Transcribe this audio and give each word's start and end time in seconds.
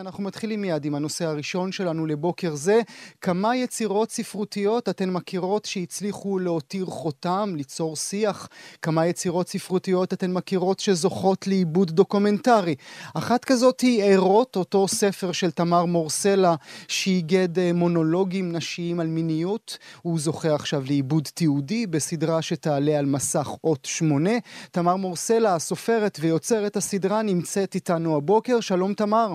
אנחנו 0.00 0.24
מתחילים 0.24 0.60
מיד 0.60 0.84
עם 0.84 0.94
הנושא 0.94 1.24
הראשון 1.24 1.72
שלנו 1.72 2.06
לבוקר 2.06 2.54
זה. 2.54 2.80
כמה 3.20 3.56
יצירות 3.56 4.10
ספרותיות 4.10 4.88
אתן 4.88 5.10
מכירות 5.10 5.64
שהצליחו 5.64 6.38
להותיר 6.38 6.86
חותם, 6.86 7.52
ליצור 7.56 7.96
שיח? 7.96 8.48
כמה 8.82 9.06
יצירות 9.06 9.48
ספרותיות 9.48 10.12
אתן 10.12 10.32
מכירות 10.32 10.80
שזוכות 10.80 11.46
לעיבוד 11.46 11.90
דוקומנטרי? 11.90 12.74
אחת 13.14 13.44
כזאת 13.44 13.80
היא 13.80 14.02
ערות, 14.02 14.56
אותו 14.56 14.88
ספר 14.88 15.32
של 15.32 15.50
תמר 15.50 15.84
מורסלה, 15.84 16.54
שאיגד 16.88 17.58
אה, 17.58 17.72
מונולוגים 17.72 18.52
נשיים 18.52 19.00
על 19.00 19.06
מיניות. 19.06 19.78
הוא 20.02 20.18
זוכה 20.18 20.54
עכשיו 20.54 20.82
לעיבוד 20.86 21.28
תיעודי 21.34 21.86
בסדרה 21.86 22.42
שתעלה 22.42 22.98
על 22.98 23.06
מסך 23.06 23.48
אות 23.64 23.84
שמונה. 23.84 24.34
תמר 24.70 24.96
מורסלה, 24.96 25.54
הסופרת 25.54 26.18
ויוצרת 26.20 26.76
הסדרה, 26.76 27.22
נמצאת 27.22 27.74
איתנו 27.74 28.16
הבוקר. 28.16 28.60
שלום 28.60 28.94
תמר. 28.94 29.34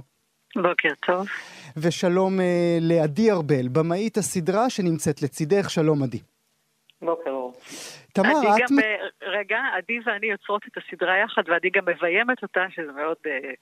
בוקר 0.56 0.90
טוב. 1.06 1.28
ושלום 1.78 2.40
uh, 2.40 2.44
לעדי 2.82 3.32
ארבל, 3.32 3.68
במאית 3.72 4.18
הסדרה 4.18 4.70
שנמצאת 4.70 5.22
לצידך, 5.22 5.70
שלום 5.70 6.04
עדי. 6.04 6.20
בוקר 7.02 7.30
אור. 7.30 7.54
תמר, 8.14 8.30
את... 8.30 8.62
גם, 8.62 8.78
רגע, 9.22 9.60
עדי 9.78 10.00
ואני 10.06 10.28
יוצרות 10.28 10.62
את 10.68 10.78
הסדרה 10.78 11.18
יחד, 11.18 11.44
ועדי 11.48 11.70
גם 11.70 11.84
מביימת 11.86 12.44
אותה, 12.44 12.66
שזה 12.70 12.92
מאוד, 12.92 13.18
אה, 13.26 13.54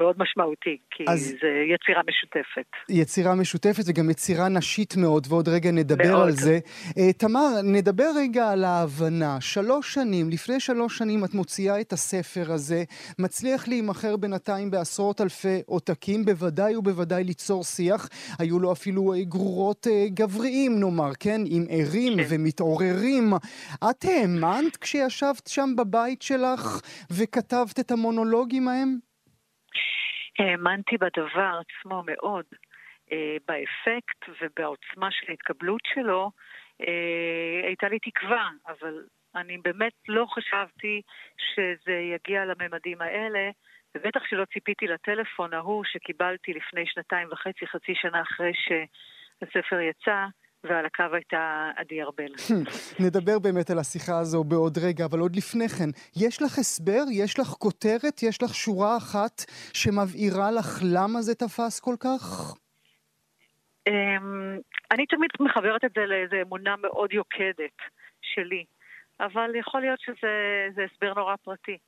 מאוד 0.00 0.16
משמעותי, 0.18 0.76
כי 0.90 1.04
אז... 1.08 1.34
זה 1.40 1.48
יצירה 1.74 2.02
משותפת. 2.08 2.70
יצירה 2.88 3.34
משותפת 3.34 3.82
וגם 3.86 4.10
יצירה 4.10 4.48
נשית 4.48 4.96
מאוד, 4.96 5.26
ועוד 5.30 5.48
רגע 5.48 5.70
נדבר 5.70 6.04
מאוד. 6.04 6.26
על 6.26 6.30
זה. 6.30 6.58
Uh, 6.88 6.92
תמר, 7.18 7.48
נדבר 7.64 8.10
רגע 8.16 8.50
על 8.50 8.64
ההבנה. 8.64 9.40
שלוש 9.40 9.94
שנים, 9.94 10.30
לפני 10.30 10.60
שלוש 10.60 10.98
שנים 10.98 11.24
את 11.24 11.34
מוציאה 11.34 11.80
את 11.80 11.92
הספר 11.92 12.52
הזה, 12.52 12.84
מצליח 13.18 13.68
להימכר 13.68 14.16
בינתיים 14.16 14.70
בעשרות 14.70 15.20
אלפי 15.20 15.62
עותקים, 15.66 16.24
בוודאי 16.24 16.76
ובוודאי 16.76 17.24
ליצור 17.24 17.64
שיח. 17.64 18.08
היו 18.38 18.58
לו 18.58 18.72
אפילו 18.72 19.14
גרורות 19.22 19.86
uh, 19.86 19.90
גבריים, 20.14 20.80
נאמר, 20.80 21.10
כן? 21.20 21.40
עם 21.46 21.64
ערים 21.70 22.16
כן. 22.16 22.24
ומתעוררים. 22.28 23.34
את 23.90 24.00
את 24.00 24.04
האמנת 24.04 24.76
כשישבת 24.76 25.46
שם 25.46 25.74
בבית 25.76 26.22
שלך 26.22 26.80
וכתבת 27.10 27.80
את 27.80 27.90
המונולוגים 27.90 28.68
ההם? 28.68 29.09
האמנתי 30.40 30.96
בדבר 30.98 31.60
עצמו 31.60 32.02
מאוד, 32.06 32.44
אה, 33.12 33.36
באפקט 33.48 34.24
ובעוצמה 34.40 35.10
של 35.10 35.26
ההתקבלות 35.28 35.80
שלו. 35.94 36.30
אה, 36.80 37.66
הייתה 37.66 37.88
לי 37.88 37.98
תקווה, 37.98 38.48
אבל 38.68 39.04
אני 39.34 39.58
באמת 39.58 39.92
לא 40.08 40.26
חשבתי 40.30 41.02
שזה 41.36 41.92
יגיע 41.92 42.44
לממדים 42.44 43.02
האלה, 43.02 43.50
ובטח 43.94 44.20
שלא 44.24 44.44
ציפיתי 44.44 44.86
לטלפון 44.86 45.54
ההוא 45.54 45.84
שקיבלתי 45.84 46.52
לפני 46.52 46.86
שנתיים 46.86 47.28
וחצי, 47.32 47.66
חצי 47.66 47.94
שנה 47.94 48.22
אחרי 48.22 48.52
שהספר 48.54 49.80
יצא, 49.80 50.26
ועל 50.64 50.86
הקו 50.86 51.04
הייתה 51.12 51.70
עדי 51.76 52.02
ארבל. 52.02 52.32
נדבר 53.06 53.38
באמת 53.38 53.70
על 53.70 53.78
השיחה 53.78 54.18
הזו 54.18 54.44
בעוד 54.44 54.78
רגע, 54.78 55.04
אבל 55.04 55.18
עוד 55.18 55.36
לפני 55.36 55.68
כן, 55.68 55.90
יש 56.16 56.42
לך 56.42 56.58
הסבר? 56.58 57.02
יש 57.12 57.38
לך 57.38 57.46
כותרת? 57.46 58.22
יש 58.22 58.42
לך 58.42 58.54
שורה 58.54 58.96
אחת 58.96 59.44
שמבהירה 59.72 60.50
לך 60.50 60.80
למה 60.94 61.22
זה 61.22 61.34
תפס 61.34 61.80
כל 61.80 61.94
כך? 62.00 62.54
אמ, 63.86 64.58
אני 64.90 65.06
תמיד 65.06 65.30
מחברת 65.40 65.84
את 65.84 65.90
זה 65.94 66.06
לאיזו 66.06 66.36
אמונה 66.42 66.74
מאוד 66.76 67.12
יוקדת 67.12 67.78
שלי, 68.22 68.64
אבל 69.20 69.50
יכול 69.56 69.80
להיות 69.80 70.00
שזה 70.00 70.82
הסבר 70.84 71.14
נורא 71.14 71.36
פרטי. 71.36 71.78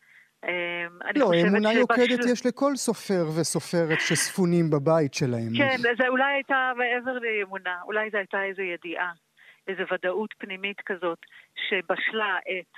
אמ, 0.49 0.99
לא, 1.17 1.31
אמונה 1.43 1.73
יוקדת 1.73 2.25
יש 2.33 2.47
לכל 2.47 2.77
סופר 2.77 3.25
וסופרת 3.41 4.01
שספונים 4.01 4.71
בבית 4.71 5.15
שלהם. 5.15 5.53
כן, 5.57 5.77
זה 5.99 6.09
אולי 6.09 6.33
הייתה 6.33 6.73
מעבר 6.77 7.19
לאמונה, 7.19 7.77
אולי 7.85 8.11
זו 8.11 8.19
הייתה 8.19 8.45
איזו 8.45 8.63
ידיעה, 8.63 9.13
איזו 9.69 9.83
ודאות 9.93 10.35
פנימית 10.39 10.81
כזאת, 10.81 11.19
שבשלה 11.69 12.25
העת 12.25 12.73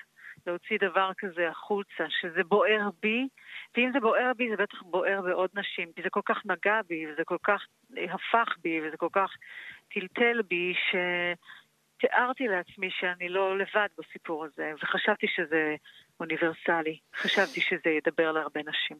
להוציא 0.46 0.78
דבר 0.80 1.10
כזה 1.18 1.48
החוצה, 1.48 2.04
שזה 2.20 2.44
בוער 2.44 2.88
בי, 3.02 3.28
ואם 3.76 3.90
זה 3.92 4.00
בוער 4.00 4.32
בי, 4.36 4.50
זה 4.50 4.62
בטח 4.62 4.82
בוער 4.82 5.20
בעוד 5.22 5.50
נשים, 5.54 5.92
כי 5.96 6.02
זה 6.02 6.10
כל 6.10 6.20
כך 6.24 6.38
נגע 6.44 6.80
בי, 6.88 7.06
וזה 7.06 7.24
כל 7.24 7.38
כך 7.42 7.62
הפך 7.90 8.54
בי, 8.62 8.80
וזה 8.80 8.96
כל 8.96 9.08
כך 9.12 9.30
טלטל 9.94 10.42
בי, 10.42 10.74
ש... 10.90 10.96
תיארתי 11.98 12.48
לעצמי 12.48 12.90
שאני 12.90 13.28
לא 13.28 13.58
לבד 13.58 13.88
בסיפור 13.98 14.44
הזה, 14.44 14.72
וחשבתי 14.82 15.26
שזה 15.28 15.74
אוניברסלי. 16.20 16.98
חשבתי 17.16 17.60
שזה 17.60 17.90
ידבר 17.90 18.32
להרבה 18.32 18.60
נשים. 18.60 18.96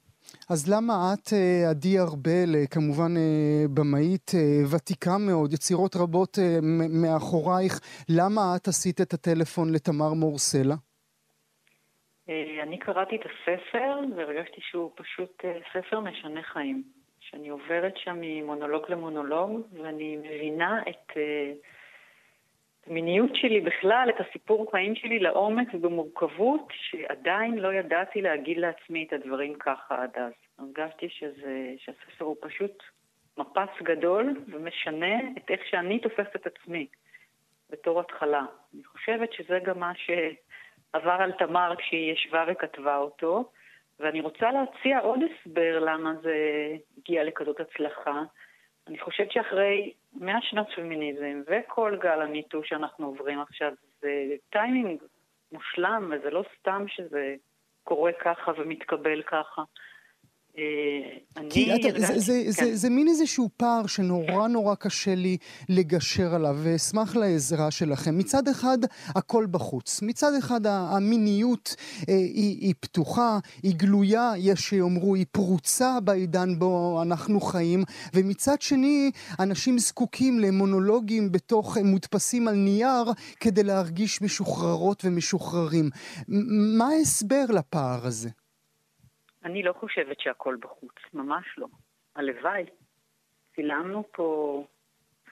אז 0.50 0.72
למה 0.72 0.92
את, 1.14 1.32
אה, 1.32 1.70
עדי 1.70 1.98
ארבל, 1.98 2.54
אה, 2.54 2.66
כמובן 2.70 3.16
אה, 3.16 3.64
במאית 3.74 4.30
ותיקה 4.72 5.18
מאוד, 5.18 5.52
יצירות 5.52 5.96
רבות 5.96 6.38
מאחורייך, 7.02 7.80
למה 8.08 8.40
את 8.56 8.68
עשית 8.68 9.00
את 9.00 9.12
הטלפון 9.12 9.72
לתמר 9.74 10.12
מורסלה? 10.14 10.74
אני 12.62 12.78
קראתי 12.78 13.16
את 13.16 13.20
הספר 13.20 13.98
והרגשתי 14.16 14.60
שהוא 14.60 14.90
פשוט 14.96 15.44
ספר 15.72 16.00
משנה 16.00 16.42
חיים. 16.42 16.82
שאני 17.20 17.48
עוברת 17.48 17.96
שם 17.96 18.16
ממונולוג 18.20 18.82
למונולוג, 18.88 19.60
ואני 19.72 20.16
מבינה 20.16 20.82
את... 20.88 21.12
המיניות 22.86 23.30
שלי 23.34 23.60
בכלל, 23.60 24.08
את 24.08 24.20
הסיפור 24.20 24.70
חיים 24.70 24.94
שלי 24.94 25.18
לעומק 25.18 25.68
ובמורכבות, 25.74 26.68
שעדיין 26.70 27.58
לא 27.58 27.74
ידעתי 27.74 28.22
להגיד 28.22 28.58
לעצמי 28.58 29.04
את 29.08 29.12
הדברים 29.12 29.54
ככה 29.54 30.02
עד 30.02 30.16
אז. 30.16 30.32
הרגשתי 30.58 31.08
שזה, 31.08 31.74
שהספר 31.78 32.24
הוא 32.24 32.36
פשוט 32.40 32.82
מפץ 33.38 33.82
גדול 33.82 34.44
ומשנה 34.46 35.16
את 35.36 35.50
איך 35.50 35.60
שאני 35.70 35.98
תופסת 35.98 36.36
את 36.36 36.46
עצמי 36.46 36.86
בתור 37.70 38.00
התחלה. 38.00 38.42
אני 38.74 38.84
חושבת 38.84 39.32
שזה 39.32 39.58
גם 39.64 39.78
מה 39.78 39.92
שעבר 39.94 41.16
על 41.20 41.32
תמר 41.32 41.74
כשהיא 41.78 42.12
ישבה 42.12 42.44
וכתבה 42.48 42.96
אותו, 42.96 43.50
ואני 44.00 44.20
רוצה 44.20 44.50
להציע 44.52 44.98
עוד 44.98 45.20
הסבר 45.22 45.78
למה 45.78 46.14
זה 46.22 46.36
הגיע 46.98 47.24
לכזאת 47.24 47.60
הצלחה. 47.60 48.22
אני 48.88 48.98
חושבת 48.98 49.32
שאחרי 49.32 49.92
מאה 50.14 50.42
שנות 50.42 50.66
פמיניזם 50.76 51.42
וכל 51.46 51.96
גל 52.00 52.22
המיטו 52.22 52.64
שאנחנו 52.64 53.06
עוברים 53.06 53.40
עכשיו, 53.40 53.72
זה 54.00 54.34
טיימינג 54.50 55.02
מושלם, 55.52 56.12
וזה 56.12 56.30
לא 56.30 56.44
סתם 56.58 56.84
שזה 56.88 57.34
קורה 57.84 58.12
ככה 58.12 58.52
ומתקבל 58.58 59.22
ככה. 59.22 59.62
אה, 60.58 61.42
כי 61.50 61.74
אתה, 61.74 61.88
זה, 62.00 62.18
זה, 62.18 62.42
כן. 62.44 62.50
זה, 62.50 62.76
זה 62.76 62.90
מין 62.90 63.08
איזשהו 63.08 63.48
פער 63.56 63.86
שנורא 63.86 64.48
נורא 64.48 64.74
קשה 64.74 65.14
לי 65.14 65.36
לגשר 65.68 66.34
עליו, 66.34 66.56
ואשמח 66.62 67.16
לעזרה 67.16 67.70
שלכם. 67.70 68.18
מצד 68.18 68.48
אחד, 68.48 68.78
הכל 69.08 69.46
בחוץ. 69.50 70.02
מצד 70.02 70.34
אחד, 70.38 70.60
המיניות 70.66 71.76
אה, 72.08 72.14
היא, 72.14 72.58
היא 72.60 72.74
פתוחה, 72.80 73.38
היא 73.62 73.74
גלויה, 73.76 74.32
יש 74.36 74.60
שיאמרו, 74.60 75.14
היא 75.14 75.26
פרוצה 75.32 76.00
בעידן 76.00 76.58
בו 76.58 77.02
אנחנו 77.02 77.40
חיים, 77.40 77.84
ומצד 78.14 78.62
שני, 78.62 79.10
אנשים 79.40 79.78
זקוקים 79.78 80.40
למונולוגים 80.40 81.32
בתוך, 81.32 81.78
מודפסים 81.78 82.48
על 82.48 82.56
נייר, 82.56 83.12
כדי 83.40 83.62
להרגיש 83.62 84.22
משוחררות 84.22 85.04
ומשוחררים. 85.04 85.90
מה 86.78 86.88
ההסבר 86.88 87.44
לפער 87.48 88.06
הזה? 88.06 88.28
אני 89.44 89.62
לא 89.62 89.72
חושבת 89.72 90.20
שהכל 90.20 90.56
בחוץ, 90.60 90.94
ממש 91.14 91.44
לא. 91.58 91.66
הלוואי. 92.16 92.64
צילמנו 93.54 94.04
פה 94.12 94.64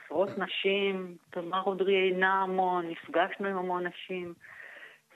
עשרות 0.04 0.38
נשים, 0.38 1.16
תמר 1.30 1.62
אודרי 1.62 1.94
עינה 1.94 2.42
המון, 2.42 2.88
נפגשנו 2.88 3.48
עם 3.48 3.56
המון 3.56 3.86
נשים, 3.86 4.34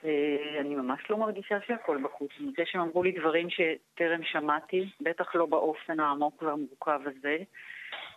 אה, 0.04 0.60
אני 0.60 0.74
ממש 0.74 1.10
לא 1.10 1.16
מרגישה 1.16 1.58
שהכל 1.66 1.98
בחוץ. 2.02 2.30
זה 2.56 2.62
שהם 2.66 2.80
אמרו 2.80 3.02
לי 3.02 3.12
דברים 3.12 3.48
שטרם 3.50 4.24
שמעתי, 4.24 4.90
בטח 5.00 5.34
לא 5.34 5.46
באופן 5.46 6.00
העמוק 6.00 6.42
והמורכב 6.42 7.00
הזה, 7.06 7.36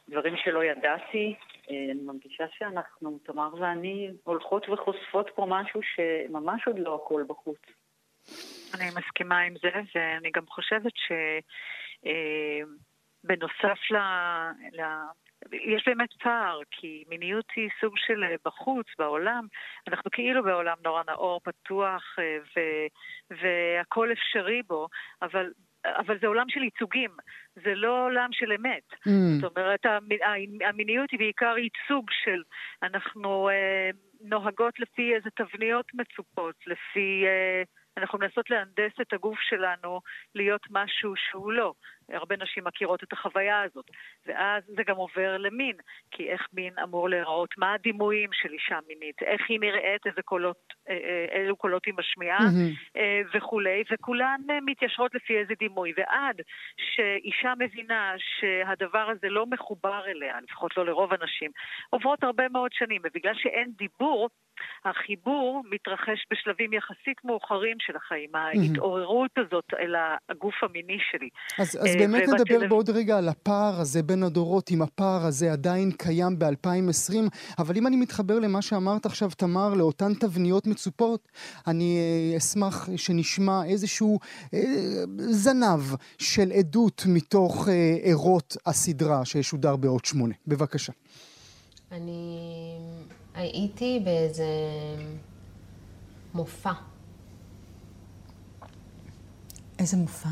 דברים 0.10 0.34
שלא 0.38 0.64
ידעתי. 0.64 1.36
אה, 1.70 1.76
אני 1.92 2.02
מרגישה 2.02 2.44
שאנחנו, 2.58 3.20
תמר 3.24 3.50
ואני, 3.60 4.12
הולכות 4.24 4.70
וחושפות 4.70 5.30
פה 5.36 5.46
משהו 5.50 5.82
שממש 5.84 6.68
עוד 6.68 6.80
לא 6.80 6.96
הכל 6.96 7.24
בחוץ. 7.28 7.60
אני 8.74 8.90
מסכימה 8.96 9.40
עם 9.40 9.54
זה, 9.62 9.72
ואני 9.96 10.32
גם 10.36 10.46
חושבת 10.48 10.94
שבנוסף 13.26 13.92
ל... 13.92 13.98
יש 15.54 15.84
באמת 15.88 16.10
פער, 16.24 16.60
כי 16.72 17.04
מיניות 17.10 17.46
היא 17.56 17.70
סוג 17.82 17.94
של 17.98 18.24
אה, 18.24 18.36
בחוץ, 18.46 18.88
בעולם. 18.98 19.48
אנחנו 19.88 20.12
כאילו 20.12 20.44
בעולם 20.44 20.78
נורא 20.84 21.04
נאור, 21.08 21.42
פתוח, 21.44 22.04
אה, 22.20 22.38
ו- 22.56 22.88
והכל 23.42 24.12
אפשרי 24.12 24.62
בו, 24.68 24.88
אבל 25.22 25.52
אבל 25.86 26.20
זה 26.22 26.28
עולם 26.28 26.50
של 26.50 26.64
ייצוגים, 26.64 27.12
זה 27.56 27.76
לא 27.76 28.06
עולם 28.06 28.30
של 28.32 28.52
אמת. 28.52 28.94
Mm. 28.94 29.42
זאת 29.42 29.58
אומרת, 29.58 29.86
המיניות 30.66 31.12
היא 31.12 31.20
בעיקר 31.20 31.56
ייצוג 31.58 32.10
של, 32.24 32.44
אנחנו 32.84 33.50
אה, 33.50 33.90
נוהגות 34.22 34.80
לפי 34.80 35.16
איזה 35.16 35.30
תבניות 35.30 35.86
מצופות, 35.94 36.56
לפי... 36.68 37.24
אה, 37.26 37.64
אנחנו 37.98 38.20
מנסות 38.20 38.50
להנדס 38.50 38.94
את 39.02 39.14
הגוף 39.14 39.40
שלנו 39.40 40.02
להיות 40.36 40.62
משהו 40.70 41.14
שהוא 41.16 41.52
לא. 41.52 41.74
הרבה 42.14 42.36
נשים 42.38 42.64
מכירות 42.64 43.04
את 43.04 43.14
החוויה 43.14 43.62
הזאת. 43.62 43.86
ואז 44.26 44.64
זה 44.68 44.84
גם 44.84 44.96
עובר 44.96 45.38
למין, 45.38 45.76
כי 46.12 46.30
איך 46.30 46.48
מין 46.54 46.74
אמור 46.84 47.10
להיראות, 47.10 47.50
מה 47.58 47.74
הדימויים 47.74 48.30
של 48.34 48.50
אישה 48.54 48.80
מינית, 48.88 49.22
איך 49.22 49.42
היא 49.50 49.60
נראית, 49.60 50.06
איזה 50.06 50.22
קולות, 50.22 50.74
אה, 50.90 50.94
אה, 50.94 51.42
אילו 51.42 51.56
קולות 51.56 51.86
היא 51.86 51.94
משמיעה 51.98 52.40
mm-hmm. 52.40 53.00
וכולי, 53.34 53.84
וכולן 53.92 54.42
מתיישרות 54.66 55.16
לפי 55.16 55.38
איזה 55.38 55.54
דימוי. 55.60 55.94
ועד 55.98 56.42
שאישה 56.78 57.54
מבינה 57.60 58.14
שהדבר 58.18 59.10
הזה 59.10 59.30
לא 59.30 59.46
מחובר 59.46 60.08
אליה, 60.08 60.40
לפחות 60.44 60.78
לא 60.78 60.86
לרוב 60.86 61.14
הנשים, 61.14 61.52
עוברות 61.90 62.24
הרבה 62.24 62.50
מאוד 62.50 62.72
שנים, 62.74 63.02
ובגלל 63.06 63.34
שאין 63.36 63.72
דיבור, 63.78 64.30
החיבור 64.86 65.64
מתרחש 65.70 66.26
בשלבים 66.32 66.74
יחסית 66.74 67.24
מאוחרים 67.24 67.78
של 67.80 67.96
החיים, 67.96 68.30
ההתעוררות 68.36 69.32
הזאת 69.38 69.66
אל 69.80 69.96
הגוף 70.30 70.64
המיני 70.64 70.98
שלי. 71.12 71.30
אז, 71.60 71.76
אז 71.76 71.96
באמת 72.00 72.30
נדבר 72.30 72.68
בעוד 72.70 72.90
רגע 72.90 73.18
על 73.18 73.30
הפער 73.30 73.80
הזה 73.80 74.04
בין 74.04 74.24
הדורות, 74.24 74.72
אם 74.72 74.82
הפער 74.82 75.26
הזה 75.26 75.52
עדיין 75.52 75.92
קיים 75.92 76.40
ב-2020, 76.40 77.16
אבל 77.60 77.78
אם 77.78 77.88
אני 77.88 77.96
מתחבר 77.96 78.40
למה 78.40 78.62
שאמרת 78.62 79.06
עכשיו, 79.06 79.30
תמר, 79.38 79.74
לאותן 79.74 80.14
תבניות 80.14 80.68
מצופות, 80.68 81.28
אני 81.68 81.98
אה, 81.98 82.38
אשמח 82.38 82.90
שנשמע 82.96 83.66
איזשהו 83.66 84.20
אה, 84.54 84.60
זנב 85.18 85.82
של 86.18 86.52
עדות 86.52 87.04
מתוך 87.08 87.68
אה, 87.68 87.98
ערות 88.04 88.58
הסדרה 88.66 89.26
שישודר 89.26 89.76
בעוד 89.76 90.06
שמונה. 90.06 90.34
בבקשה. 90.48 90.94
אני 91.92 92.38
הייתי 93.34 94.02
באיזה 94.06 94.46
מופע. 96.34 96.72
איזה 99.80 99.98
מופע? 99.98 100.30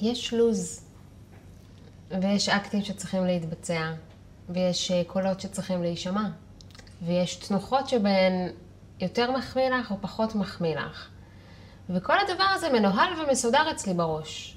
יש 0.00 0.34
לוז, 0.34 0.84
ויש 2.22 2.48
אקטים 2.48 2.82
שצריכים 2.82 3.24
להתבצע, 3.24 3.92
ויש 4.48 4.90
אה, 4.90 5.02
קולות 5.06 5.40
שצריכים 5.40 5.82
להישמע, 5.82 6.28
ויש 7.02 7.36
תנוחות 7.36 7.88
שבהן 7.88 8.48
יותר 9.00 9.30
מחמיא 9.30 9.68
לך 9.68 9.90
או 9.90 9.96
פחות 10.00 10.34
מחמיא 10.34 10.76
לך. 10.76 11.08
וכל 11.90 12.14
הדבר 12.18 12.44
הזה 12.44 12.68
מנוהל 12.72 13.20
ומסודר 13.20 13.70
אצלי 13.70 13.94
בראש. 13.94 14.56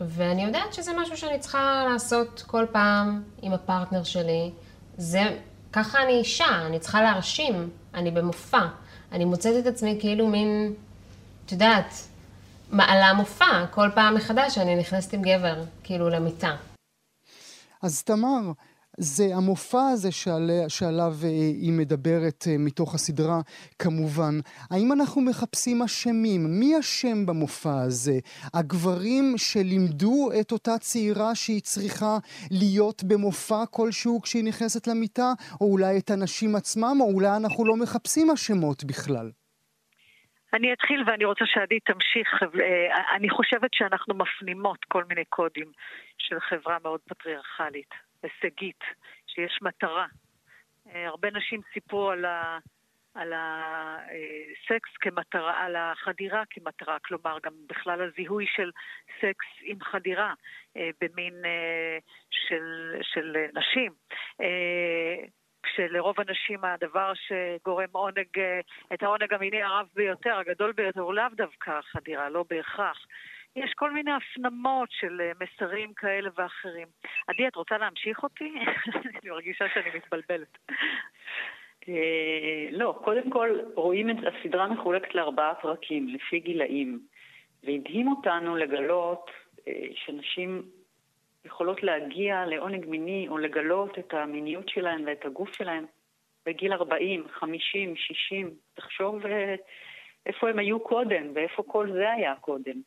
ואני 0.00 0.44
יודעת 0.44 0.72
שזה 0.72 0.90
משהו 0.96 1.16
שאני 1.16 1.38
צריכה 1.38 1.84
לעשות 1.92 2.44
כל 2.46 2.66
פעם 2.72 3.22
עם 3.42 3.52
הפרטנר 3.52 4.04
שלי. 4.04 4.50
זה, 4.96 5.38
ככה 5.72 6.02
אני 6.02 6.12
אישה, 6.12 6.66
אני 6.66 6.78
צריכה 6.78 7.02
להרשים, 7.02 7.70
אני 7.94 8.10
במופע. 8.10 8.66
אני 9.12 9.24
מוצאת 9.24 9.54
את 9.58 9.66
עצמי 9.66 9.96
כאילו 10.00 10.26
מין, 10.26 10.74
את 11.46 11.52
יודעת, 11.52 11.94
מעלה 12.72 13.12
מופע 13.12 13.66
כל 13.70 13.88
פעם 13.94 14.14
מחדש 14.14 14.54
שאני 14.54 14.76
נכנסת 14.76 15.12
עם 15.12 15.22
גבר, 15.22 15.64
כאילו, 15.84 16.08
למיטה. 16.08 16.56
אז 17.82 18.02
תמר, 18.02 18.52
זה 18.98 19.36
המופע 19.36 19.88
הזה 19.88 20.12
שעל, 20.12 20.50
שעליו 20.68 21.16
אה, 21.24 21.28
היא 21.28 21.72
מדברת 21.72 22.44
אה, 22.50 22.58
מתוך 22.58 22.94
הסדרה, 22.94 23.40
כמובן. 23.78 24.40
האם 24.70 24.92
אנחנו 24.92 25.20
מחפשים 25.20 25.82
אשמים? 25.82 26.60
מי 26.60 26.78
אשם 26.78 27.26
במופע 27.26 27.82
הזה? 27.82 28.18
הגברים 28.54 29.34
שלימדו 29.36 30.30
את 30.40 30.52
אותה 30.52 30.78
צעירה 30.78 31.34
שהיא 31.34 31.62
צריכה 31.62 32.18
להיות 32.50 33.04
במופע 33.04 33.66
כלשהו 33.70 34.20
כשהיא 34.22 34.44
נכנסת 34.44 34.86
למיטה? 34.86 35.32
או 35.60 35.66
אולי 35.66 35.98
את 35.98 36.10
הנשים 36.10 36.56
עצמם? 36.56 36.96
או 37.00 37.06
אולי 37.12 37.36
אנחנו 37.36 37.64
לא 37.64 37.76
מחפשים 37.76 38.30
אשמות 38.30 38.84
בכלל? 38.84 39.30
אני 40.54 40.72
אתחיל 40.72 41.04
ואני 41.06 41.24
רוצה 41.24 41.44
שעדי 41.46 41.80
תמשיך. 41.80 42.42
אה, 42.42 43.16
אני 43.16 43.30
חושבת 43.30 43.74
שאנחנו 43.74 44.14
מפנימות 44.14 44.84
כל 44.84 45.04
מיני 45.04 45.24
קודים 45.24 45.72
של 46.18 46.40
חברה 46.40 46.78
מאוד 46.82 47.00
פטריארכלית, 47.08 47.90
הישגית, 48.22 48.84
שיש 49.26 49.58
מטרה. 49.62 50.06
אה, 50.94 51.06
הרבה 51.08 51.30
נשים 51.30 51.60
סיפרו 51.72 52.10
על, 52.10 52.24
ה, 52.24 52.58
על 53.14 53.32
הסקס 53.36 54.90
כמטרה, 55.00 55.64
על 55.64 55.76
החדירה 55.76 56.42
כמטרה, 56.50 56.98
כלומר 56.98 57.38
גם 57.42 57.52
בכלל 57.66 58.02
הזיהוי 58.02 58.46
של 58.56 58.70
סקס 59.18 59.46
עם 59.62 59.80
חדירה 59.80 60.34
אה, 60.76 60.90
במין 61.00 61.34
של, 62.30 62.94
של 63.02 63.36
נשים. 63.54 63.92
כשלרוב 65.62 66.14
הנשים 66.18 66.64
הדבר 66.64 67.12
שגורם 67.14 67.88
עונג, 67.92 68.38
אה, 68.38 68.60
את 68.94 69.02
העונג 69.02 69.34
המיני 69.34 69.62
הרב 69.62 69.86
ביותר, 69.94 70.38
הגדול 70.38 70.72
ביותר, 70.72 71.00
הוא 71.00 71.14
לאו 71.14 71.24
דווקא 71.32 71.70
החדירה, 71.70 72.28
לא 72.28 72.44
בהכרח. 72.50 73.06
יש 73.56 73.72
כל 73.74 73.90
מיני 73.90 74.10
הפנמות 74.12 74.88
של 74.92 75.20
אה, 75.20 75.32
מסרים 75.40 75.94
כאלה 75.94 76.30
ואחרים. 76.36 76.88
עדי, 77.28 77.48
את 77.48 77.56
רוצה 77.56 77.78
להמשיך 77.78 78.22
אותי? 78.22 78.54
אני 79.22 79.30
מרגישה 79.30 79.64
שאני 79.74 79.90
מתבלבלת. 79.94 80.58
אה, 81.88 82.68
לא, 82.70 83.00
קודם 83.04 83.30
כל 83.30 83.58
רואים 83.74 84.10
את 84.10 84.16
הסדרה 84.16 84.68
מחולקת 84.68 85.14
לארבעה 85.14 85.54
פרקים, 85.54 86.08
לפי 86.08 86.40
גילאים. 86.40 87.00
והדהים 87.64 88.08
אותנו 88.08 88.56
לגלות 88.56 89.30
שנשים 89.94 90.62
יכולות 91.44 91.82
להגיע 91.82 92.46
לעונג 92.46 92.86
מיני 92.86 93.28
או 93.28 93.38
לגלות 93.38 93.98
את 93.98 94.14
המיניות 94.14 94.68
שלהן 94.68 95.04
ואת 95.06 95.24
הגוף 95.24 95.56
שלהן 95.56 95.84
בגיל 96.46 96.72
40, 96.72 97.28
50, 97.28 97.96
60. 97.96 98.54
תחשוב 98.74 99.26
אה, 99.26 99.54
איפה 100.26 100.50
הם 100.50 100.58
היו 100.58 100.80
קודם 100.80 101.32
ואיפה 101.34 101.62
כל 101.62 101.92
זה 101.92 102.10
היה 102.12 102.34
קודם. 102.40 102.80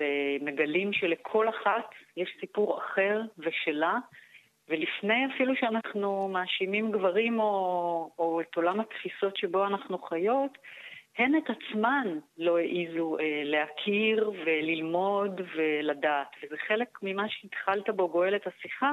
ומגלים 0.00 0.92
שלכל 0.92 1.48
אחת 1.48 1.90
יש 2.16 2.36
סיפור 2.40 2.78
אחר 2.78 3.22
ושלה, 3.38 3.98
ולפני 4.68 5.26
אפילו 5.34 5.56
שאנחנו 5.56 6.28
מאשימים 6.28 6.92
גברים 6.92 7.40
או, 7.40 8.10
או 8.18 8.40
את 8.40 8.56
עולם 8.56 8.80
התפיסות 8.80 9.36
שבו 9.36 9.66
אנחנו 9.66 9.98
חיות, 9.98 10.58
הן 11.18 11.34
את 11.36 11.50
עצמן 11.50 12.18
לא 12.38 12.58
העיזו 12.58 13.16
אה, 13.18 13.42
להכיר 13.44 14.32
וללמוד 14.46 15.40
ולדעת. 15.56 16.28
וזה 16.42 16.56
חלק 16.68 16.98
ממה 17.02 17.28
שהתחלת 17.28 17.90
בו, 17.90 18.08
גואל 18.08 18.36
את 18.36 18.46
השיחה, 18.46 18.92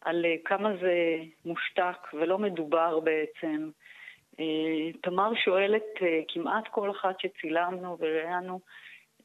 על 0.00 0.24
אה, 0.24 0.34
כמה 0.44 0.76
זה 0.80 1.16
מושתק 1.44 2.14
ולא 2.14 2.38
מדובר 2.38 3.00
בעצם. 3.00 3.70
אה, 4.40 4.92
תמר 5.02 5.32
שואלת 5.44 5.82
אה, 6.02 6.20
כמעט 6.28 6.68
כל 6.70 6.90
אחת 6.90 7.20
שצילמנו 7.20 7.96
וראיינו, 8.00 8.60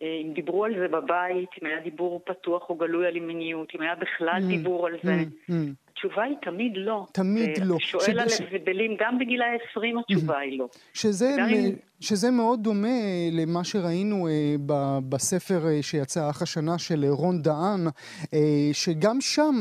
אה, 0.02 0.20
אם 0.24 0.34
דיברו 0.34 0.66
על 0.66 0.74
זה 0.80 0.88
בבית, 0.88 1.50
אם 1.62 1.68
היה 1.68 1.80
דיבור 1.80 2.22
פתוח 2.26 2.70
או 2.70 2.76
גלוי 2.76 3.08
על 3.08 3.20
מיניות, 3.20 3.76
אם 3.76 3.82
היה 3.82 3.96
בכלל 3.96 4.42
mm, 4.42 4.48
דיבור 4.48 4.88
על 4.88 4.98
זה. 5.04 5.16
Mm, 5.16 5.52
mm. 5.52 5.85
התשובה 5.96 6.24
היא 6.24 6.36
תמיד 6.42 6.72
לא. 6.76 7.06
תמיד 7.12 7.50
לא. 7.64 7.80
שואל 7.80 8.20
על 8.20 8.28
הבדלים, 8.52 8.98
גם 9.00 9.20
בגיל 9.20 9.42
ה-20 9.42 10.00
התשובה 10.00 10.40
היא 10.40 10.60
לא. 10.60 10.68
שזה, 10.94 11.36
מ... 11.38 11.76
שזה 12.00 12.32
מאוד 12.32 12.64
דומה 12.64 12.98
למה 13.32 13.64
שראינו 13.64 14.28
אה, 14.28 14.56
ב, 14.66 14.74
בספר 15.10 15.68
אה, 15.68 15.82
שיצא 15.82 16.30
אח 16.30 16.42
השנה 16.42 16.78
של 16.78 17.06
רון 17.06 17.42
דהן, 17.42 17.88
אה, 18.34 18.40
שגם 18.74 19.22
שם 19.22 19.56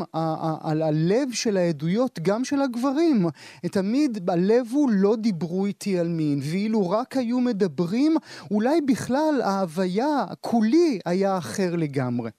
על 0.65 0.83
הלב 0.83 1.29
של 1.33 1.57
העדויות, 1.57 2.19
גם 2.23 2.45
של 2.45 2.61
הגברים, 2.61 3.17
תמיד 3.73 4.31
הלב 4.31 4.67
הוא 4.73 4.91
לא 4.93 5.17
דיברו 5.17 5.67
איתי 5.67 5.99
על 5.99 6.09
מין, 6.09 6.39
ואילו 6.53 6.91
רק 6.91 7.17
היו 7.17 7.41
מדברים, 7.41 8.13
אולי 8.51 8.81
בכלל 8.89 9.35
ההוויה, 9.45 10.25
כולי 10.41 10.99
היה 11.07 11.39
אחר 11.39 11.77
לגמרי. 11.79 12.31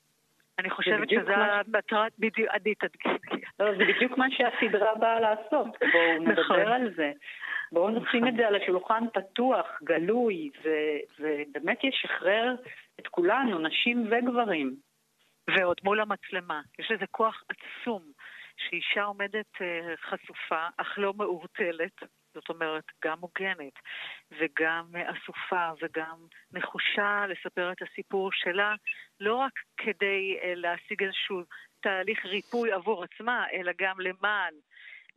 אני 0.59 0.69
חושבת 0.69 1.09
שזה 1.09 1.33
בדיוק, 2.19 2.49
עדית, 2.49 2.77
לא, 3.59 3.71
זה 3.77 3.83
בדיוק 3.85 4.17
מה 4.17 4.25
שהסדרה 4.31 4.95
באה 4.95 5.19
לעשות, 5.19 5.67
בואו 5.91 6.19
נדבר 6.19 6.41
נכון. 6.41 6.59
על 6.59 6.93
זה. 6.95 7.11
בואו 7.71 7.89
נשים 7.89 8.27
את 8.27 8.33
זה 8.37 8.47
על 8.47 8.55
השולחן 8.55 9.03
פתוח, 9.13 9.65
גלוי, 9.83 10.49
ובאמת 11.19 11.83
ישחרר 11.83 12.55
את 12.99 13.07
כולנו, 13.07 13.59
נשים 13.59 14.07
וגברים. 14.11 14.75
ועוד 15.47 15.77
מול 15.83 15.99
המצלמה. 15.99 16.61
יש 16.79 16.91
לזה 16.91 17.05
כוח 17.11 17.43
עצום, 17.49 18.01
שאישה 18.57 19.03
עומדת 19.03 19.61
אה, 19.61 19.95
חשופה, 19.97 20.67
אך 20.77 20.93
לא 20.97 21.13
מעורטלת, 21.13 22.03
זאת 22.33 22.49
אומרת, 22.49 22.83
גם 23.05 23.19
מוגנת, 23.19 23.73
וגם 24.31 24.85
אסופה, 24.95 25.69
וגם 25.81 26.17
נחושה 26.51 27.25
לספר 27.27 27.71
את 27.71 27.81
הסיפור 27.81 28.29
שלה, 28.33 28.75
לא 29.19 29.35
רק 29.35 29.53
כדי 29.77 30.37
אה, 30.43 30.53
להשיג 30.55 31.03
איזשהו 31.03 31.41
תהליך 31.85 32.25
ריפוי 32.25 32.71
עבור 32.71 33.03
עצמה, 33.03 33.45
אלא 33.53 33.71
גם 33.79 33.99
למען. 33.99 34.53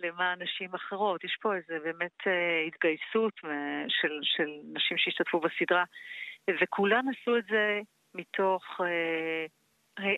למען 0.00 0.42
נשים 0.42 0.74
אחרות. 0.74 1.24
יש 1.24 1.36
פה 1.42 1.56
איזה 1.56 1.78
באמת 1.84 2.26
אה, 2.26 2.60
התגייסות 2.66 3.32
של, 3.88 4.18
של 4.22 4.48
נשים 4.72 4.98
שהשתתפו 4.98 5.40
בסדרה, 5.40 5.84
וכולן 6.62 7.04
עשו 7.08 7.36
את 7.36 7.44
זה 7.50 7.80
מתוך 8.14 8.62
אה, 8.80 9.46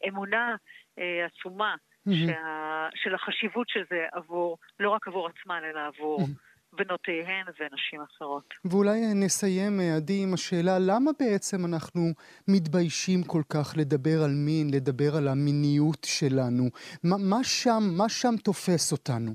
אמונה 0.08 0.56
אה, 0.98 1.26
עצומה 1.26 1.74
mm-hmm. 2.08 2.12
שה, 2.26 2.88
של 2.94 3.14
החשיבות 3.14 3.68
של 3.68 3.84
זה 3.90 4.06
עבור, 4.12 4.58
לא 4.80 4.90
רק 4.90 5.08
עבור 5.08 5.28
עצמן, 5.28 5.62
אלא 5.64 5.80
עבור... 5.86 6.20
Mm-hmm. 6.20 6.49
בנותיהן 6.72 7.46
ונשים 7.60 8.00
אחרות. 8.00 8.54
ואולי 8.64 9.00
נסיים, 9.24 9.80
אה, 9.80 9.96
עדי, 9.96 10.22
עם 10.22 10.34
השאלה, 10.34 10.78
למה 10.78 11.10
בעצם 11.20 11.56
אנחנו 11.68 12.00
מתביישים 12.48 13.22
כל 13.26 13.42
כך 13.52 13.74
לדבר 13.76 14.18
על 14.24 14.30
מין, 14.46 14.70
לדבר 14.74 15.16
על 15.18 15.28
המיניות 15.28 16.04
שלנו? 16.04 16.64
מה, 17.04 17.16
מה 17.30 17.44
שם, 17.44 17.82
מה 17.98 18.08
שם 18.08 18.36
תופס 18.44 18.92
אותנו? 18.92 19.30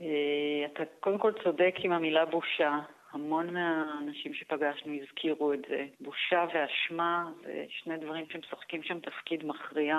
אה, 0.00 0.66
אתה 0.66 0.82
קודם 1.00 1.18
כל 1.18 1.32
צודק 1.44 1.74
עם 1.78 1.92
המילה 1.92 2.26
בושה. 2.26 2.78
המון 3.12 3.54
מהאנשים 3.54 4.34
שפגשנו 4.34 4.94
הזכירו 5.02 5.52
את 5.52 5.58
זה. 5.68 5.86
בושה 6.00 6.44
ואשמה 6.54 7.30
זה 7.42 7.64
שני 7.68 7.96
דברים 7.96 8.26
שמשחקים 8.32 8.82
שם 8.82 9.00
תפקיד 9.00 9.44
מכריע. 9.46 9.96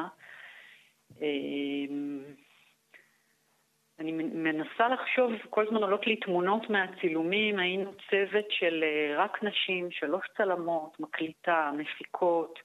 אני 4.00 4.12
מנסה 4.12 4.88
לחשוב, 4.88 5.32
כל 5.50 5.68
הזמן 5.68 5.84
עולות 5.84 6.08
לי 6.08 6.15
תמונות 6.15 6.70
מהצילומים, 6.70 7.60
היינו 7.60 7.91
צוות 8.10 8.46
של 8.50 8.84
אה, 8.84 9.24
רק 9.24 9.44
נשים, 9.44 9.91
שלוש 9.91 10.25
צלמות, 10.38 11.00
מקליטה, 11.00 11.72
מפיקות. 11.77 12.60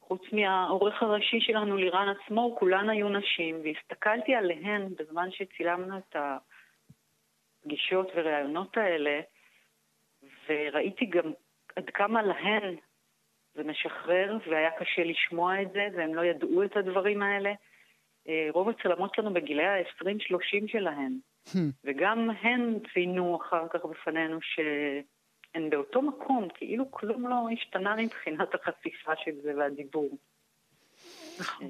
חוץ 0.00 0.22
מהעורך 0.32 1.02
הראשי 1.02 1.40
שלנו, 1.40 1.76
לירן 1.76 2.08
עצמו, 2.08 2.56
כולן 2.58 2.88
היו 2.88 3.08
נשים, 3.08 3.60
והסתכלתי 3.64 4.34
עליהן 4.34 4.88
בזמן 4.98 5.30
שצילמנו 5.30 5.98
את 5.98 6.16
הפגישות 7.64 8.08
וראיונות 8.14 8.76
האלה, 8.76 9.20
וראיתי 10.48 11.06
גם 11.06 11.32
עד 11.76 11.90
כמה 11.90 12.22
להן 12.22 12.76
זה 13.54 13.64
משחרר, 13.64 14.36
והיה 14.46 14.70
קשה 14.70 15.04
לשמוע 15.04 15.62
את 15.62 15.72
זה, 15.72 15.88
והם 15.96 16.14
לא 16.14 16.24
ידעו 16.24 16.62
את 16.62 16.76
הדברים 16.76 17.22
האלה. 17.22 17.52
אה, 18.28 18.48
רוב 18.52 18.68
הצלמות 18.68 19.14
שלנו 19.14 19.34
בגילי 19.34 19.64
ה-20-30 19.66 20.66
שלהן, 20.66 21.18
hmm. 21.48 21.58
וגם 21.84 22.30
הן 22.42 22.78
ציינו 22.92 23.38
אחר 23.42 23.68
כך 23.70 23.84
בפנינו 23.84 24.38
שהן 24.42 25.70
באותו 25.70 26.02
מקום, 26.02 26.48
כאילו 26.54 26.90
כלום 26.90 27.28
לא 27.28 27.46
השתנה 27.52 27.96
מבחינת 27.96 28.54
החשיפה 28.54 29.12
של 29.24 29.32
זה 29.42 29.52
והדיבור. 29.56 30.18
נכון. 31.40 31.66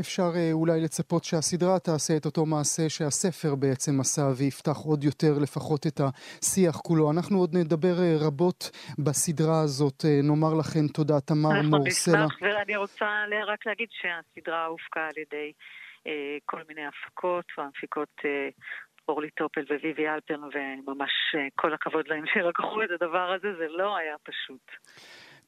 אפשר 0.00 0.30
אה, 0.36 0.52
אולי 0.52 0.80
לצפות 0.80 1.24
שהסדרה 1.24 1.78
תעשה 1.78 2.16
את 2.16 2.24
אותו 2.24 2.46
מעשה 2.46 2.88
שהספר 2.88 3.54
בעצם 3.54 4.00
עשה 4.00 4.22
ויפתח 4.38 4.76
עוד 4.84 5.04
יותר 5.04 5.32
לפחות 5.42 5.86
את 5.86 6.00
השיח 6.00 6.76
כולו. 6.76 7.10
אנחנו 7.10 7.38
עוד 7.38 7.56
נדבר 7.56 7.96
אה, 8.02 8.16
רבות 8.26 8.70
בסדרה 8.98 9.60
הזאת. 9.64 10.04
אה, 10.04 10.20
נאמר 10.22 10.54
לכם 10.60 10.84
תודה, 10.94 11.20
תמר 11.20 11.62
מורסלה. 11.62 12.22
אנחנו 12.22 12.26
נשמח, 12.26 12.42
ואני 12.42 12.76
רוצה 12.76 13.06
רק 13.46 13.66
להגיד 13.66 13.88
שהסדרה 13.90 14.66
הופקה 14.66 15.00
על 15.00 15.18
ידי 15.18 15.52
כל 16.46 16.60
מיני 16.68 16.86
הפקות, 16.86 17.44
והמפיקות 17.58 18.14
אורלי 19.08 19.30
טופל 19.30 19.64
וויבי 19.70 20.08
אלפרן, 20.08 20.40
וממש 20.54 21.12
כל 21.54 21.74
הכבוד 21.74 22.08
להם 22.08 22.24
שלקחו 22.34 22.82
את 22.82 22.90
הדבר 22.90 23.32
הזה, 23.32 23.48
זה 23.58 23.66
לא 23.68 23.96
היה 23.96 24.16
פשוט. 24.22 24.70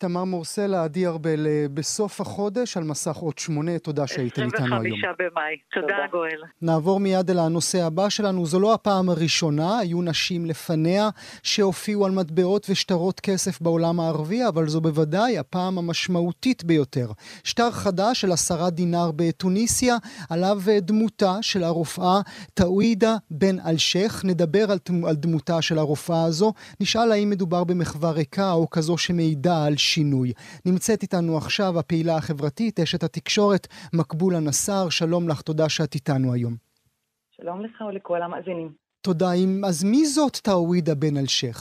תמר 0.01 0.25
מורסלה, 0.25 0.85
עדי 0.85 1.07
ארבל, 1.07 1.47
אה, 1.47 1.67
בסוף 1.75 2.21
החודש 2.21 2.77
על 2.77 2.85
מסך 2.85 3.17
עוד 3.17 3.39
שמונה. 3.39 3.79
תודה 3.79 4.07
שהייתם 4.07 4.43
איתנו 4.43 4.67
היום. 4.67 4.75
25 4.75 5.05
במאי. 5.19 5.57
תודה, 5.73 5.97
גואל. 6.11 6.43
נעבור 6.63 7.01
מיד 7.01 7.31
אל 7.31 7.39
הנושא 7.39 7.83
הבא 7.83 8.09
שלנו. 8.09 8.47
זו 8.47 8.61
לא 8.61 8.75
הפעם 8.75 9.09
הראשונה, 9.09 9.79
היו 9.79 10.03
נשים 10.03 10.47
לפניה 10.47 11.09
שהופיעו 11.43 12.07
על 12.07 12.13
מטבעות 12.13 12.67
ושטרות 12.71 13.21
כסף 13.21 13.61
בעולם 13.61 14.01
הערבי, 14.01 14.49
אבל 14.49 14.69
זו 14.69 14.81
בוודאי 14.81 15.39
הפעם 15.39 15.79
המשמעותית 15.79 16.65
ביותר. 16.65 17.11
שטר 17.45 17.71
חדש 17.71 18.21
של 18.21 18.33
עשרה 18.33 18.71
דינר 18.71 19.11
בתוניסיה, 19.17 19.97
עליו 20.31 20.59
אה, 20.69 20.81
דמותה 20.81 21.37
של 21.41 21.65
הרופאה 21.65 22.21
טאווידה 22.55 23.17
בן 23.31 23.57
אלשיך. 23.67 24.25
נדבר 24.25 24.71
על, 24.71 24.79
על 25.09 25.17
דמותה 25.17 25.63
של 25.63 25.79
הרופאה 25.79 26.25
הזו. 26.25 26.53
נשאל 26.81 27.13
האם 27.13 27.31
מדובר 27.31 27.65
במחווה 27.65 28.11
ריקה 28.11 28.53
או 28.53 28.71
כזו 28.71 28.99
שמעידה 28.99 29.65
על 29.65 29.77
שינוי. 29.93 30.33
נמצאת 30.67 31.03
איתנו 31.03 31.37
עכשיו 31.37 31.73
הפעילה 31.79 32.17
החברתית, 32.17 32.81
אשת 32.81 33.03
התקשורת, 33.03 33.67
מקבולה 33.95 34.41
נסאר, 34.49 34.87
שלום 34.91 35.29
לך, 35.29 35.41
תודה 35.43 35.69
שאת 35.69 35.95
איתנו 35.95 36.33
היום. 36.35 36.55
שלום 37.37 37.65
לך 37.65 37.81
ולכל 37.89 38.23
המאזינים. 38.23 38.71
תודה. 39.03 39.31
אז 39.69 39.85
מי 39.85 40.05
זאת 40.05 40.37
טאווידה 40.37 40.95
בן 40.95 41.17
אלשיך? 41.17 41.59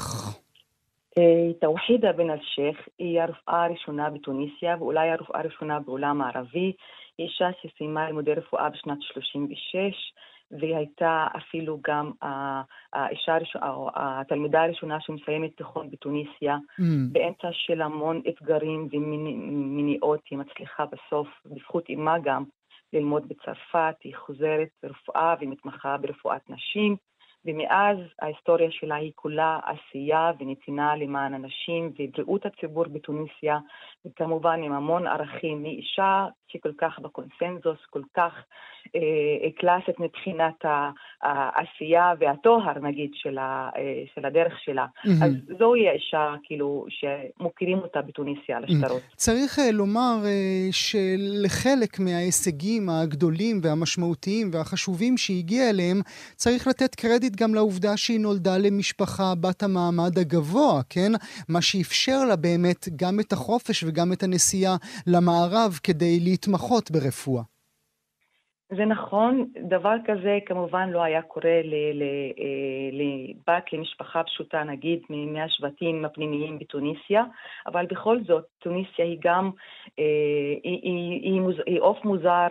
אה, 1.17 1.53
טאווידה 1.61 2.11
בן 2.13 2.29
אלשיך 2.29 2.77
היא 2.99 3.21
הרופאה 3.21 3.65
הראשונה 3.65 4.09
בתוניסיה 4.09 4.75
ואולי 4.79 5.09
הרופאה 5.09 5.39
הראשונה 5.39 5.79
בעולם 5.79 6.21
הערבי. 6.21 6.71
היא 7.17 7.27
אישה 7.27 7.49
שסיימה 7.61 8.05
לימודי 8.07 8.33
רפואה 8.33 8.69
בשנת 8.69 8.97
36, 9.01 10.13
והיא 10.51 10.75
הייתה 10.75 11.27
אפילו 11.37 11.79
גם 11.87 12.11
האישה 12.93 13.35
הראשונה, 13.35 13.69
או 13.69 13.89
התלמידה 13.95 14.63
הראשונה 14.63 15.01
שמסיימת 15.01 15.57
תיכון 15.57 15.89
בתוניסיה, 15.91 16.57
mm. 16.57 16.83
באמצע 17.11 17.47
של 17.51 17.81
המון 17.81 18.21
אתגרים 18.29 18.87
ומניעות, 18.91 20.19
היא 20.31 20.39
מצליחה 20.39 20.85
בסוף, 20.85 21.27
בזכות 21.45 21.89
אימה 21.89 22.19
גם, 22.19 22.43
ללמוד 22.93 23.27
בצרפת, 23.27 23.95
היא 24.03 24.15
חוזרת 24.15 24.67
ברפואה 24.83 25.35
ומתמחה 25.41 25.97
ברפואת 25.97 26.49
נשים. 26.49 26.95
ומאז 27.45 27.97
ההיסטוריה 28.21 28.71
שלה 28.71 28.95
היא 28.95 29.11
כולה 29.15 29.59
עשייה 29.65 30.31
ונתינה 30.39 30.95
למען 30.95 31.33
אנשים 31.33 31.91
ובריאות 31.99 32.45
הציבור 32.45 32.85
בתוניסיה, 32.87 33.57
וכמובן 34.05 34.63
עם 34.63 34.73
המון 34.73 35.07
ערכים 35.07 35.63
מאישה 35.63 36.25
שכל 36.47 36.71
כך 36.77 36.99
בקונסנזוס, 36.99 37.77
כל 37.89 38.01
כך 38.17 38.33
אה, 38.95 39.51
קלאסית 39.55 39.99
מבחינת 39.99 40.65
העשייה 41.21 42.13
והטוהר, 42.19 42.79
נגיד, 42.79 43.11
של, 43.13 43.37
ה, 43.37 43.69
אה, 43.77 44.03
של 44.15 44.25
הדרך 44.25 44.53
שלה. 44.59 44.85
Mm-hmm. 44.85 45.25
אז 45.25 45.31
זוהי 45.59 45.89
האישה, 45.89 46.35
כאילו, 46.43 46.85
שמוכירים 46.89 47.77
אותה 47.77 48.01
בתוניסיה 48.01 48.57
על 48.57 48.63
השטרות. 48.63 49.01
Mm-hmm. 49.01 49.15
צריך 49.15 49.59
אה, 49.59 49.71
לומר 49.71 50.17
אה, 50.25 50.67
שלחלק 50.71 51.99
מההישגים 51.99 52.89
הגדולים 52.89 53.59
והמשמעותיים 53.63 54.49
והחשובים 54.53 55.17
שהגיע 55.17 55.69
אליהם, 55.69 56.01
צריך 56.35 56.67
לתת 56.67 56.95
קרדיט 56.95 57.28
גם 57.35 57.55
לעובדה 57.55 57.97
שהיא 57.97 58.19
נולדה 58.19 58.57
למשפחה 58.57 59.35
בת 59.35 59.63
המעמד 59.63 60.19
הגבוה, 60.19 60.81
כן? 60.89 61.11
מה 61.47 61.61
שאפשר 61.61 62.25
לה 62.25 62.35
באמת 62.35 62.87
גם 62.95 63.19
את 63.19 63.33
החופש 63.33 63.83
וגם 63.83 64.13
את 64.13 64.23
הנסיעה 64.23 64.75
למערב 65.07 65.79
כדי 65.83 66.19
להתמחות 66.19 66.91
ברפואה. 66.91 67.43
זה 68.77 68.85
נכון, 68.85 69.45
דבר 69.69 69.95
כזה 70.05 70.39
כמובן 70.45 70.89
לא 70.89 71.03
היה 71.03 71.21
קורה 71.21 71.49
אה, 71.49 71.61
לבת 72.91 73.73
למשפחה 73.73 74.23
פשוטה, 74.23 74.63
נגיד, 74.63 74.99
מהשבטים 75.09 76.05
הפנימיים 76.05 76.59
בתוניסיה, 76.59 77.23
אבל 77.67 77.85
בכל 77.85 78.17
זאת, 78.27 78.45
תוניסיה 78.59 79.05
היא 79.05 79.17
גם, 79.21 79.51
אה, 79.99 80.03
היא, 80.63 80.79
היא, 80.83 81.21
היא, 81.21 81.41
היא 81.65 81.79
עוף 81.79 82.05
מוזר 82.05 82.47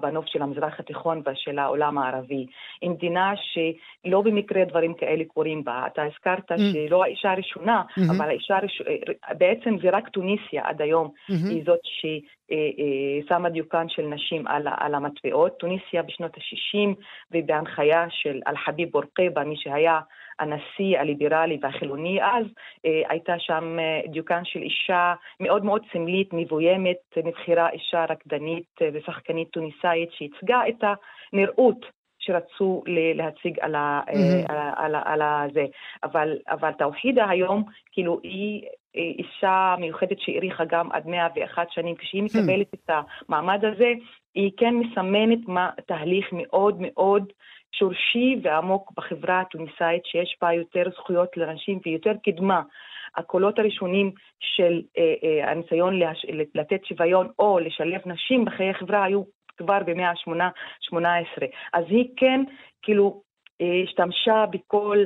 בנוף 0.00 0.26
של 0.26 0.42
המזרח 0.42 0.80
התיכון 0.80 1.22
ושל 1.26 1.58
העולם 1.58 1.98
הערבי. 1.98 2.46
היא 2.80 2.90
מדינה 2.90 3.32
שלא 3.36 4.22
במקרה 4.22 4.64
דברים 4.64 4.94
כאלה 4.94 5.24
קורים 5.24 5.64
בה. 5.64 5.86
אתה 5.86 6.02
הזכרת 6.02 6.52
mm. 6.52 6.60
שלא 6.72 7.04
האישה 7.04 7.30
הראשונה, 7.30 7.82
mm-hmm. 7.88 8.16
אבל 8.16 8.28
האישה 8.28 8.56
הראשונה, 8.56 8.90
אה, 8.90 9.34
בעצם 9.34 9.76
זה 9.82 9.90
רק 9.90 10.08
תוניסיה 10.08 10.62
עד 10.64 10.82
היום, 10.82 11.08
mm-hmm. 11.08 11.50
היא 11.50 11.62
זאת 11.66 11.80
ש... 11.82 12.06
שמה 13.28 13.48
דיוקן 13.48 13.88
של 13.88 14.06
נשים 14.06 14.46
על, 14.46 14.68
על 14.76 14.94
המטבעות. 14.94 15.58
תוניסיה 15.58 16.02
בשנות 16.02 16.34
ה-60 16.36 16.94
ובהנחיה 17.32 18.06
של 18.10 18.40
אל-חביב 18.46 18.88
בורקבה, 18.90 19.44
מי 19.44 19.56
שהיה 19.56 20.00
הנשיא 20.38 20.98
הליברלי 20.98 21.58
והחילוני 21.62 22.22
אז, 22.22 22.46
אה, 22.86 23.02
הייתה 23.08 23.38
שם 23.38 23.78
אה, 23.78 24.00
דיוקן 24.08 24.44
של 24.44 24.62
אישה 24.62 25.14
מאוד 25.40 25.64
מאוד 25.64 25.82
סמלית, 25.92 26.28
מבוימת, 26.32 26.96
נבחרה 27.24 27.70
אישה 27.70 28.04
רקדנית 28.10 28.66
אה, 28.82 28.88
ושחקנית 28.92 29.48
תוניסאית 29.52 30.12
שייצגה 30.12 30.60
את 30.68 30.84
הנראות 31.32 31.86
שרצו 32.18 32.82
להציג 33.14 33.58
על, 33.60 33.74
ה, 33.74 34.00
mm-hmm. 34.06 34.52
על, 34.52 34.58
על, 34.76 34.94
על, 35.04 35.22
על 35.22 35.50
זה. 35.54 35.64
אבל, 36.02 36.38
אבל 36.48 36.72
תאוחידה 36.72 37.28
היום, 37.28 37.64
כאילו, 37.92 38.20
היא 38.22 38.62
אישה 38.94 39.74
מיוחדת 39.78 40.20
שהאריכה 40.20 40.64
גם 40.64 40.92
עד 40.92 41.06
101 41.06 41.66
שנים, 41.70 41.94
כשהיא 41.94 42.22
מקבלת 42.22 42.74
mm-hmm. 42.74 42.78
את 42.84 42.90
המעמד 43.28 43.64
הזה, 43.64 43.92
היא 44.34 44.50
כן 44.56 44.74
מסמנת 44.74 45.48
מה, 45.48 45.70
תהליך 45.86 46.26
מאוד 46.32 46.76
מאוד 46.80 47.32
שורשי 47.72 48.36
ועמוק 48.42 48.92
בחברה 48.96 49.40
התוניסאית, 49.40 50.04
שיש 50.04 50.36
בה 50.42 50.52
יותר 50.52 50.82
זכויות 50.94 51.36
לנשים 51.36 51.80
ויותר 51.86 52.12
קדמה. 52.24 52.62
הקולות 53.16 53.58
הראשונים 53.58 54.10
של 54.40 54.82
אה, 54.98 55.14
אה, 55.24 55.50
הניסיון 55.50 55.98
להש... 55.98 56.26
לתת 56.54 56.84
שוויון 56.84 57.28
או 57.38 57.58
לשלב 57.58 58.00
נשים 58.06 58.44
בחיי 58.44 58.70
החברה 58.70 59.04
היו 59.04 59.22
כבר 59.56 59.78
במאה 59.86 60.10
ה-18. 60.10 61.42
אז 61.72 61.84
היא 61.88 62.08
כן, 62.16 62.40
כאילו, 62.82 63.22
השתמשה 63.84 64.44
בכל 64.50 64.98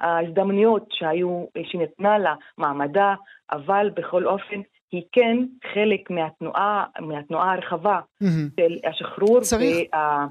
ההזדמנויות 0.00 0.86
שהיו, 0.90 1.44
שניתנה 1.62 2.18
לה 2.18 2.34
מעמדה, 2.58 3.14
אבל 3.52 3.90
בכל 3.94 4.26
אופן 4.26 4.60
היא 4.92 5.02
כן 5.12 5.36
חלק 5.74 6.10
מהתנועה, 6.10 6.84
מהתנועה 7.00 7.52
הרחבה 7.52 8.00
mm-hmm. 8.22 8.26
של 8.60 8.88
השחרור. 8.88 9.40
צריך... 9.40 9.88
וה... 9.92 10.26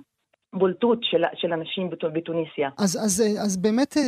בולטות 0.56 1.00
של, 1.04 1.24
של 1.36 1.54
אנשים 1.54 1.90
בתוניסיה. 2.14 2.70
אז, 2.78 3.00
אז, 3.04 3.24
אז 3.40 3.58
באמת 3.58 3.98
אה, 3.98 4.04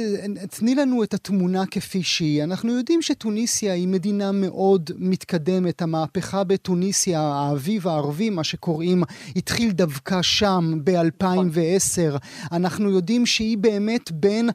תני 0.60 0.76
לנו 0.76 1.04
את 1.04 1.14
התמונה 1.14 1.66
כפי 1.72 2.04
שהיא. 2.04 2.44
אנחנו 2.44 2.78
יודעים 2.78 3.02
שטוניסיה 3.02 3.74
היא 3.74 3.88
מדינה 3.88 4.32
מאוד 4.32 4.90
מתקדמת. 4.98 5.82
המהפכה 5.82 6.44
בתוניסיה, 6.44 7.22
האביב 7.22 7.88
הערבי, 7.88 8.30
מה 8.30 8.44
שקוראים, 8.44 9.04
התחיל 9.36 9.72
דווקא 9.72 10.22
שם 10.22 10.64
ב-2010. 10.84 12.18
אנחנו 12.52 12.92
יודעים 12.92 13.26
שהיא 13.26 13.58
באמת 13.58 14.12
בין 14.12 14.50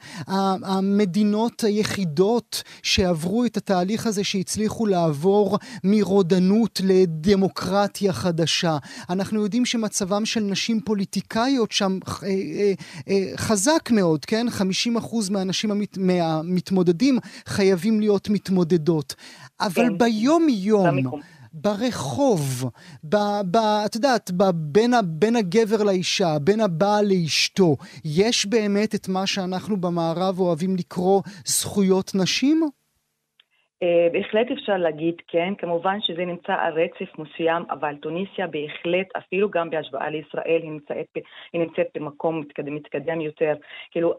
המדינות 0.65 1.65
היחידות 1.65 2.63
שעברו 2.83 3.45
את 3.45 3.57
התהליך 3.57 4.07
הזה, 4.07 4.25
שהצליחו 4.25 4.87
לעבור 4.87 5.59
מרודנות 5.85 6.81
לדמוקרטיה 6.85 8.13
חדשה. 8.13 8.77
אנחנו 9.11 9.43
יודעים 9.43 9.67
שמצבם 9.67 10.25
של 10.25 10.41
נשים 10.41 10.81
פוליטיקאיות 10.81 11.73
שם 11.83 11.99
אה, 12.23 12.29
אה, 12.29 12.73
אה, 13.09 13.37
חזק 13.37 13.91
מאוד, 13.91 14.25
כן? 14.25 14.47
50% 14.49 15.31
מהאנשים 15.31 15.71
המת, 15.71 15.99
מהמתמודדים 15.99 17.19
חייבים 17.47 18.01
להיות 18.01 18.29
מתמודדות. 18.29 19.15
אבל 19.61 19.89
כן. 19.89 19.99
ביום-יום... 19.99 20.97
ברחוב, 21.55 22.71
ב, 23.05 23.17
ב, 23.51 23.57
את 23.57 23.95
יודעת, 23.95 24.31
ב, 24.37 24.51
בין, 24.55 24.95
בין 25.05 25.37
הגבר 25.37 25.83
לאישה, 25.83 26.39
בין 26.39 26.61
הבעל 26.61 27.07
לאשתו, 27.07 27.77
יש 28.05 28.47
באמת 28.47 28.95
את 28.95 29.09
מה 29.09 29.27
שאנחנו 29.27 29.81
במערב 29.81 30.41
אוהבים 30.41 30.77
לקרוא 30.77 31.23
זכויות 31.47 32.15
נשים? 32.15 32.71
אה, 33.83 34.09
בהחלט 34.13 34.51
אפשר 34.51 34.77
להגיד 34.77 35.15
כן, 35.29 35.55
כמובן 35.59 36.01
שזה 36.01 36.25
נמצא 36.25 36.55
על 36.59 36.73
רצף 36.73 37.19
מסוים, 37.19 37.63
אבל 37.71 37.95
טוניסיה 37.97 38.47
בהחלט, 38.47 39.07
אפילו 39.19 39.51
גם 39.51 39.71
בהשוואה 39.71 40.11
לישראל, 40.11 40.61
היא 40.63 40.71
נמצאת, 40.71 41.07
היא 41.53 41.61
נמצאת 41.61 41.87
במקום 41.95 42.41
מתקדם, 42.41 42.75
מתקדם 42.75 43.21
יותר. 43.21 43.55
כאילו, 43.91 44.15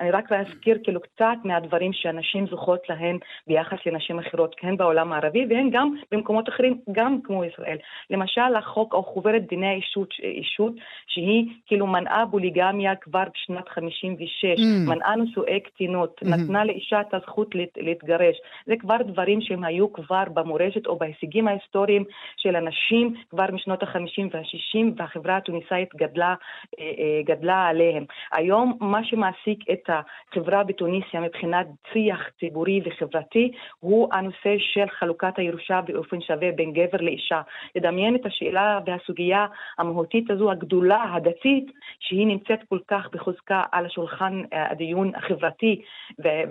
אני 0.00 0.10
רק 0.10 0.30
להזכיר 0.30 0.78
כאילו 0.84 1.00
קצת 1.00 1.36
מהדברים 1.44 1.92
שהנשים 1.92 2.46
זוכות 2.46 2.80
להן 2.88 3.18
ביחס 3.46 3.78
לנשים 3.86 4.18
אחרות, 4.18 4.56
הן 4.62 4.76
בעולם 4.76 5.12
הערבי 5.12 5.46
והן 5.50 5.70
גם 5.70 5.94
במקומות 6.12 6.48
אחרים, 6.48 6.80
גם 6.92 7.18
כמו 7.24 7.44
ישראל. 7.44 7.78
למשל, 8.10 8.54
החוק 8.58 8.94
או 8.94 9.02
חוברת 9.02 9.46
דיני 9.48 9.66
האישות, 9.66 10.14
אישות 10.22 10.72
שהיא 11.06 11.46
כאילו 11.66 11.86
מנעה 11.86 12.24
בוליגמיה 12.24 12.96
כבר 12.96 13.24
בשנת 13.34 13.68
56, 13.68 14.44
mm. 14.44 14.90
מנעה 14.90 15.16
נישואי 15.16 15.60
קטינות, 15.60 16.20
mm-hmm. 16.22 16.28
נתנה 16.28 16.64
לאישה 16.64 17.00
את 17.00 17.14
הזכות 17.14 17.54
להת, 17.54 17.68
להתגרש. 17.76 18.36
זה 18.66 18.74
כבר 18.80 18.96
דברים 19.08 19.40
שהם 19.40 19.64
היו 19.64 19.92
כבר 19.92 20.24
במורשת 20.34 20.86
או 20.86 20.98
בהישגים 20.98 21.48
ההיסטוריים 21.48 22.04
של 22.36 22.56
אנשים 22.56 23.14
כבר 23.30 23.46
משנות 23.52 23.82
ה-50 23.82 24.22
וה-60, 24.32 24.92
והחברה 24.96 25.36
התוניסאית 25.36 25.94
גדלה, 25.94 26.34
אה, 26.78 26.84
אה, 26.84 27.20
גדלה 27.24 27.66
עליהם. 27.66 28.04
היום 28.32 28.78
מה 28.80 29.04
שמעסיק 29.04 29.70
את 29.72 29.90
החברה 29.90 30.64
בתוניסיה 30.64 31.20
מבחינת 31.20 31.66
שיח 31.92 32.20
ציבורי 32.40 32.80
וחברתי 32.84 33.52
הוא 33.80 34.08
הנושא 34.12 34.58
של 34.58 34.88
חלוקת 34.98 35.38
הירושה 35.38 35.80
באופן 35.80 36.20
שווה 36.20 36.52
בין 36.52 36.72
גבר 36.72 36.98
לאישה. 37.00 37.40
לדמיין 37.76 38.14
את 38.14 38.26
השאלה 38.26 38.80
והסוגיה 38.86 39.46
המהותית 39.78 40.30
הזו, 40.30 40.50
הגדולה, 40.50 41.04
הדתית, 41.14 41.70
שהיא 42.00 42.26
נמצאת 42.26 42.60
כל 42.68 42.78
כך 42.88 43.08
בחוזקה 43.12 43.62
על 43.72 43.86
השולחן 43.86 44.42
אה, 44.52 44.70
הדיון 44.70 45.12
החברתי 45.14 45.82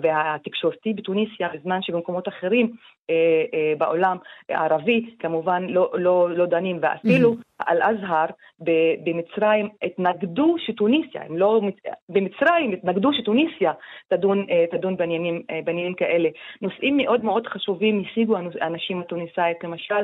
והתקשורתי 0.02 0.92
בתוניסיה, 0.92 1.48
בזמן 1.54 1.82
שבמקומות 1.82 2.28
אחרים 2.28 2.47
אחרים 2.48 2.72
בעולם 3.78 4.16
הערבי 4.48 5.10
כמובן 5.18 5.66
לא, 5.68 5.90
לא, 5.94 6.30
לא 6.36 6.46
דנים, 6.46 6.78
ואפילו 6.82 7.32
mm-hmm. 7.32 7.64
אל-אזהר 7.68 8.26
במצרים 9.04 9.68
התנגדו 9.82 10.56
שטוניסיה, 10.58 11.22
הם 11.22 11.36
לא, 11.36 11.60
במצרים 12.08 12.72
התנגדו 12.72 13.10
שטוניסיה 13.12 13.72
תדון, 14.08 14.46
אה, 14.50 14.64
תדון 14.70 14.96
בעניינים, 14.96 15.42
בעניינים 15.64 15.94
כאלה. 15.94 16.28
נושאים 16.62 16.96
מאוד 16.96 17.24
מאוד 17.24 17.46
חשובים 17.46 18.02
השיגו 18.06 18.36
האנשים 18.60 19.00
הטוניסאית, 19.00 19.64
למשל 19.64 20.02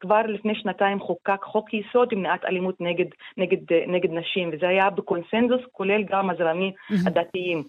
כבר 0.00 0.22
לפני 0.28 0.54
שנתיים 0.54 1.00
חוקק 1.00 1.42
חוק 1.44 1.74
יסוד 1.74 2.12
למניעת 2.12 2.44
אלימות 2.44 2.80
נגד, 2.80 3.06
נגד, 3.36 3.72
נגד 3.88 4.10
נשים, 4.10 4.50
וזה 4.52 4.68
היה 4.68 4.90
בקונסנזוס 4.90 5.60
כולל 5.72 6.02
גם 6.10 6.30
הזרמים 6.30 6.72
mm-hmm. 6.72 6.94
הדתיים. 7.06 7.62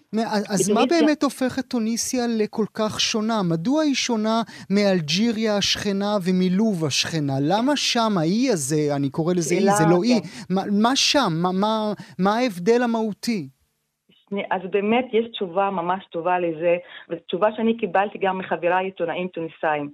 אז 0.50 0.70
מה 0.70 0.80
באמת 0.90 1.22
הופך 1.22 1.58
את 1.58 1.64
טוניסיה 1.64 2.24
לכל 2.38 2.64
כך 2.74 3.00
שונה? 3.00 3.42
מדוע 3.50 3.82
היא 3.82 3.94
שונה 3.94 4.42
מאלג'יריה 4.70 5.56
השכנה 5.56 6.16
ומלוב 6.24 6.84
השכנה? 6.84 7.32
למה 7.42 7.76
שם, 7.76 8.18
האי 8.18 8.50
הזה, 8.52 8.96
אני 8.96 9.10
קורא 9.10 9.34
לזה 9.34 9.54
אי, 9.54 9.60
זה 9.60 9.84
לא 9.90 10.02
אי, 10.02 10.20
כן. 10.20 10.54
מה, 10.54 10.62
מה 10.82 10.96
שם? 10.96 11.32
מה, 11.42 11.52
מה, 11.52 11.92
מה 12.18 12.36
ההבדל 12.36 12.82
המהותי? 12.82 13.48
אז 14.50 14.60
באמת 14.70 15.06
יש 15.12 15.26
תשובה 15.32 15.70
ממש 15.70 16.04
טובה 16.10 16.38
לזה, 16.38 16.76
וזו 17.08 17.20
תשובה 17.26 17.48
שאני 17.56 17.76
קיבלתי 17.76 18.18
גם 18.18 18.38
מחבריי 18.38 18.84
עיתונאים 18.84 19.28
טוניסאים. 19.28 19.90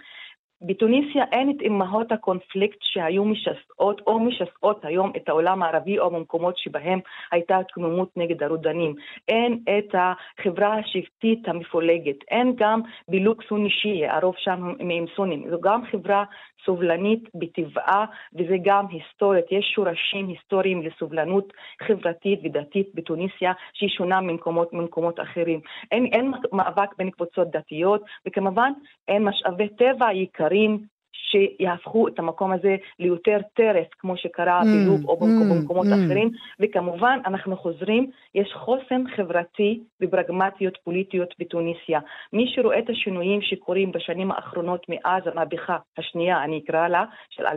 בתוניסיה 0.67 1.25
אין 1.33 1.51
את 1.51 1.63
אמהות 1.63 2.13
הקונפליקט 2.13 2.79
שהיו 2.81 3.25
משסעות 3.25 4.01
או 4.07 4.21
משסעות 4.21 4.85
היום 4.85 5.13
את 5.17 5.29
העולם 5.29 5.63
הערבי 5.63 5.99
או 5.99 6.11
במקומות 6.11 6.59
שבהם 6.59 7.01
הייתה 7.33 7.59
התקוממות 7.59 8.09
נגד 8.17 8.43
הרודנים. 8.43 8.95
אין 9.29 9.59
את 9.79 9.95
החברה 9.95 10.79
השבטית 10.79 11.49
המפולגת, 11.49 12.17
אין 12.31 12.53
גם 12.57 12.81
בילוק 13.09 13.43
סוני 13.49 13.71
שיעי, 13.71 14.09
הרוב 14.09 14.35
שם 14.39 14.75
הם 14.81 15.05
סונים. 15.17 15.51
זו 15.51 15.61
גם 15.61 15.81
חברה 15.93 16.25
סובלנית 16.65 17.29
בטבעה 17.35 18.05
וזה 18.35 18.57
גם 18.65 18.87
היסטורית. 18.91 19.45
יש 19.51 19.73
שורשים 19.75 20.29
היסטוריים 20.29 20.83
לסובלנות 20.83 21.53
חברתית 21.83 22.41
ודתית 22.45 22.89
בתוניסיה 22.95 23.53
שהיא 23.75 23.89
שונה 23.89 24.21
ממקומות, 24.21 24.73
ממקומות 24.73 25.21
אחרים. 25.21 25.61
אין, 25.93 26.07
אין 26.07 26.33
מאבק 26.53 26.97
בין 26.99 27.11
קבוצות 27.11 27.51
דתיות 27.51 28.03
וכמובן 28.27 28.73
אין 29.09 29.25
משאבי 29.25 29.69
טבע 29.69 30.13
יקרים 30.13 30.94
שיהפכו 31.31 32.09
את 32.09 32.19
המקום 32.19 32.53
הזה 32.53 32.77
ליותר 32.99 33.39
טרף, 33.55 33.87
כמו 33.99 34.17
שקרה 34.17 34.63
mm, 34.63 34.65
בלוב 34.65 35.09
או 35.09 35.17
במקומות 35.17 35.87
mm, 35.87 35.95
אחרים, 35.95 36.31
וכמובן 36.61 37.19
אנחנו 37.27 37.57
חוזרים, 37.57 38.11
יש 38.35 38.53
חוסן 38.53 39.05
חברתי 39.17 39.81
ופרגמטיות 40.01 40.79
פוליטיות 40.85 41.35
בתוניסיה. 41.39 42.01
מי 42.33 42.53
שרואה 42.55 42.79
את 42.79 42.91
השינויים 42.91 43.43
שקורים 43.43 43.93
בשנים 43.93 44.31
האחרונות 44.31 44.87
מאז 44.89 45.23
המהפכה 45.27 45.77
השנייה, 45.99 46.45
אני 46.45 46.61
אקרא 46.65 46.89
לה, 46.89 47.05
של 47.31 47.47
2011-2010, 47.47 47.53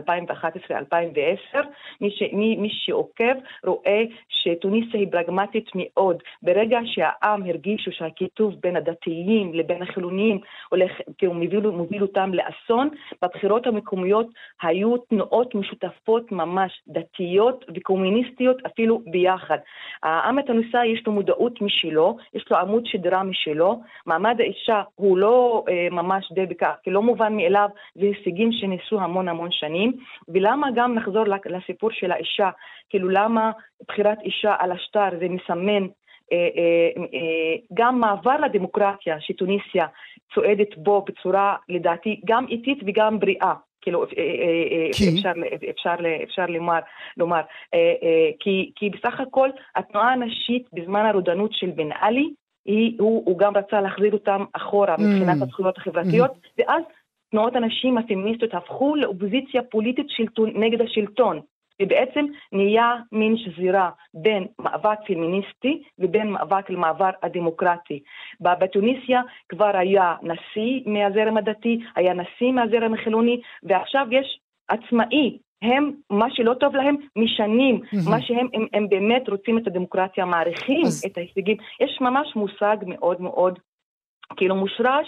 מי, 2.00 2.10
ש, 2.10 2.22
מי, 2.32 2.56
מי 2.56 2.68
שעוקב 2.72 3.34
רואה 3.64 4.02
שטוניסיה 4.28 5.00
היא 5.00 5.08
פרגמטית 5.10 5.70
מאוד. 5.74 6.22
ברגע 6.42 6.78
שהעם 6.84 7.42
הרגישו 7.42 7.92
שהכיתוב 7.92 8.54
בין 8.60 8.76
הדתיים 8.76 9.54
לבין 9.54 9.82
החילוניים 9.82 10.40
הולך, 10.70 10.92
כאילו 11.18 11.34
מוביל, 11.34 11.60
מוביל 11.60 12.02
אותם 12.02 12.30
לאסון, 12.34 12.88
בבחירות 13.22 13.57
המקומיות 13.66 14.26
היו 14.62 14.96
תנועות 14.96 15.54
משותפות 15.54 16.32
ממש, 16.32 16.82
דתיות 16.88 17.64
וקומוניסטיות 17.74 18.56
אפילו 18.66 19.02
ביחד. 19.06 19.58
העם 20.02 20.38
התוניסאי 20.38 20.86
יש 20.86 21.06
לו 21.06 21.12
מודעות 21.12 21.60
משלו, 21.60 22.16
יש 22.34 22.44
לו 22.50 22.56
עמוד 22.56 22.86
שדרה 22.86 23.22
משלו, 23.22 23.80
מעמד 24.06 24.40
האישה 24.40 24.82
הוא 24.94 25.18
לא 25.18 25.64
אה, 25.68 25.88
ממש 25.90 26.32
די 26.32 26.46
בכך, 26.46 26.74
כי 26.82 26.90
לא 26.90 27.02
מובן 27.02 27.36
מאליו, 27.36 27.68
זה 27.94 28.06
הישגים 28.06 28.52
שניסו 28.52 29.00
המון 29.00 29.28
המון 29.28 29.48
שנים, 29.52 29.92
ולמה 30.28 30.68
גם 30.74 30.94
נחזור 30.94 31.24
לסיפור 31.46 31.90
של 31.92 32.12
האישה, 32.12 32.50
כאילו 32.90 33.08
למה 33.08 33.50
בחירת 33.88 34.18
אישה 34.20 34.54
על 34.58 34.72
השטר 34.72 35.08
זה 35.20 35.26
מסמן 35.28 35.86
גם 37.74 38.00
מעבר 38.00 38.36
לדמוקרטיה 38.40 39.20
שטוניסיה 39.20 39.86
צועדת 40.34 40.76
בו 40.76 41.04
בצורה 41.08 41.56
לדעתי 41.68 42.20
גם 42.24 42.46
איטית 42.48 42.78
וגם 42.86 43.18
בריאה. 43.18 43.54
כאילו? 43.80 44.04
אפשר, 44.90 45.32
אפשר, 45.70 45.94
אפשר 46.22 46.46
לומר, 46.46 46.78
לומר 47.16 47.40
כי, 48.40 48.70
כי 48.76 48.90
בסך 48.90 49.20
הכל 49.20 49.48
התנועה 49.76 50.12
הנשית 50.12 50.68
בזמן 50.72 51.06
הרודנות 51.06 51.52
של 51.52 51.70
בן 51.70 51.88
עלי, 52.00 52.30
היא, 52.64 52.96
הוא, 52.98 53.22
הוא 53.26 53.38
גם 53.38 53.56
רצה 53.56 53.80
להחזיר 53.80 54.12
אותם 54.12 54.44
אחורה 54.52 54.94
מבחינת 54.98 55.40
Mm. 55.40 55.42
הזכויות 55.42 55.78
החברתיות, 55.78 56.30
ואז 56.58 56.82
תנועות 57.30 57.56
הנשים 57.56 57.98
הפמיניסטיות 57.98 58.54
הפכו 58.54 58.96
לאופוזיציה 58.96 59.62
פוליטית 59.62 60.06
שלטון, 60.08 60.50
נגד 60.54 60.80
השלטון. 60.80 61.40
ובעצם 61.82 62.26
נהיה 62.52 62.94
מין 63.12 63.36
שזירה 63.36 63.90
בין 64.14 64.46
מאבק 64.58 64.98
פמיניסטי 65.06 65.82
ובין 65.98 66.30
מאבק 66.30 66.70
למעבר 66.70 67.10
הדמוקרטי. 67.22 68.00
בתוניסיה 68.40 69.22
כבר 69.48 69.76
היה 69.76 70.14
נשיא 70.22 70.80
מהזרם 70.86 71.36
הדתי, 71.36 71.78
היה 71.96 72.14
נשיא 72.14 72.52
מהזרם 72.52 72.94
החילוני, 72.94 73.40
ועכשיו 73.62 74.06
יש 74.10 74.40
עצמאי. 74.68 75.38
הם, 75.62 75.92
מה 76.10 76.26
שלא 76.30 76.54
טוב 76.54 76.76
להם, 76.76 76.96
משנים. 77.16 77.80
מהמם. 77.92 78.10
מה 78.10 78.22
שהם, 78.22 78.48
הם, 78.54 78.66
הם 78.72 78.88
באמת 78.88 79.28
רוצים 79.28 79.58
את 79.58 79.66
הדמוקרטיה, 79.66 80.24
מעריכים 80.24 80.82
אז- 80.86 81.04
את 81.06 81.18
ההישגים. 81.18 81.56
יש 81.80 81.98
ממש 82.00 82.36
מושג 82.36 82.76
מאוד 82.86 83.20
מאוד, 83.20 83.58
כאילו 84.36 84.54
מושרש 84.56 85.06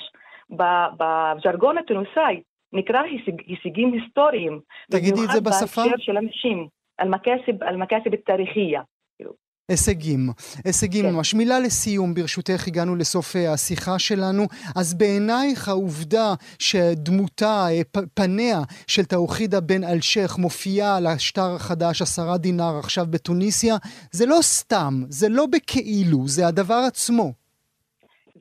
בז'רגון 0.97 1.79
התוניסאי, 1.79 2.41
נקרא 2.73 3.01
הישג, 3.01 3.41
הישגים 3.47 3.93
היסטוריים. 3.93 4.61
תגידי 4.91 5.21
את 5.25 5.31
זה 5.33 5.41
בשפה. 5.41 5.81
במיוחד 5.81 5.91
בהקשר 5.91 6.05
של 6.05 6.17
אנשים, 6.17 6.69
על 6.99 7.09
מקסב, 7.09 7.63
על 7.63 7.77
מקסב 7.77 8.17
תאריכיה. 8.27 8.83
כאילו. 9.17 9.33
הישגים. 9.69 10.21
הישגים 10.65 11.05
כן. 11.05 11.15
ממש. 11.15 11.35
מילה 11.35 11.61
לסיום, 11.61 12.15
ברשותך, 12.15 12.69
הגענו 12.69 12.97
לסוף 12.97 13.37
אה, 13.37 13.53
השיחה 13.53 13.99
שלנו. 13.99 14.43
אז 14.77 14.95
בעינייך 14.95 15.69
העובדה 15.69 16.35
שדמותה, 16.59 17.67
אה, 17.71 17.81
פניה 18.15 18.59
של 18.87 19.05
תאוחידה 19.05 19.61
בן 19.61 19.85
אלשיך 19.85 20.39
מופיעה 20.39 20.97
על 20.97 21.07
השטר 21.07 21.51
החדש, 21.57 22.03
עשרה 22.03 22.39
דינר 22.39 22.79
עכשיו 22.79 23.05
בתוניסיה, 23.11 23.75
זה 24.13 24.27
לא 24.27 24.39
סתם, 24.41 24.93
זה 25.09 25.29
לא 25.29 25.45
בכאילו, 25.53 26.19
זה 26.27 26.47
הדבר 26.47 26.81
עצמו. 26.87 27.33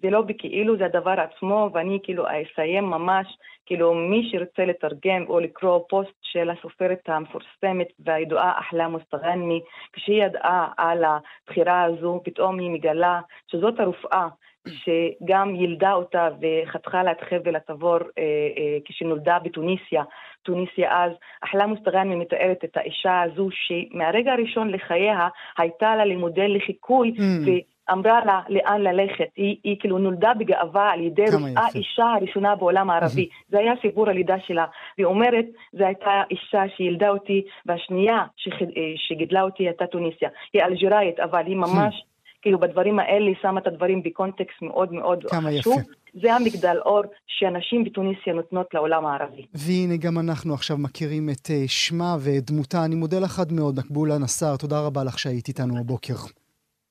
זה 0.02 0.10
לא 0.10 0.22
בכאילו, 0.22 0.78
זה 0.78 0.86
הדבר 0.86 1.16
עצמו, 1.20 1.70
ואני 1.74 2.00
כאילו 2.04 2.24
אסיים 2.26 2.84
ממש 2.84 3.28
כאילו 3.70 3.94
מי 3.94 4.30
שרוצה 4.32 4.66
לתרגם 4.66 5.26
או 5.28 5.40
לקרוא 5.40 5.80
פוסט 5.90 6.18
של 6.22 6.50
הסופרת 6.50 7.00
המפורסמת 7.08 7.88
והידועה 8.00 8.60
אחלה 8.60 8.88
מוסטגני, 8.88 9.62
כשהיא 9.94 10.24
ידעה 10.24 10.68
על 10.78 11.04
הבחירה 11.04 11.84
הזו, 11.84 12.22
פתאום 12.24 12.60
היא 12.60 12.72
מגלה 12.72 13.20
שזאת 13.48 13.80
הרופאה 13.80 14.28
שגם 14.68 15.56
ילדה 15.56 15.94
אותה 15.94 16.30
וחתכה 16.42 17.04
לה 17.04 17.12
את 17.12 17.22
חבל 17.30 17.56
התבור 17.56 17.98
אה, 17.98 18.24
אה, 18.58 18.78
כשנולדה 18.86 19.38
בתוניסיה, 19.44 20.04
תוניסיה 20.44 21.06
אז. 21.06 21.12
אחלה 21.42 21.66
מוסטגני 21.68 22.16
מתארת 22.16 22.64
את 22.64 22.78
האישה 22.78 23.22
הזו 23.22 23.50
שמהרגע 23.52 24.34
הראשון 24.34 24.70
לחייה 24.70 25.28
הייתה 25.58 25.96
לה 25.96 26.06
למודל 26.06 26.56
לחיקוי, 26.56 27.14
Mm. 27.18 27.79
ואמרה 27.90 28.26
לה 28.26 28.42
לאן 28.50 28.82
ללכת. 28.82 29.28
היא, 29.36 29.56
היא 29.64 29.76
כאילו 29.80 29.98
נולדה 29.98 30.32
בגאווה 30.40 30.92
על 30.92 31.02
ידי 31.02 31.28
כמה 31.28 31.48
רופאה 31.48 31.68
יפה. 31.68 31.80
אישה 31.80 32.06
הראשונה 32.06 32.56
בעולם 32.56 32.90
הערבי. 32.90 33.30
זה 33.50 33.60
היה 33.60 33.74
סיפור 33.82 34.10
הלידה 34.10 34.36
שלה. 34.48 34.66
והיא 34.98 35.06
אומרת, 35.06 35.46
זו 35.74 35.86
הייתה 35.86 36.22
אישה 36.32 36.64
שילדה 36.78 37.10
אותי, 37.10 37.42
והשנייה 37.66 38.18
אה, 38.18 38.82
שגידלה 38.96 39.42
אותי 39.42 39.64
הייתה 39.64 39.88
תוניסיה. 39.88 40.30
היא 40.54 40.64
אלג'יראית, 40.64 41.20
אבל 41.20 41.46
היא 41.46 41.56
ממש, 41.56 42.06
כאילו 42.42 42.60
בדברים 42.60 43.00
האלה 43.00 43.32
שמה 43.42 43.60
את 43.60 43.68
הדברים 43.68 44.04
בקונטקסט 44.04 44.62
מאוד 44.62 44.94
מאוד 44.94 45.24
חשוב. 45.26 45.80
יפה. 45.80 45.92
זה 46.22 46.34
המגדל 46.34 46.78
אור 46.86 47.02
שהנשים 47.28 47.84
בתוניסיה 47.84 48.34
נותנות 48.34 48.74
לעולם 48.74 49.06
הערבי. 49.06 49.46
והנה 49.54 49.98
גם 49.98 50.20
אנחנו 50.20 50.54
עכשיו 50.54 50.78
מכירים 50.78 51.30
את 51.30 51.52
אה, 51.52 51.64
שמה 51.68 52.16
ואת 52.20 52.52
דמותה. 52.52 52.86
אני 52.86 52.96
מודה 52.96 53.20
לך 53.20 53.40
עד 53.40 53.52
מאוד, 53.52 53.80
נקבולה 53.80 54.18
נסאר, 54.18 54.58
תודה 54.58 54.80
רבה 54.86 55.04
לך 55.04 55.20
שהיית 55.20 55.48
איתנו 55.48 55.80
הבוקר. 55.80 56.14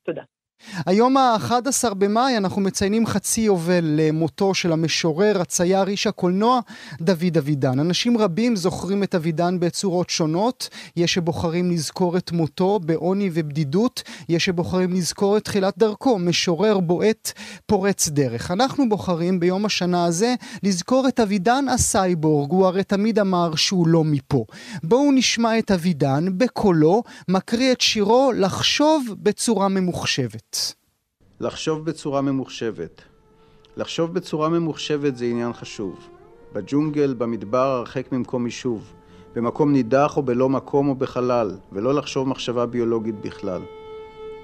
תודה. 0.02 0.22
היום 0.86 1.16
ה-11 1.16 1.94
במאי 1.94 2.36
אנחנו 2.36 2.60
מציינים 2.60 3.06
חצי 3.06 3.40
יובל 3.40 3.84
למותו 3.84 4.54
של 4.54 4.72
המשורר, 4.72 5.40
הצייר, 5.40 5.88
איש 5.88 6.06
הקולנוע, 6.06 6.60
דוד 7.00 7.36
אבידן. 7.38 7.80
אנשים 7.80 8.18
רבים 8.18 8.56
זוכרים 8.56 9.02
את 9.02 9.14
אבידן 9.14 9.60
בצורות 9.60 10.10
שונות. 10.10 10.68
יש 10.96 11.14
שבוחרים 11.14 11.70
לזכור 11.70 12.16
את 12.16 12.32
מותו 12.32 12.78
בעוני 12.82 13.30
ובדידות, 13.32 14.02
יש 14.28 14.44
שבוחרים 14.44 14.92
לזכור 14.92 15.36
את 15.36 15.44
תחילת 15.44 15.78
דרכו, 15.78 16.18
משורר 16.18 16.80
בועט 16.80 17.32
פורץ 17.66 18.08
דרך. 18.08 18.50
אנחנו 18.50 18.88
בוחרים 18.88 19.40
ביום 19.40 19.64
השנה 19.64 20.04
הזה 20.04 20.34
לזכור 20.62 21.08
את 21.08 21.20
אבידן 21.20 21.64
הסייבורג, 21.68 22.50
הוא 22.50 22.66
הרי 22.66 22.84
תמיד 22.84 23.18
אמר 23.18 23.54
שהוא 23.54 23.88
לא 23.88 24.04
מפה. 24.04 24.44
בואו 24.82 25.12
נשמע 25.12 25.58
את 25.58 25.70
אבידן 25.70 26.38
בקולו, 26.38 27.02
מקריא 27.28 27.72
את 27.72 27.80
שירו 27.80 28.32
לחשוב 28.36 29.06
בצורה 29.22 29.68
ממוחשבת. 29.68 30.47
לחשוב 31.40 31.84
בצורה 31.84 32.20
ממוחשבת. 32.20 33.02
לחשוב 33.76 34.14
בצורה 34.14 34.48
ממוחשבת 34.48 35.16
זה 35.16 35.24
עניין 35.24 35.52
חשוב. 35.52 36.08
בג'ונגל, 36.52 37.14
במדבר, 37.14 37.58
הרחק 37.58 38.12
ממקום 38.12 38.46
יישוב. 38.46 38.94
במקום 39.34 39.72
נידח 39.72 40.16
או 40.16 40.22
בלא 40.22 40.48
מקום 40.48 40.88
או 40.88 40.94
בחלל, 40.94 41.56
ולא 41.72 41.94
לחשוב 41.94 42.28
מחשבה 42.28 42.66
ביולוגית 42.66 43.20
בכלל. 43.20 43.62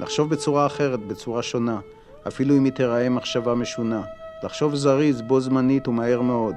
לחשוב 0.00 0.30
בצורה 0.30 0.66
אחרת, 0.66 1.06
בצורה 1.06 1.42
שונה, 1.42 1.80
אפילו 2.28 2.56
אם 2.56 2.64
היא 2.64 2.72
תיראה 2.72 3.08
מחשבה 3.08 3.54
משונה. 3.54 4.02
לחשוב 4.44 4.74
זריז, 4.74 5.22
בו 5.22 5.40
זמנית 5.40 5.88
ומהר 5.88 6.20
מאוד, 6.20 6.54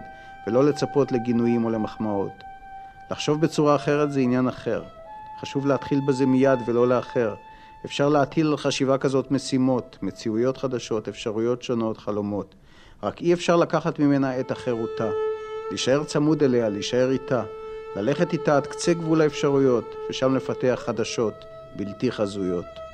ולא 0.47 0.65
לצפות 0.65 1.12
לגינויים 1.12 1.65
או 1.65 1.69
למחמאות. 1.69 2.43
לחשוב 3.12 3.41
בצורה 3.41 3.76
אחרת 3.76 4.12
זה 4.12 4.19
עניין 4.19 4.47
אחר. 4.47 4.84
חשוב 5.41 5.67
להתחיל 5.67 6.00
בזה 6.08 6.26
מיד 6.26 6.60
ולא 6.67 6.88
לאחר. 6.88 7.36
אפשר 7.88 8.10
להטיל 8.10 8.47
על 8.47 8.58
חשיבה 8.58 8.97
כזאת 8.97 9.32
משימות, 9.32 9.97
מציאויות 10.02 10.58
חדשות, 10.58 11.08
אפשרויות 11.08 11.63
שונות, 11.63 11.97
חלומות. 11.97 12.56
רק 13.04 13.21
אי 13.21 13.34
אפשר 13.34 13.56
לקחת 13.56 14.00
ממנה 14.00 14.39
את 14.39 14.52
החירותה. 14.52 15.10
להישאר 15.69 16.04
צמוד 16.04 16.43
אליה, 16.43 16.69
להישאר 16.69 17.12
איתה. 17.12 17.43
ללכת 17.95 18.34
איתה 18.34 18.58
עד 18.58 18.67
קצה 18.67 18.93
גבול 18.93 19.21
האפשרויות, 19.21 19.95
ושם 20.10 20.36
לפתח 20.36 20.82
חדשות, 20.86 21.34
בלתי 21.76 22.12
חזויות. 22.12 22.87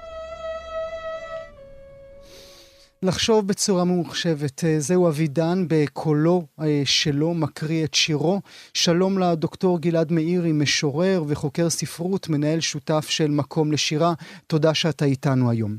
לחשוב 3.03 3.47
בצורה 3.47 3.83
ממוחשבת, 3.85 4.63
אה, 4.63 4.79
זהו 4.79 5.07
אבידן 5.07 5.57
בקולו 5.69 6.41
אה, 6.61 6.81
שלו 6.85 7.33
מקריא 7.33 7.85
את 7.85 7.93
שירו. 7.93 8.39
שלום 8.73 9.19
לדוקטור 9.19 9.79
גלעד 9.79 10.11
מאירי, 10.11 10.51
משורר 10.51 11.23
וחוקר 11.29 11.69
ספרות, 11.69 12.29
מנהל 12.29 12.59
שותף 12.59 13.05
של 13.09 13.27
מקום 13.39 13.71
לשירה. 13.71 14.13
תודה 14.47 14.73
שאתה 14.73 15.05
איתנו 15.05 15.51
היום. 15.51 15.71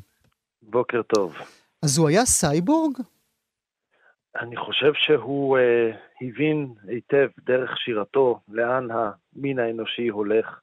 בוקר 0.63 1.03
טוב. 1.03 1.35
אז 1.85 1.99
הוא 1.99 2.09
היה 2.09 2.25
סייבורג? 2.25 2.93
אני 4.41 4.57
חושב 4.57 4.93
שהוא 4.95 5.59
אה, 5.59 5.91
הבין 6.21 6.75
היטב 6.89 7.29
דרך 7.45 7.71
שירתו 7.79 8.41
לאן 8.49 8.89
המין 8.91 9.59
האנושי 9.59 10.09
הולך, 10.09 10.61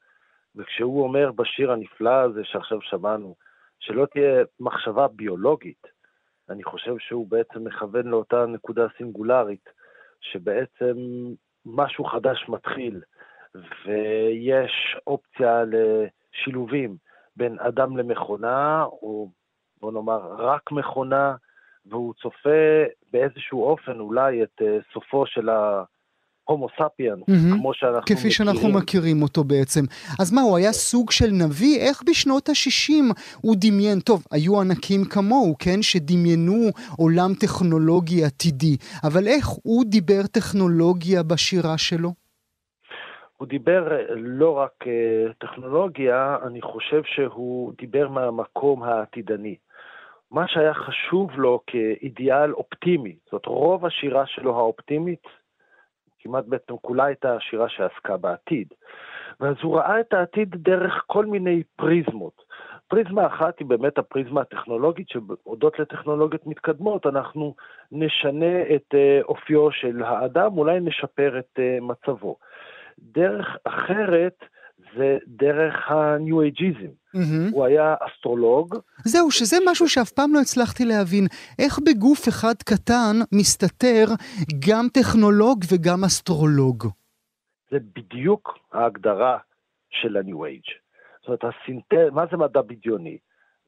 וכשהוא 0.56 1.04
אומר 1.04 1.32
בשיר 1.32 1.71
הנפלא 1.71 2.21
הזה 2.21 2.41
שעכשיו 2.43 2.78
שמענו, 2.82 3.36
שלא 3.80 4.06
תהיה 4.06 4.43
מחשבה 4.60 5.08
ביולוגית, 5.08 5.88
אני 6.51 6.63
חושב 6.63 6.97
שהוא 6.99 7.27
בעצם 7.29 7.63
מכוון 7.63 8.07
לאותה 8.07 8.45
נקודה 8.45 8.87
סינגולרית, 8.97 9.69
שבעצם 10.21 10.95
משהו 11.65 12.05
חדש 12.05 12.45
מתחיל, 12.49 13.01
ויש 13.55 14.97
אופציה 15.07 15.63
לשילובים 15.63 16.97
בין 17.35 17.59
אדם 17.59 17.97
למכונה, 17.97 18.83
או 18.83 19.29
בוא 19.81 19.91
נאמר 19.91 20.19
רק 20.37 20.71
מכונה, 20.71 21.35
והוא 21.85 22.13
צופה 22.13 22.83
באיזשהו 23.11 23.63
אופן 23.63 23.99
אולי 23.99 24.43
את 24.43 24.61
uh, 24.61 24.93
סופו 24.93 25.25
של 25.25 25.49
ההומו 26.51 26.67
ספיאנס, 26.69 27.23
מהמם. 27.27 27.57
כמו 27.57 27.73
שאנחנו 27.73 28.01
כפי 28.01 28.13
מכירים. 28.13 28.31
שאנחנו 28.31 28.69
מכירים 28.69 29.21
אותו 29.21 29.43
בעצם. 29.43 29.81
אז 30.19 30.33
מה, 30.33 30.41
הוא 30.41 30.57
היה 30.57 30.71
סוג 30.71 31.11
של 31.11 31.31
נביא? 31.31 31.79
איך 31.79 32.03
בשנות 32.09 32.49
ה-60 32.49 33.13
הוא 33.41 33.55
דמיין? 33.59 33.99
טוב, 33.99 34.23
היו 34.31 34.61
ענקים 34.61 35.05
כמוהו, 35.05 35.55
כן? 35.59 35.81
שדמיינו 35.81 36.69
עולם 36.97 37.31
טכנולוגי 37.39 38.23
עתידי. 38.23 38.77
אבל 39.03 39.27
איך 39.27 39.47
הוא 39.47 39.83
דיבר 39.85 40.21
טכנולוגיה 40.31 41.23
בשירה 41.23 41.77
שלו? 41.77 42.09
הוא 43.37 43.47
דיבר 43.47 43.91
אה, 43.91 44.03
לא 44.15 44.57
רק 44.57 44.71
uh, 44.83 45.33
טכנולוגיה, 45.39 46.37
אני 46.47 46.61
חושב 46.61 47.01
שהוא 47.05 47.73
דיבר 47.77 48.09
מהמקום 48.09 48.83
העתידני. 48.83 49.55
מה 50.31 50.47
שהיה 50.47 50.73
חשוב 50.73 51.31
לו 51.35 51.59
כאידיאל 51.67 52.53
אופטימי, 52.53 53.15
זאת 53.31 53.45
רוב 53.45 53.85
השירה 53.85 54.25
שלו 54.25 54.57
האופטימית, 54.57 55.27
כמעט 56.23 56.45
בעצם 56.47 56.73
כולה 56.81 57.05
הייתה 57.05 57.38
שירה 57.39 57.69
שעסקה 57.69 58.17
בעתיד. 58.17 58.67
ואז 59.39 59.55
הוא 59.62 59.77
ראה 59.77 59.99
את 59.99 60.13
העתיד 60.13 60.55
דרך 60.55 61.03
כל 61.07 61.25
מיני 61.25 61.63
פריזמות. 61.75 62.43
פריזמה 62.88 63.27
אחת 63.27 63.60
היא 63.60 63.67
באמת 63.67 63.97
הפריזמה 63.97 64.41
הטכנולוגית, 64.41 65.10
שהודות 65.10 65.79
לטכנולוגיות 65.79 66.47
מתקדמות 66.47 67.05
אנחנו 67.05 67.55
נשנה 67.91 68.62
את 68.75 68.93
uh, 68.93 69.23
אופיו 69.23 69.71
של 69.71 70.03
האדם, 70.03 70.57
אולי 70.57 70.79
נשפר 70.79 71.39
את 71.39 71.60
uh, 71.60 71.84
מצבו. 71.84 72.36
דרך 72.99 73.57
אחרת 73.63 74.45
זה 74.97 75.17
דרך 75.27 75.91
ה 75.91 76.04
new 76.04 76.41
ageism. 76.41 76.91
מהמם. 77.13 77.49
הוא 77.53 77.65
היה 77.65 77.95
אסטרולוג, 77.99 78.75
זהו, 79.05 79.31
שזה 79.31 79.57
משהו 79.71 79.89
שאף 79.89 80.11
פעם 80.11 80.33
לא 80.33 80.39
הצלחתי 80.39 80.85
להבין. 80.85 81.27
איך 81.59 81.79
בגוף 81.79 82.27
אחד 82.27 82.53
קטן 82.65 83.15
מסתתר 83.31 84.05
גם 84.69 84.87
טכנולוג 84.93 85.63
וגם 85.73 86.03
אסטרולוג? 86.03 86.87
זה 87.71 87.77
בדיוק 87.95 88.57
ההגדרה 88.73 89.37
של 89.89 90.17
הניו 90.17 90.45
אייג'. 90.45 90.61
זאת 91.19 91.27
אומרת, 91.27 91.43
הסינתז, 91.43 92.13
מה 92.13 92.23
זה 92.31 92.37
מדע 92.37 92.61
בדיוני? 92.61 93.17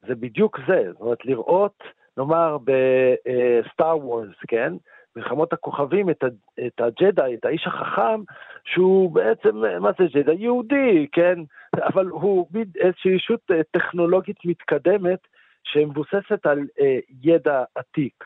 זה 0.08 0.16
בדיוק 0.16 0.60
זה, 0.68 0.84
זאת 0.92 1.02
אומרת, 1.02 1.26
לראות, 1.26 1.84
נאמר, 2.18 2.58
בסטאר 2.58 3.98
וורס, 3.98 4.36
כן? 4.48 4.74
מלחמות 5.16 5.54
הכוכבים, 5.54 6.10
את, 6.10 6.24
את 6.66 6.82
הג'די, 6.82 7.36
את 7.40 7.46
האיש 7.46 7.68
החכם, 7.68 8.22
שהוא 8.64 9.12
בעצם, 9.12 9.56
מה 9.80 9.92
זה 10.00 10.06
ג'די? 10.14 10.34
יהודי, 10.34 11.08
כן? 11.12 11.40
אבל 11.76 12.06
הוא 12.06 12.48
איזושהי 12.76 13.12
ישות 13.12 13.42
אה, 13.52 13.62
טכנולוגית 13.72 14.38
מתקדמת 14.46 15.20
שמבוססת 15.64 16.46
על 16.46 16.60
אה, 16.80 17.00
ידע 17.24 17.64
עתיק. 17.76 18.24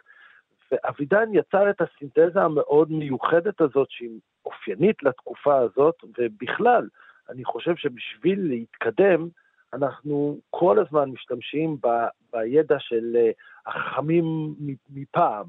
ואבידן 0.71 1.29
יצר 1.33 1.69
את 1.69 1.81
הסינתזה 1.81 2.41
המאוד 2.41 2.91
מיוחדת 2.91 3.61
הזאת, 3.61 3.87
שהיא 3.91 4.19
אופיינית 4.45 5.03
לתקופה 5.03 5.57
הזאת, 5.57 5.95
ובכלל, 6.17 6.87
אני 7.29 7.45
חושב 7.45 7.75
שבשביל 7.75 8.47
להתקדם, 8.47 9.27
אנחנו 9.73 10.39
כל 10.49 10.79
הזמן 10.79 11.09
משתמשים 11.09 11.77
ב, 11.83 11.87
בידע 12.33 12.75
של 12.79 13.15
אה, 13.15 13.31
החכמים 13.65 14.55
מפעם. 14.89 15.45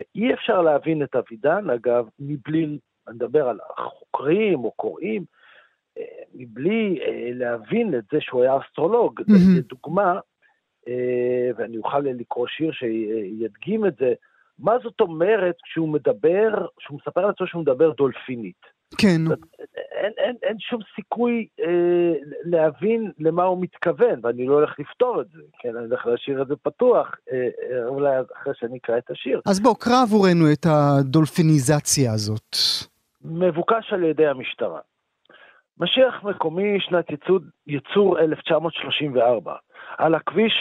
ואי 0.00 0.34
אפשר 0.34 0.62
להבין 0.62 1.02
את 1.02 1.16
אבידן, 1.16 1.70
אגב, 1.70 2.08
מבלי, 2.18 2.64
אני 3.08 3.14
מדבר 3.14 3.48
על 3.48 3.58
החוקרים 3.70 4.64
או 4.64 4.72
קוראים, 4.72 5.24
אה, 5.98 6.02
מבלי 6.34 6.98
אה, 7.02 7.30
להבין 7.34 7.94
את 7.94 8.04
זה 8.12 8.20
שהוא 8.20 8.42
היה 8.42 8.58
אסטרולוג. 8.58 9.20
מהמם. 9.28 9.58
לדוגמה, 9.58 10.20
אה, 10.88 11.50
ואני 11.56 11.76
אוכל 11.78 12.00
לקרוא 12.00 12.46
שיר 12.46 12.72
שידגים 12.72 13.86
את 13.86 13.96
זה, 13.96 14.14
מה 14.58 14.78
זאת 14.82 15.00
אומרת 15.00 15.56
כשהוא 15.62 15.88
מדבר, 15.88 16.66
כשהוא 16.76 16.98
מספר 16.98 17.26
לעצמו 17.26 17.46
שהוא 17.46 17.62
מדבר 17.62 17.92
דולפינית? 17.92 18.77
כן. 18.98 19.20
אין, 19.90 20.12
אין, 20.16 20.36
אין 20.42 20.58
שום 20.58 20.80
סיכוי 20.94 21.46
אה, 21.60 22.12
להבין 22.44 23.12
למה 23.18 23.44
הוא 23.44 23.62
מתכוון, 23.62 24.20
ואני 24.22 24.46
לא 24.46 24.54
הולך 24.54 24.78
לפתור 24.78 25.20
את 25.20 25.26
זה, 25.28 25.42
כן, 25.58 25.76
אני 25.76 25.86
הולך 25.86 26.06
להשאיר 26.06 26.42
את 26.42 26.48
זה 26.48 26.56
פתוח, 26.56 27.14
אה, 27.32 27.36
אה, 27.36 27.86
אולי 27.86 28.16
אחרי 28.40 28.52
שאני 28.56 28.78
אקרא 28.78 28.98
את 28.98 29.10
השיר. 29.10 29.40
אז 29.46 29.60
בוא, 29.60 29.74
קרא 29.78 30.02
עבורנו 30.02 30.52
את 30.52 30.66
הדולפיניזציה 30.66 32.12
הזאת. 32.12 32.56
מבוקש 33.24 33.92
על 33.92 34.04
ידי 34.04 34.26
המשטרה. 34.26 34.80
משיח 35.80 36.24
מקומי 36.24 36.80
שנת 36.80 37.10
ייצור, 37.10 37.38
ייצור 37.66 38.18
1934. 38.18 39.54
על 39.98 40.14
הכביש 40.14 40.52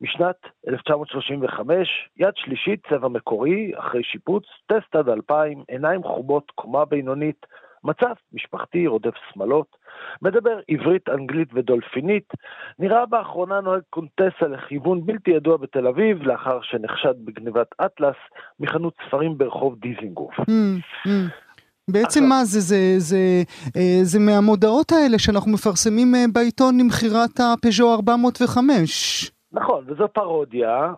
משנת 0.00 0.36
1935, 0.68 1.88
יד 2.16 2.32
שלישית, 2.36 2.86
צבע 2.90 3.08
מקורי, 3.08 3.72
אחרי 3.78 4.04
שיפוץ, 4.04 4.44
טסט 4.66 4.96
עד 4.96 5.08
2000, 5.08 5.62
עיניים 5.68 6.02
חומות, 6.02 6.50
קומה 6.54 6.84
בינונית, 6.84 7.46
מצב 7.84 8.12
משפחתי 8.32 8.86
רודף 8.86 9.14
שמלות, 9.32 9.76
מדבר 10.22 10.60
עברית, 10.68 11.08
אנגלית 11.08 11.48
ודולפינית, 11.54 12.28
נראה 12.78 13.06
באחרונה 13.06 13.60
נוהג 13.60 13.82
קונטסה 13.90 14.46
לכיוון 14.48 15.06
בלתי 15.06 15.30
ידוע 15.30 15.56
בתל 15.56 15.86
אביב, 15.86 16.22
לאחר 16.22 16.58
שנחשד 16.62 17.14
בגניבת 17.24 17.66
אטלס 17.86 18.16
מחנות 18.60 18.94
ספרים 19.06 19.38
ברחוב 19.38 19.74
דיזינגוף. 19.78 20.34
אמ, 20.48 20.78
אמ. 21.06 21.28
בעצם 21.90 22.24
מה 22.24 22.44
זה, 22.44 22.60
זה, 22.60 22.94
זה, 22.98 23.42
אה, 23.76 23.98
זה 24.02 24.18
מהמודעות 24.20 24.92
האלה 24.92 25.18
שאנחנו 25.18 25.52
מפרסמים 25.52 26.14
אה, 26.14 26.24
בעיתון 26.32 26.80
למכירת 26.80 27.40
הפז'ו 27.40 27.94
405. 27.94 29.32
נכון, 29.52 29.84
וזו 29.86 30.08
פרודיה, 30.08 30.92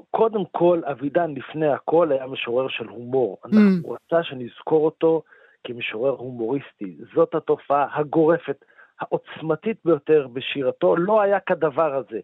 וקודם 0.00 0.44
כל, 0.52 0.80
אבידן 0.84 1.34
לפני 1.34 1.68
הכל 1.68 2.12
היה 2.12 2.26
משורר 2.26 2.68
של 2.68 2.88
הומור. 2.88 3.38
Mm. 3.44 3.48
אנחנו 3.48 3.90
רצה 3.90 4.22
שנזכור 4.22 4.84
אותו 4.84 5.22
כמשורר 5.64 6.10
הומוריסטי. 6.10 6.96
זאת 7.14 7.34
התופעה 7.34 7.86
הגורפת, 7.92 8.64
העוצמתית 9.00 9.76
ביותר 9.84 10.26
בשירתו. 10.32 10.96
לא 10.96 11.20
היה 11.20 11.40
כדבר 11.40 11.94
הזה 11.94 12.20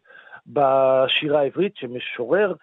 בשירה 0.46 1.40
העברית, 1.40 1.76
שמשורר 1.76 2.54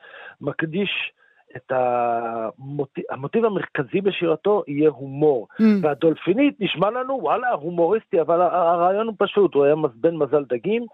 מקדיש 0.42 1.12
את 1.56 1.72
המוטיב, 1.72 3.04
המוטיב 3.10 3.46
המרכזי 3.46 4.02
בשירתו 4.02 4.64
יהיה 4.68 4.90
הומור. 4.90 5.48
אמ, 5.60 5.80
והדולפינית 5.84 6.56
נשמע 6.60 6.90
לנו, 6.90 7.20
וואלה, 7.22 7.52
הומוריסטי, 7.52 8.22
אבל 8.22 8.42
הרעיון 8.42 9.08
הוא 9.08 9.16
פשוט, 9.18 9.54
הוא 9.54 9.66
היה 9.66 9.76
בן 9.96 10.16
מזל 10.16 10.44
דגים, 10.44 10.86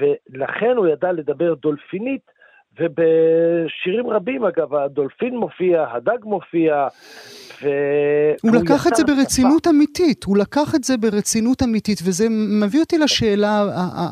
ולכן 0.00 0.76
הוא 0.76 0.88
ידע 0.88 1.12
לדבר 1.12 1.54
דולפינית, 1.54 2.37
ובשירים 2.80 4.06
רבים, 4.10 4.44
אגב, 4.44 4.74
הדולפין 4.74 5.36
מופיע, 5.36 5.84
הדג 5.92 6.24
מופיע, 6.24 6.86
ו... 7.62 7.68
הוא 8.42 8.50
והוא 8.52 8.62
לקח 8.62 8.86
את 8.86 8.94
זה 8.94 9.04
ברצינות 9.04 9.66
אמיתית, 9.66 10.24
הוא 10.24 10.36
לקח 10.36 10.74
את 10.74 10.84
זה 10.84 10.96
ברצינות 10.96 11.62
אמיתית, 11.62 12.00
וזה 12.04 12.26
מביא 12.30 12.80
אותי 12.80 12.98
לשאלה 12.98 13.64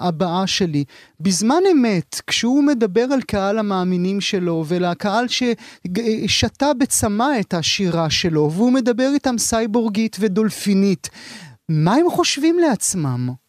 הבאה 0.09 0.47
שלי. 0.47 0.85
בזמן 1.21 1.61
אמת, 1.73 2.21
כשהוא 2.27 2.65
מדבר 2.65 3.05
על 3.13 3.23
קהל 3.23 3.59
המאמינים 3.59 4.21
שלו 4.21 4.65
ולקהל 4.69 5.27
ששתה 5.29 6.75
בצמא 6.79 7.41
את 7.41 7.55
השירה 7.55 8.11
שלו, 8.11 8.51
והוא 8.53 8.73
מדבר 8.73 9.09
איתם 9.15 9.39
סייבורגית 9.39 10.17
ודולפינית, 10.21 11.11
מה 11.69 11.95
הם 11.95 12.11
חושבים 12.11 12.59
לעצמם? 12.59 13.46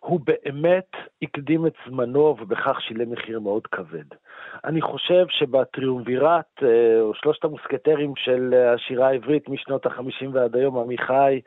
הוא 0.00 0.20
באמת 0.24 0.90
הקדים 1.22 1.66
את 1.66 1.72
זמנו 1.86 2.36
ובכך 2.40 2.80
שילם 2.80 3.10
מחיר 3.12 3.40
מאוד 3.40 3.66
כבד. 3.66 4.04
אני 4.64 4.80
חושב 4.80 5.24
שבטריומווירט, 5.28 6.62
אה, 6.62 7.00
או 7.00 7.14
שלושת 7.14 7.44
המוסקטרים 7.44 8.12
של 8.16 8.54
אה, 8.54 8.72
השירה 8.72 9.08
העברית 9.08 9.48
משנות 9.48 9.86
החמישים 9.86 10.34
ועד 10.34 10.56
היום, 10.56 10.78
עמיחי, 10.78 11.40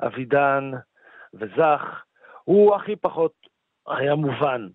אבידן 0.00 0.70
וזך, 1.34 2.02
הוא 2.44 2.74
הכי 2.74 2.96
פחות 2.96 3.32
היה 3.88 4.14
מובן. 4.14 4.66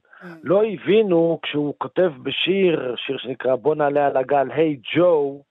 לא 0.43 0.63
הבינו 0.63 1.39
כשהוא 1.43 1.73
כותב 1.77 2.11
בשיר, 2.23 2.95
שיר 2.97 3.17
שנקרא 3.17 3.55
בוא 3.55 3.75
נעלה 3.75 4.07
על 4.07 4.17
הגל, 4.17 4.47
היי 4.51 4.73
hey, 4.73 4.95
ג'ו, 4.95 5.43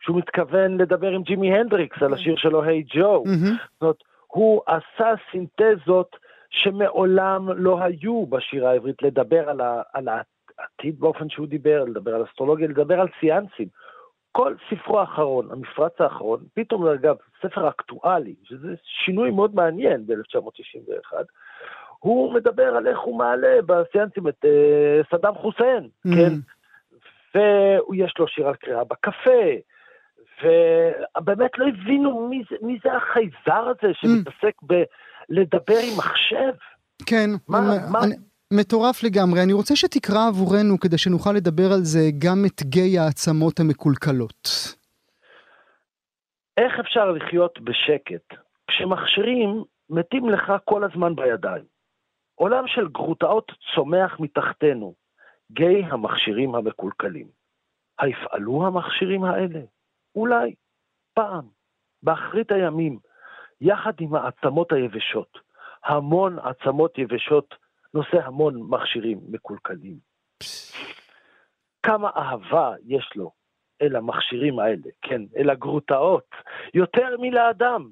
שהוא 0.00 0.18
מתכוון 0.18 0.76
לדבר 0.76 1.10
עם 1.10 1.22
ג'ימי 1.22 1.54
הנדריקס 1.54 2.02
על 2.02 2.14
השיר 2.14 2.36
שלו, 2.36 2.62
היי 2.62 2.84
hey, 2.88 2.96
ג'ו. 2.96 3.24
מהמם. 3.24 3.56
זאת 3.72 3.82
אומרת, 3.82 3.96
הוא 4.26 4.62
עשה 4.66 5.14
סינתזות 5.30 6.16
שמעולם 6.62 7.48
לא 7.56 7.82
היו 7.82 8.26
בשירה 8.26 8.70
העברית, 8.70 9.02
לדבר 9.02 9.48
על, 9.48 9.60
ה, 9.60 9.82
על 9.92 10.08
העתיד 10.08 11.00
באופן 11.00 11.28
שהוא 11.28 11.46
דיבר, 11.46 11.84
לדבר 11.84 12.14
על 12.14 12.24
אסטרולוגיה, 12.24 12.68
לדבר 12.68 13.00
על 13.00 13.08
סיאנסים. 13.20 13.68
כל 14.32 14.54
ספרו 14.70 15.00
האחרון, 15.00 15.48
המפרץ 15.50 16.00
האחרון, 16.00 16.40
פתאום, 16.54 16.86
אגב, 16.86 17.16
ספר 17.42 17.68
אקטואלי, 17.68 18.34
שזה 18.44 18.74
שינוי 18.84 19.30
מאוד 19.30 19.54
מעניין 19.54 20.06
ב-1961, 20.06 21.12
הוא 21.98 22.34
מדבר 22.34 22.76
על 22.76 22.86
איך 22.86 22.98
הוא 22.98 23.18
מעלה 23.18 23.58
בסיאנסים 23.66 24.28
את 24.28 24.44
אה, 24.44 25.00
סדאם 25.10 25.34
חוסיין, 25.34 25.88
Mm. 26.06 26.10
כן? 26.16 26.32
ויש 27.34 28.14
לו 28.18 28.28
שיר 28.28 28.48
על 28.48 28.54
קריאה 28.54 28.84
בקפה, 28.84 29.44
ובאמת 30.42 31.58
לא 31.58 31.66
הבינו 31.68 32.28
מי 32.28 32.42
זה, 32.50 32.56
מי 32.62 32.78
זה 32.84 32.92
החייזר 32.96 33.72
הזה 33.78 33.94
שמתעסק 33.94 34.54
בלדבר 35.28 35.78
עם 35.90 35.98
מחשב. 35.98 36.52
כן, 37.06 37.30
מה- 37.48 37.60
מ- 37.60 37.92
מה- 37.92 38.04
אני- 38.04 38.14
מטורף 38.52 39.02
לגמרי. 39.02 39.42
אני 39.42 39.52
רוצה 39.52 39.76
שתקרא 39.76 40.28
עבורנו 40.28 40.80
כדי 40.80 40.98
שנוכל 40.98 41.32
לדבר 41.32 41.72
על 41.72 41.80
זה 41.82 42.00
גם 42.18 42.44
את 42.46 42.62
גיי 42.62 42.98
העצמות 42.98 43.60
המקולקלות. 43.60 44.48
איך 46.56 46.72
אפשר 46.80 47.10
לחיות 47.10 47.60
בשקט 47.60 48.38
כשמכשירים 48.70 49.64
מתים 49.90 50.28
לך 50.28 50.52
כל 50.64 50.84
הזמן 50.84 51.16
בידיים? 51.16 51.64
עולם 52.34 52.64
של 52.66 52.88
גרוטאות 52.88 53.52
צומח 53.74 54.16
מתחתנו, 54.20 54.94
גיא 55.52 55.86
המכשירים 55.90 56.54
המקולקלים. 56.54 57.26
היפעלו 57.98 58.66
המכשירים 58.66 59.24
האלה? 59.24 59.60
אולי, 60.14 60.54
פעם, 61.14 61.44
באחרית 62.02 62.52
הימים, 62.52 62.98
יחד 63.60 63.92
עם 64.00 64.14
העצמות 64.14 64.72
היבשות. 64.72 65.38
המון 65.84 66.38
עצמות 66.38 66.98
יבשות 66.98 67.54
נושא 67.94 68.16
המון 68.24 68.62
מכשירים 68.68 69.20
מקולקלים. 69.28 69.96
כמה 71.82 72.10
אהבה 72.16 72.72
יש 72.86 73.10
לו 73.16 73.30
אל 73.82 73.96
המכשירים 73.96 74.58
האלה, 74.58 74.90
כן, 75.02 75.22
אל 75.36 75.50
הגרוטאות, 75.50 76.30
יותר 76.74 77.16
מלאדם. 77.18 77.88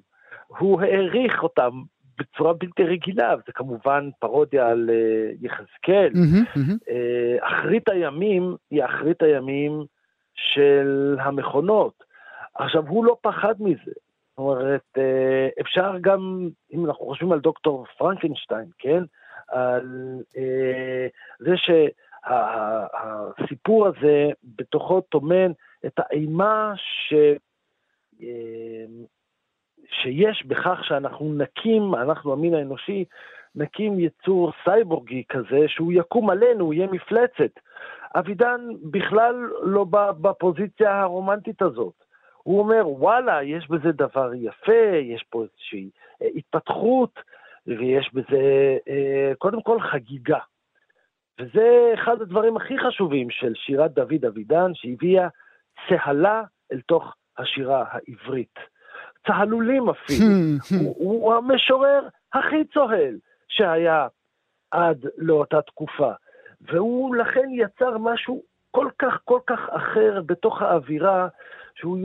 הוא 0.47 0.83
העריך 0.83 1.43
אותם 1.43 1.71
בצורה 2.19 2.53
בלתי 2.53 2.85
רגילה, 2.85 3.35
וזה 3.35 3.53
כמובן 3.55 4.11
פרודיה 4.19 4.69
על 4.69 4.91
uh, 4.91 5.47
יחזקאל. 5.47 6.11
מהמם, 6.15 6.45
מהמם. 6.57 6.77
Uh, 6.85 7.47
אחרית 7.47 7.89
הימים 7.89 8.57
היא 8.71 8.85
אחרית 8.85 9.23
הימים 9.23 9.85
של 10.35 11.17
המכונות. 11.21 12.05
עכשיו, 12.55 12.89
הוא 12.89 13.05
לא 13.05 13.17
פחד 13.21 13.55
מזה. 13.61 13.93
זאת 14.33 14.39
אומרת, 14.39 14.83
אה, 14.99 15.49
אפשר 15.61 15.93
גם, 16.01 16.49
אם 16.73 16.87
אנחנו 16.87 17.07
חושבים 17.07 17.33
על 17.33 17.41
דוקטור 17.41 17.87
פרנקנשטיין, 17.99 18.67
כן? 18.79 19.03
על 19.49 20.19
אה, 20.37 21.07
זה 21.39 21.55
שהסיפור 23.37 23.87
הזה 23.87 24.31
בתוכו 24.45 25.01
טומן 25.01 25.53
את 25.87 25.99
האימה 25.99 26.73
ש... 26.77 27.15
אה, 28.23 28.85
שיש 29.93 30.47
בכך 30.47 30.85
שאנחנו 30.85 31.35
נקים, 31.35 31.95
אנחנו 31.95 32.33
המין 32.33 32.55
האנושי, 32.55 33.05
נקים 33.55 34.01
יצור 34.01 34.53
סייבורגי 34.65 35.25
כזה, 35.29 35.69
שהוא 35.69 35.93
יקום 35.93 36.31
עלינו, 36.31 36.65
הוא 36.65 36.75
יהיה 36.75 36.87
מפלצת. 36.87 37.61
אבידן 38.15 38.61
בכלל 38.91 39.35
לא 39.63 39.85
בפוזיציה 40.21 41.01
הרומנטית 41.01 41.63
הזאת. 41.63 42.02
הוא 42.43 42.59
אומר, 42.59 42.89
וואלה, 42.89 43.43
יש 43.43 43.69
בזה 43.69 43.93
דבר 43.93 44.35
יפה, 44.35 44.97
יש 45.03 45.25
פה 45.31 45.43
איזושהי 45.43 45.91
אה, 46.23 46.27
התפתחות, 46.37 47.21
ויש 47.67 48.11
בזה 48.15 48.77
אה, 48.89 49.33
קודם 49.39 49.63
כל 49.63 49.81
חגיגה. 49.81 50.39
וזה 51.41 51.91
אחד 51.95 52.23
הדברים 52.23 52.57
הכי 52.57 52.79
חשובים 52.79 53.31
של 53.31 53.53
שירת 53.55 53.95
דוד 53.95 54.25
אבידן, 54.27 54.71
שהביאה 54.75 55.29
צהלה 55.89 56.43
אל 56.73 56.81
תוך 56.81 57.15
השירה 57.39 57.85
העברית. 57.89 58.59
צהלולים 59.27 59.89
אפילו. 59.89 60.27
הוא, 60.81 60.97
הוא 60.99 61.35
המשורר 61.35 62.09
הכי 62.33 62.65
צוהל 62.75 63.19
שהיה 63.49 64.07
עד 64.71 65.07
לאותה 65.19 65.63
תקופה. 65.63 66.13
והוא 66.61 67.17
לכן 67.17 67.49
יצר 67.51 67.99
משהו 67.99 68.43
כל 68.71 68.89
כך 68.99 69.21
כל 69.25 69.41
כך 69.47 69.61
אחר 69.69 70.21
בתוך 70.27 70.63
האווירה, 70.63 71.29
שהוא 71.75 71.99
י... 71.99 72.03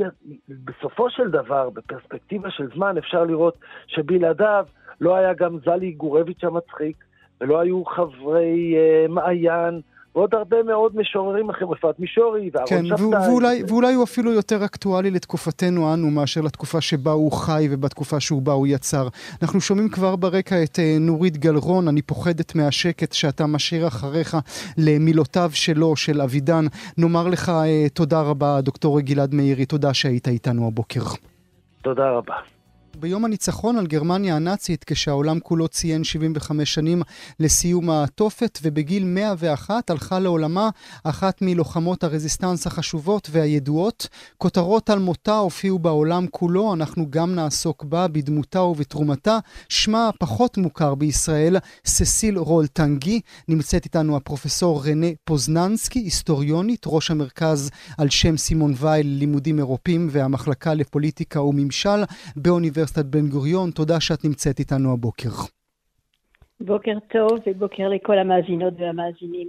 בסופו 0.50 1.10
של 1.10 1.32
דבר, 1.32 1.70
בפרספקטיבה 1.70 2.52
של 2.52 2.68
זמן, 2.76 2.98
אפשר 2.98 3.24
לראות 3.24 3.58
שבלעדיו 3.88 4.66
לא 5.02 5.16
היה 5.16 5.34
גם 5.34 5.58
זלי 5.66 5.92
גורביץ' 5.92 6.44
המצחיק, 6.44 7.04
ולא 7.42 7.60
היו 7.60 7.86
חברי 7.86 8.76
uh, 8.76 9.12
מעיין, 9.12 9.82
ועוד 10.18 10.36
הרבה 10.36 10.64
מאוד 10.64 10.96
משוררים 10.96 11.50
אחרים, 11.50 11.72
רפואת 11.72 12.00
מישורי 12.00 12.50
ואהרון 12.54 12.70
כן, 12.70 12.86
שבתאי. 12.86 13.30
ואולי, 13.30 13.64
ואולי 13.68 13.94
הוא 13.94 14.04
אפילו 14.04 14.32
יותר 14.32 14.66
אקטואלי 14.66 15.12
לתקופתנו 15.12 15.94
אנו 15.94 16.10
מאשר 16.10 16.42
לתקופה 16.42 16.82
שבה 16.82 17.12
הוא 17.12 17.32
חי 17.32 17.68
ובתקופה 17.72 18.20
שהוא 18.20 18.42
בה 18.42 18.52
הוא 18.52 18.68
יצר. 18.68 19.08
אנחנו 19.42 19.62
שומעים 19.62 19.90
כבר 19.90 20.16
ברקע 20.16 20.64
את 20.64 20.76
uh, 20.76 21.00
נורית 21.00 21.38
גלרון, 21.38 21.88
אני 21.88 22.02
פוחדת 22.02 22.56
מהשקט 22.56 23.14
שאתה 23.14 23.48
משאיר 23.48 23.88
אחריך 23.88 24.38
למילותיו 24.78 25.50
שלו, 25.54 25.96
של 25.96 26.22
אבידן. 26.22 26.66
נאמר 26.98 27.28
לך 27.28 27.50
uh, 27.50 27.90
תודה 27.94 28.22
רבה, 28.22 28.62
דוקטור 28.62 29.00
גלעד 29.00 29.34
מאירי, 29.34 29.66
תודה 29.66 29.94
שהיית 29.94 30.28
איתנו 30.28 30.68
הבוקר. 30.68 31.02
תודה 31.82 32.10
רבה. 32.10 32.57
ביום 33.00 33.26
הניצחון 33.26 33.78
על 33.78 33.88
גרמניה 33.88 34.36
הנאצית, 34.36 34.84
כשהעולם 34.88 35.40
כולו 35.40 35.68
ציין 35.68 36.04
75 36.04 36.74
שנים 36.74 37.02
לסיום 37.40 37.90
התופת, 37.90 38.60
ובגיל 38.64 39.04
101 39.04 39.90
הלכה 39.90 40.20
לעולמה 40.20 40.70
אחת 41.04 41.42
מלוחמות 41.42 42.04
הרזיסטנס 42.04 42.68
החשובות 42.68 43.30
והידועות. 43.32 44.08
כותרות 44.38 44.90
על 44.90 45.00
מותה 45.00 45.38
הופיעו 45.38 45.80
בעולם 45.80 46.26
כולו, 46.32 46.74
אנחנו 46.74 47.08
גם 47.10 47.36
נעסוק 47.36 47.84
בה, 47.84 48.08
בדמותה 48.08 48.62
ובתרומתה. 48.62 49.38
שמה 49.70 50.08
הפחות 50.08 50.58
מוכר 50.58 50.96
בישראל, 50.96 51.58
ססיל 51.86 52.38
רולטנגי. 52.38 53.22
נמצאת 53.48 53.86
איתנו 53.86 54.18
הפרופסור 54.18 54.86
רנה 54.86 55.08
פוזננסקי, 55.24 56.00
היסטוריונית, 56.00 56.84
ראש 56.86 57.12
המרכז 57.12 57.70
על 57.98 58.10
שם 58.10 58.38
סימון 58.38 58.74
וייל 58.78 59.08
ללימודים 59.08 59.58
אירופיים 59.58 60.08
והמחלקה 60.12 60.74
לפוליטיקה 60.74 61.42
וממשל 61.42 62.04
באוניברסיטת 62.36 62.87
באוניברסיטת 62.88 63.06
בן 63.06 63.30
גוריון, 63.30 63.72
תודה 63.72 64.00
שאת 64.00 64.26
נמצאת 64.26 64.60
איתנו 64.60 64.94
הבוקר. 64.94 65.30
בוקר 66.60 66.98
טוב 67.12 67.40
ובוקר 67.48 67.88
לכל 67.90 68.18
המאזינות 68.18 68.74
והמאזינים. 68.80 69.48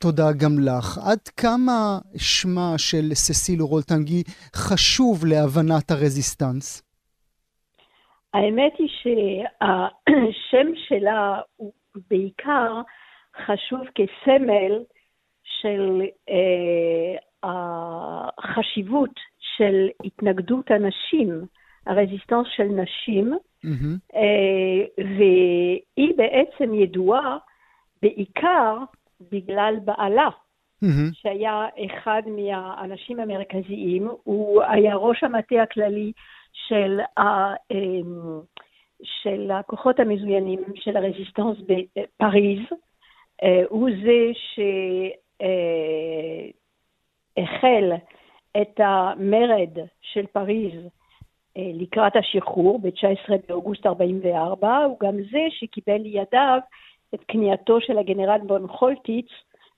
תודה 0.00 0.32
גם 0.42 0.52
לך. 0.58 0.98
עד 1.10 1.18
כמה 1.36 1.98
שמה 2.16 2.74
של 2.76 3.14
ססיל 3.14 3.60
רולטנגי 3.60 4.22
חשוב 4.54 5.26
להבנת 5.26 5.90
הרזיסטנס? 5.90 6.82
האמת 8.34 8.72
היא 8.78 8.88
שהשם 9.02 10.66
שלה 10.88 11.40
הוא 11.56 11.72
בעיקר 12.10 12.80
חשוב 13.46 13.80
כסמל 13.94 14.72
של 15.44 16.02
אה, 16.30 17.14
החשיבות 17.42 19.14
של 19.56 19.88
התנגדות 20.04 20.70
הנשים 20.70 21.46
הרזיסטנס 21.88 22.46
של 22.56 22.64
נשים, 22.64 23.32
mm-hmm. 23.32 24.16
והיא 24.98 26.14
בעצם 26.16 26.74
ידועה 26.74 27.36
בעיקר 28.02 28.76
בגלל 29.32 29.74
בעלה, 29.84 30.28
mm-hmm. 30.28 31.12
שהיה 31.12 31.66
אחד 31.86 32.22
מהאנשים 32.26 33.20
המרכזיים, 33.20 34.08
הוא 34.24 34.62
היה 34.62 34.96
ראש 34.96 35.24
המטה 35.24 35.62
הכללי 35.62 36.12
של, 36.52 37.00
ה, 37.18 37.54
אמ, 37.70 38.40
של 39.02 39.50
הכוחות 39.50 40.00
המזוינים 40.00 40.60
של 40.74 40.96
הרזיסטנס 40.96 41.56
בפריז, 41.58 42.60
אה, 43.42 43.62
הוא 43.68 43.90
זה 44.04 44.32
שהחל 47.38 47.92
את 48.60 48.80
המרד 48.80 49.78
של 50.00 50.26
פריז 50.26 50.74
אה, 50.74 50.88
לקראת 51.58 52.12
השחרור 52.16 52.78
ב-19 52.78 53.34
באוגוסט 53.48 53.86
44, 53.86 54.76
הוא 54.76 54.96
גם 55.02 55.16
זה 55.30 55.46
שקיבל 55.50 55.96
לידיו 55.96 56.58
את 57.14 57.20
כניעתו 57.28 57.80
של 57.80 57.98
הגנרל 57.98 58.40
בון 58.46 58.68
חולטיץ 58.68 59.26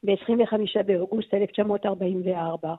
ב-25 0.04 0.82
באוגוסט 0.86 1.34
1944. 1.34 2.74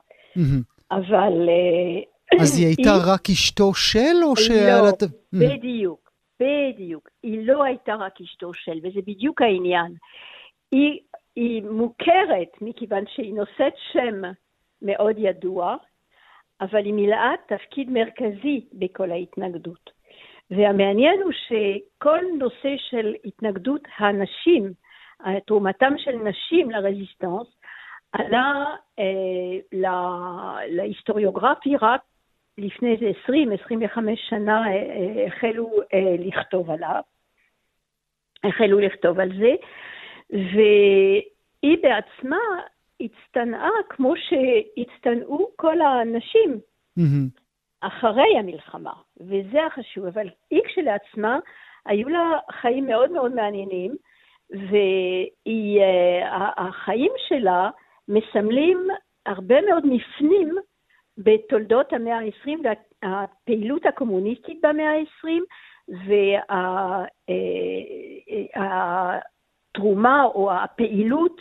אבל... 0.90 1.48
אה, 1.48 2.40
אז 2.40 2.58
היא 2.58 2.66
הייתה 2.66 2.90
רק 3.06 3.30
אשתו 3.30 3.74
של 3.74 4.16
או 4.22 4.36
ש... 4.36 4.50
לא, 4.50 4.90
בדיוק, 5.32 6.12
בדיוק. 6.40 7.08
היא 7.22 7.46
לא 7.46 7.64
הייתה 7.64 7.94
רק 7.94 8.20
אשתו 8.20 8.54
של, 8.54 8.78
וזה 8.82 9.00
בדיוק 9.06 9.42
העניין. 9.42 9.94
היא, 10.72 11.00
היא 11.36 11.62
מוכרת 11.62 12.52
מכיוון 12.60 13.04
שהיא 13.14 13.34
נושאת 13.34 13.72
שם 13.92 14.22
מאוד 14.82 15.14
ידוע, 15.18 15.76
אבל 16.62 16.84
היא 16.84 16.94
מילאה 16.94 17.32
תפקיד 17.46 17.90
מרכזי 17.90 18.66
בכל 18.72 19.10
ההתנגדות. 19.10 19.90
והמעניין 20.50 21.22
הוא 21.22 21.32
שכל 21.32 22.20
נושא 22.38 22.76
של 22.76 23.14
התנגדות 23.24 23.82
הנשים, 23.98 24.72
תרומתם 25.46 25.94
של 25.98 26.16
נשים 26.16 26.70
לרזיסטנס, 26.70 27.46
עלה 28.12 28.64
אה, 28.98 29.58
לה, 29.72 30.56
להיסטוריוגרפי 30.68 31.76
רק 31.76 32.00
לפני 32.58 32.92
איזה 32.92 33.10
20-25 33.26 33.98
שנה 34.16 34.66
אה, 34.66 34.72
אה, 34.72 35.26
החלו 35.26 35.70
אה, 35.94 36.16
לכתוב 36.18 36.70
עליו, 36.70 37.00
החלו 38.44 38.78
לכתוב 38.78 39.20
על 39.20 39.28
זה, 39.38 39.54
והיא 40.30 41.78
בעצמה 41.82 42.38
הצטנעה 43.02 43.70
כמו 43.88 44.14
שהצטנעו 44.16 45.50
כל 45.56 45.80
האנשים. 45.80 46.60
אחרי 47.80 48.38
המלחמה, 48.38 48.92
וזה 49.20 49.66
החשוב. 49.66 50.06
אבל 50.06 50.28
היא 50.50 50.60
כשלעצמה, 50.64 51.38
היו 51.86 52.08
לה 52.08 52.38
חיים 52.52 52.86
מאוד 52.86 53.10
מאוד 53.10 53.34
מעניינים, 53.34 53.96
והחיים 55.46 57.12
שלה 57.28 57.70
מסמלים 58.08 58.88
הרבה 59.26 59.60
מאוד 59.60 59.86
מפנים 59.86 60.54
בתולדות 61.18 61.92
המאה 61.92 62.18
ה-20 62.18 62.50
והפעילות 63.02 63.86
הקומוניסטית 63.86 64.60
במאה 64.62 64.90
ה-20 64.90 65.28
והתרומה 69.74 70.24
או 70.24 70.52
הפעילות 70.52 71.40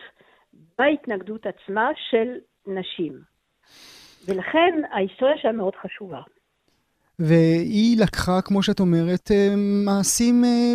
בהתנגדות 0.81 1.45
עצמה 1.45 1.89
של 2.09 2.37
נשים. 2.67 3.21
ולכן 4.27 4.81
ההיסטוריה 4.91 5.37
שלה 5.37 5.51
מאוד 5.51 5.75
חשובה. 5.75 6.21
והיא 7.27 7.97
לקחה, 8.01 8.41
כמו 8.45 8.63
שאת 8.63 8.79
אומרת, 8.79 9.31
אה, 9.31 9.53
מעשים, 9.85 10.43
אה, 10.43 10.73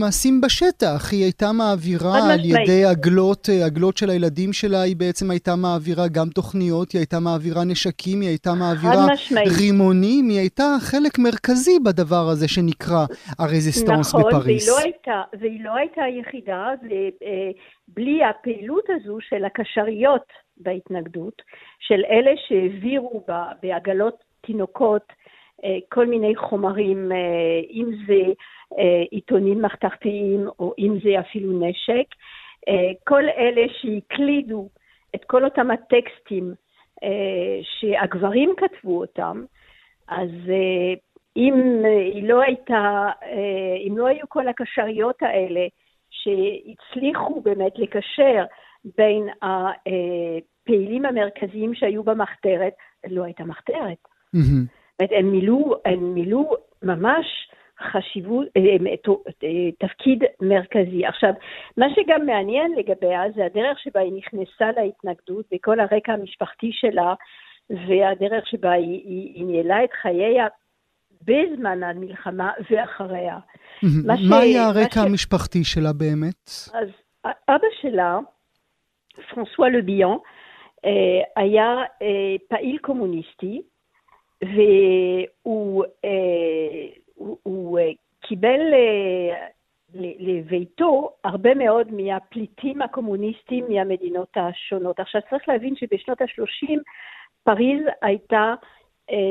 מעשים 0.00 0.40
בשטח. 0.40 1.12
היא 1.12 1.22
הייתה 1.22 1.52
מעבירה 1.52 2.32
על 2.32 2.40
ידי 2.44 2.84
עגלות, 2.84 3.48
אה, 3.52 3.66
עגלות 3.66 3.96
של 3.96 4.10
הילדים 4.10 4.52
שלה, 4.52 4.82
היא 4.82 4.96
בעצם 4.96 5.30
הייתה 5.30 5.56
מעבירה 5.56 6.08
גם 6.08 6.28
תוכניות, 6.34 6.92
היא 6.92 6.98
הייתה 6.98 7.20
מעבירה 7.20 7.64
נשקים, 7.64 8.20
היא 8.20 8.28
הייתה 8.28 8.50
מעבירה 8.54 9.06
רימונים, 9.58 10.28
היא 10.28 10.38
הייתה 10.38 10.76
חלק 10.80 11.18
מרכזי 11.18 11.78
בדבר 11.84 12.24
הזה 12.32 12.48
שנקרא 12.48 13.04
הרזיסטנס 13.38 14.14
נכון, 14.14 14.22
בפריס. 14.28 14.68
נכון, 14.68 14.82
והיא, 14.82 14.92
לא 15.06 15.22
והיא 15.40 15.64
לא 15.64 15.74
הייתה 15.76 16.02
היחידה, 16.02 16.64
ובלי 16.82 18.24
הפעילות 18.24 18.84
הזו 18.88 19.18
של 19.28 19.44
הקשריות 19.44 20.26
בהתנגדות, 20.56 21.42
של 21.80 22.02
אלה 22.10 22.30
שהעבירו 22.48 23.24
בעגלות 23.62 24.16
תינוקות, 24.46 25.02
אה, 25.10 25.21
כל 25.88 26.06
מיני 26.06 26.36
חומרים, 26.36 27.12
אה, 27.12 27.60
אם 27.70 27.86
זה 28.06 28.32
אה, 28.78 29.02
עיתונים 29.10 29.62
מחתרתיים 29.62 30.48
או 30.58 30.74
אם 30.78 30.98
זה 31.04 31.20
אפילו 31.20 31.52
נשק. 31.60 32.14
כל 33.06 33.24
אלה 33.28 33.62
שהקלידו 33.80 34.68
את 35.14 35.24
כל 35.24 35.44
אותם 35.44 35.70
הטקסטים 35.70 36.54
שהגברים 37.62 38.54
כתבו 38.56 39.00
אותם, 39.00 39.44
אז 40.08 40.30
אם 41.36 41.54
לא 42.22 42.40
הייתה, 42.42 43.10
אם 43.88 43.98
לא 43.98 44.06
היו 44.06 44.28
כל 44.28 44.48
הקשריות 44.48 45.22
האלה 45.22 45.66
שהצליחו 46.10 47.40
באמת 47.40 47.78
לקשר 47.78 48.44
בין 48.98 49.28
הפעילים 49.42 51.06
המרכזיים 51.06 51.74
שהיו 51.74 52.02
במחתרת, 52.02 52.72
לא 53.06 53.24
הייתה 53.24 53.44
מחתרת. 53.44 53.98
Mm-hmm. 54.36 54.81
הם 55.10 55.32
מילאו, 55.32 55.74
הם 55.84 56.14
מילאו 56.14 56.54
ממש 56.82 57.26
חשיבות, 57.90 58.46
אה, 58.56 58.62
אה, 59.44 59.70
תפקיד 59.78 60.24
מרכזי. 60.40 61.06
עכשיו, 61.06 61.32
מה 61.76 61.86
שגם 61.94 62.26
מעניין 62.26 62.72
לגביה 62.72 63.22
זה 63.34 63.44
הדרך 63.44 63.78
שבה 63.78 64.00
היא 64.00 64.12
נכנסה 64.12 64.80
להתנגדות 64.80 65.46
וכל 65.54 65.80
הרקע 65.80 66.12
המשפחתי 66.12 66.70
שלה 66.72 67.14
והדרך 67.70 68.46
שבה 68.46 68.72
היא, 68.72 69.02
היא, 69.04 69.32
היא 69.34 69.44
ניהלה 69.44 69.84
את 69.84 69.92
חייה 70.02 70.46
בזמן 71.22 71.82
המלחמה 71.82 72.50
ואחריה. 72.70 73.38
מה, 73.82 74.14
מה 74.28 74.36
ש... 74.38 74.42
היה 74.42 74.66
הרקע 74.66 75.00
ש... 75.00 75.06
המשפחתי 75.06 75.64
שלה 75.64 75.92
באמת? 75.92 76.50
אז 76.74 76.88
אבא 77.24 77.66
שלה, 77.80 78.18
פרנסואה 79.34 79.68
לביאן, 79.68 80.16
אה, 80.84 81.42
היה 81.42 81.76
פעיל 82.48 82.78
קומוניסטי, 82.78 83.62
והוא 84.42 85.84
אה, 86.04 86.10
הוא, 87.14 87.38
הוא 87.42 87.78
אה, 87.78 87.90
קיבל 88.20 88.60
אה, 88.72 89.46
לביתו 89.94 91.10
הרבה 91.24 91.54
מאוד 91.54 91.92
מהפליטים 91.92 92.82
הקומוניסטים 92.82 93.64
מהמדינות 93.68 94.36
השונות. 94.36 95.00
עכשיו 95.00 95.20
צריך 95.30 95.48
להבין 95.48 95.76
שבשנות 95.76 96.20
ה-30 96.20 96.78
פריז 97.44 97.82
הייתה 98.02 98.54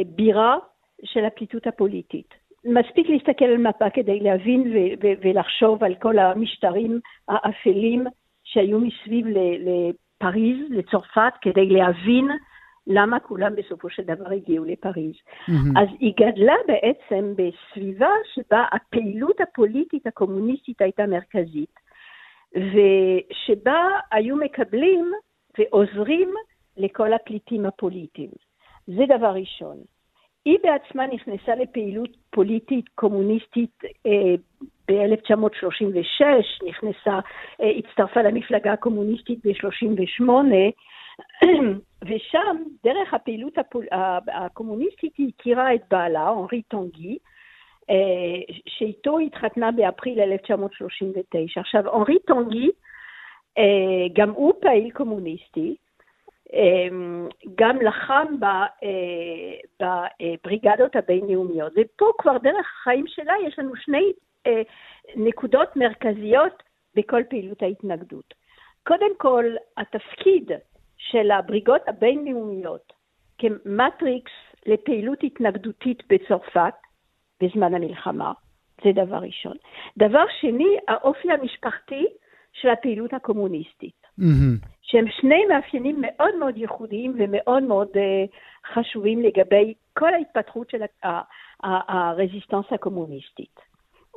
בירה 0.05 0.57
של 1.03 1.25
הפליטות 1.25 1.67
הפוליטית. 1.67 2.33
מספיק 2.65 3.09
להסתכל 3.09 3.45
על 3.45 3.57
מפה 3.57 3.89
כדי 3.89 4.19
להבין 4.19 4.61
ו- 4.61 4.93
ו- 5.03 5.13
ולחשוב 5.21 5.83
על 5.83 5.95
כל 5.95 6.19
המשטרים 6.19 6.99
האפלים 7.27 8.03
שהיו 8.43 8.79
מסביב 8.79 9.25
לפריז, 9.27 10.57
לצרפת, 10.69 11.33
כדי 11.41 11.65
להבין 11.65 12.27
למה 12.87 13.19
כולם 13.19 13.55
בסופו 13.55 13.89
של 13.89 14.03
דבר 14.03 14.31
הגיעו 14.31 14.65
לפריז. 14.65 15.13
Mm-hmm. 15.13 15.81
אז 15.81 15.87
היא 15.99 16.13
גדלה 16.19 16.55
בעצם 16.67 17.33
בסביבה 17.35 18.09
שבה 18.33 18.65
הפעילות 18.71 19.41
הפוליטית 19.41 20.07
הקומוניסטית 20.07 20.81
הייתה 20.81 21.05
מרכזית, 21.05 21.79
ושבה 22.55 23.87
היו 24.11 24.35
מקבלים 24.35 25.11
ועוזרים 25.57 26.33
לכל 26.77 27.13
הפליטים 27.13 27.65
הפוליטיים. 27.65 28.31
זה 28.87 29.03
דבר 29.17 29.33
ראשון. 29.33 29.77
היא 30.45 30.57
בעצמה 30.63 31.07
נכנסה 31.07 31.55
לפעילות 31.55 32.09
פוליטית 32.29 32.89
קומוניסטית 32.95 33.83
אה, 34.05 34.35
ב-1936, 34.87 36.25
נכנסה, 36.67 37.19
אה, 37.61 37.71
הצטרפה 37.77 38.21
למפלגה 38.21 38.73
הקומוניסטית 38.73 39.39
ב-38, 39.45 40.29
ושם, 42.05 42.63
דרך 42.83 43.13
הפעילות 43.13 43.57
הפול... 43.57 43.85
הקומוניסטית, 44.27 45.15
היא 45.17 45.31
הכירה 45.37 45.75
את 45.75 45.81
בעלה, 45.89 46.29
אנרי 46.29 46.61
טונגי, 46.61 47.17
אה, 47.89 48.55
שאיתו 48.67 49.19
התחתנה 49.19 49.71
באפריל 49.71 50.19
1939. 50.19 51.59
עכשיו, 51.59 51.97
אנרי 51.97 52.19
טונגי, 52.19 52.69
אה, 53.57 53.63
גם 54.13 54.29
הוא 54.29 54.53
פעיל 54.61 54.91
קומוניסטי, 54.91 55.75
אה, 56.53 56.87
גם 57.55 57.77
לחם 57.81 58.35
בבריגדות 59.79 60.95
הבינלאומיות. 60.95 61.73
ופה 61.75 62.11
כבר 62.17 62.37
דרך 62.37 62.67
החיים 62.81 63.07
שלה 63.07 63.33
יש 63.47 63.59
לנו 63.59 63.75
שני 63.75 64.13
נקודות 65.15 65.75
מרכזיות 65.75 66.63
בכל 66.95 67.21
פעילות 67.29 67.61
ההתנגדות. 67.61 68.33
קודם 68.87 69.17
כל, 69.17 69.45
התפקיד 69.77 70.51
של 71.09 71.31
הבריגות 71.31 71.81
הבינלאומיות 71.87 72.93
כמטריקס 73.37 74.31
לפעילות 74.65 75.23
התנגדותית 75.23 76.03
בצרפת 76.09 76.73
בזמן 77.43 77.73
המלחמה, 77.73 78.31
זה 78.83 78.91
דבר 78.91 79.17
ראשון. 79.17 79.57
דבר 79.97 80.23
שני, 80.41 80.77
האופי 80.87 81.31
המשפחתי 81.31 82.05
של 82.53 82.69
הפעילות 82.69 83.13
הקומוניסטית, 83.13 84.01
mm-hmm. 84.19 84.67
שהם 84.81 85.05
שני 85.07 85.45
מאפיינים 85.45 85.95
מאוד 86.01 86.35
מאוד 86.35 86.57
ייחודיים 86.57 87.13
ומאוד 87.17 87.63
מאוד 87.63 87.87
uh, 87.87 88.73
חשובים 88.73 89.21
לגבי 89.21 89.73
כל 89.93 90.13
ההתפתחות 90.13 90.69
של 90.69 90.81
הרזיסטנס 91.63 92.65
הקומוניסטית. 92.71 93.59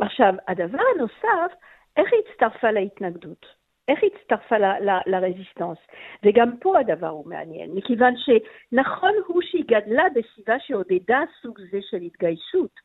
עכשיו, 0.00 0.34
הדבר 0.48 0.82
הנוסף, 0.94 1.54
איך 1.96 2.12
היא 2.12 2.20
הצטרפה 2.28 2.70
להתנגדות? 2.70 3.46
איך 3.88 3.98
היא 4.02 4.10
הצטרפה 4.14 4.56
לרזיסטנס? 5.06 5.78
וגם 6.24 6.56
פה 6.60 6.78
הדבר 6.78 7.08
הוא 7.08 7.28
מעניין, 7.28 7.70
מכיוון 7.74 8.14
שנכון 8.16 9.12
הוא 9.26 9.42
שהיא 9.42 9.64
גדלה 9.66 10.04
בסביבה 10.14 10.58
שעודדה 10.58 11.20
סוג 11.42 11.58
זה 11.70 11.78
של 11.90 11.96
התגייסות, 12.02 12.80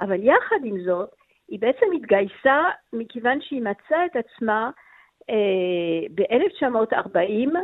אבל 0.00 0.22
יחד 0.22 0.64
עם 0.64 0.80
זאת, 0.84 1.10
היא 1.48 1.60
בעצם 1.60 1.86
התגייסה 1.96 2.62
מכיוון 2.92 3.40
שהיא 3.40 3.62
מצאה 3.62 4.06
את 4.06 4.16
עצמה 4.16 4.70
אה, 5.30 6.06
ב-1940 6.14 7.58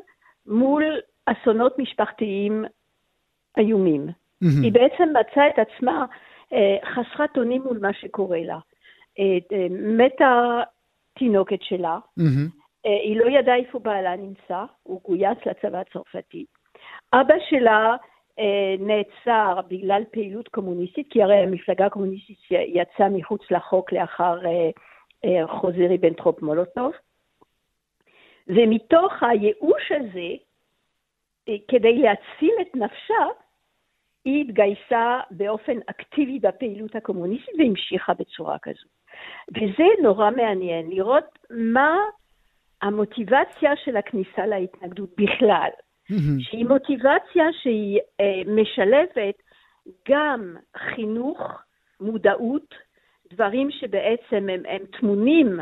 מול 0.46 0.84
אסונות 1.26 1.78
משפחתיים 1.78 2.64
איומים. 3.58 4.06
Mm-hmm. 4.08 4.62
היא 4.62 4.72
בעצם 4.72 5.08
מצאה 5.20 5.48
את 5.48 5.58
עצמה 5.58 6.06
אה, 6.52 6.76
חסרת 6.94 7.36
אונים 7.36 7.62
מול 7.62 7.78
מה 7.78 7.92
שקורה 7.92 8.38
לה. 8.38 8.58
אה, 9.18 9.38
אה, 9.52 9.66
מתה 9.70 10.60
תינוקת 11.18 11.62
שלה, 11.62 11.98
mm-hmm. 12.20 12.67
אה, 12.86 12.90
היא 12.90 13.16
לא 13.16 13.30
ידעה 13.38 13.56
איפה 13.56 13.78
בעלה 13.78 14.16
נמצא, 14.16 14.64
הוא 14.82 15.00
גויס 15.02 15.38
לצבא 15.46 15.78
הצרפתי. 15.78 16.44
אבא 17.12 17.34
שלה 17.50 17.96
אה, 18.38 18.74
נעצר 18.78 19.60
בגלל 19.68 20.02
פעילות 20.10 20.48
קומוניסטית, 20.48 21.06
כי 21.10 21.22
הרי 21.22 21.36
המפלגה 21.36 21.86
הקומוניסטית 21.86 22.38
יצאה 22.50 23.08
מחוץ 23.08 23.50
לחוק 23.50 23.92
לאחר 23.92 24.38
אה, 25.24 25.46
חוזה 25.46 25.86
ריבנטרופ 25.88 26.42
מולוטוב. 26.42 26.92
ומתוך 28.46 29.12
הייאוש 29.22 29.92
הזה, 29.92 30.28
כדי 31.68 31.98
להציל 31.98 32.54
את 32.60 32.76
נפשה, 32.76 33.24
היא 34.24 34.44
התגייסה 34.44 35.20
באופן 35.30 35.78
אקטיבי 35.86 36.38
בפעילות 36.38 36.96
הקומוניסטית 36.96 37.54
והמשיכה 37.58 38.14
בצורה 38.14 38.58
כזו. 38.62 38.86
וזה 39.50 39.84
נורא 40.02 40.30
מעניין, 40.30 40.90
לראות 40.90 41.38
מה 41.50 41.96
המוטיבציה 42.82 43.70
של 43.84 43.96
הכניסה 43.96 44.46
להתנגדות 44.46 45.10
בכלל, 45.18 45.68
mm-hmm. 46.10 46.14
שהיא 46.40 46.66
מוטיבציה 46.66 47.44
שהיא 47.62 48.00
אה, 48.20 48.42
משלבת 48.46 49.42
גם 50.08 50.56
חינוך, 50.76 51.38
מודעות, 52.00 52.74
דברים 53.32 53.70
שבעצם 53.70 54.48
הם, 54.48 54.62
הם 54.68 54.84
טמונים 55.00 55.60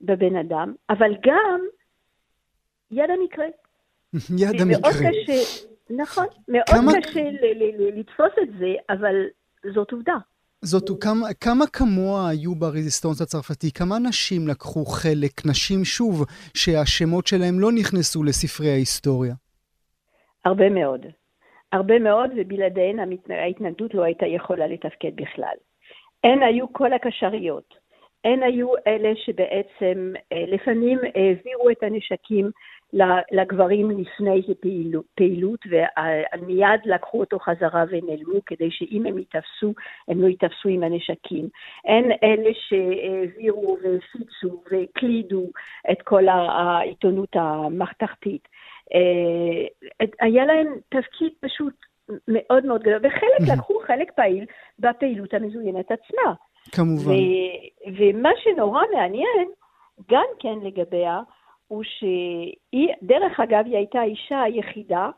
בבן 0.00 0.36
אדם, 0.36 0.74
אבל 0.90 1.12
גם 1.26 1.60
יד 2.90 3.10
המקרה. 3.10 3.46
יד 4.38 4.60
המקרה. 4.60 4.90
קשה, 4.90 5.66
נכון, 5.90 6.26
מאוד 6.48 6.64
כמה... 6.66 6.92
קשה 7.02 7.30
לתפוס 7.96 8.32
את 8.42 8.48
זה, 8.58 8.74
אבל 8.90 9.14
זאת 9.74 9.92
עובדה. 9.92 10.16
זאת, 10.64 10.90
כמה, 11.00 11.26
כמה 11.40 11.66
כמוה 11.72 12.28
היו 12.30 12.54
ברזיסטונס 12.54 13.22
הצרפתי? 13.22 13.72
כמה 13.72 13.98
נשים 14.08 14.48
לקחו 14.48 14.84
חלק? 14.84 15.46
נשים, 15.46 15.84
שוב, 15.84 16.24
שהשמות 16.56 17.26
שלהם 17.26 17.60
לא 17.60 17.68
נכנסו 17.72 18.24
לספרי 18.24 18.70
ההיסטוריה. 18.70 19.34
הרבה 20.44 20.70
מאוד. 20.70 21.06
הרבה 21.72 21.98
מאוד, 21.98 22.30
ובלעדיהן 22.36 22.98
ההתנגדות 23.30 23.94
לא 23.94 24.02
הייתה 24.02 24.26
יכולה 24.26 24.66
לתפקד 24.66 25.16
בכלל. 25.16 25.56
הן 26.24 26.42
היו 26.42 26.72
כל 26.72 26.92
הקשריות. 26.92 27.84
הן 28.24 28.42
היו 28.42 28.68
אלה 28.86 29.12
שבעצם 29.16 30.12
אה, 30.32 30.44
לפעמים 30.46 30.98
העבירו 30.98 31.70
את 31.70 31.82
הנשקים 31.82 32.50
לגברים 33.32 33.90
לפני 33.90 34.42
פעילות, 35.14 35.60
ומיד 35.66 36.80
לקחו 36.84 37.20
אותו 37.20 37.38
חזרה 37.38 37.84
ונעלמו, 37.88 38.44
כדי 38.46 38.70
שאם 38.70 39.06
הם 39.06 39.18
ייתפסו, 39.18 39.74
הם 40.08 40.22
לא 40.22 40.26
ייתפסו 40.26 40.68
עם 40.68 40.82
הנשקים. 40.82 41.48
הן 41.84 42.10
אלה 42.22 42.50
שהעבירו 42.54 43.76
והפיצו 43.82 44.62
והקלידו 44.70 45.46
את 45.90 46.02
כל 46.02 46.28
העיתונות 46.28 47.36
המחתרתית. 47.36 48.48
אה, 48.94 50.06
היה 50.20 50.46
להם 50.46 50.74
תפקיד 50.88 51.32
פשוט 51.40 51.74
מאוד 52.28 52.66
מאוד 52.66 52.82
גדול, 52.82 53.00
וחלק 53.02 53.52
לקחו 53.52 53.74
חלק 53.86 54.12
פעיל 54.12 54.44
בפעילות 54.78 55.34
המזוינת 55.34 55.90
עצמה. 55.90 56.34
כמובן. 56.72 57.12
ו- 57.12 57.94
ומה 57.98 58.30
שנורא 58.42 58.82
מעניין, 58.94 59.48
גם 60.10 60.26
כן 60.38 60.54
לגביה, 60.62 61.20
הוא 61.68 61.82
שהיא, 61.84 62.94
דרך 63.02 63.40
אגב, 63.40 63.64
היא 63.66 63.76
הייתה 63.76 64.00
האישה 64.00 64.42
היחידה 64.42 65.10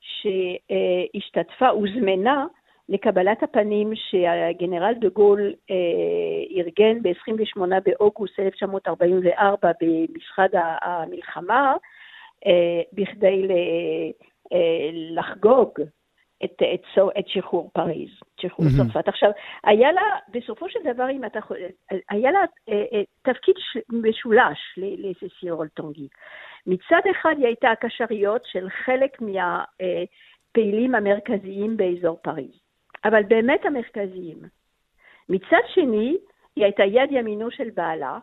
שהשתתפה, 0.00 1.68
הוזמנה 1.68 2.46
לקבלת 2.88 3.42
הפנים 3.42 3.92
שהגנרל 3.94 4.94
דה 4.94 5.08
גול 5.08 5.54
אה, 5.70 6.56
ארגן 6.56 7.02
ב-28 7.02 7.60
באוגוסט 7.84 8.40
1944 8.40 9.70
במשחד 9.80 10.48
המלחמה, 10.82 11.74
אה, 12.46 12.82
בכדי 12.92 13.48
אה, 14.52 14.90
לחגוג 14.92 15.70
את, 16.44 16.62
את, 16.74 16.98
את 17.18 17.28
שחרור 17.28 17.70
פריז, 17.74 18.08
שחרור 18.40 18.68
mm-hmm. 18.68 18.92
צרפת. 18.92 19.08
עכשיו, 19.08 19.30
היה 19.64 19.92
לה, 19.92 20.02
בסופו 20.28 20.68
של 20.68 20.78
דבר, 20.92 21.10
אם 21.10 21.24
אתה 21.24 21.38
היה 22.10 22.30
לה 22.30 22.38
אה, 22.68 22.84
אה, 22.92 23.02
תפקיד 23.22 23.54
ש, 23.58 23.78
משולש 23.88 24.58
לססיל 24.76 25.50
רולטונגי. 25.50 26.08
מצד 26.66 27.00
אחד 27.10 27.34
היא 27.38 27.46
הייתה 27.46 27.70
הקשריות 27.70 28.42
של 28.44 28.68
חלק 28.84 29.20
מהפעילים 29.20 30.94
המרכזיים 30.94 31.76
באזור 31.76 32.18
פריז, 32.22 32.60
אבל 33.04 33.22
באמת 33.22 33.60
המרכזיים. 33.64 34.38
מצד 35.28 35.62
שני, 35.74 36.16
היא 36.56 36.64
הייתה 36.64 36.84
יד 36.84 37.08
ימינו 37.10 37.50
של 37.50 37.70
בעלה, 37.74 38.18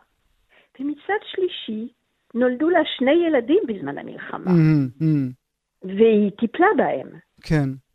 ומצד 0.80 1.20
שלישי, 1.22 1.92
נולדו 2.34 2.70
לה 2.70 2.80
שני 2.96 3.26
ילדים 3.26 3.62
בזמן 3.68 3.98
המלחמה. 3.98 4.50
Mm-hmm. 4.50 5.32
והיא 5.82 6.30
טיפלה 6.30 6.66
בהם. 6.76 7.08
כן. 7.42 7.85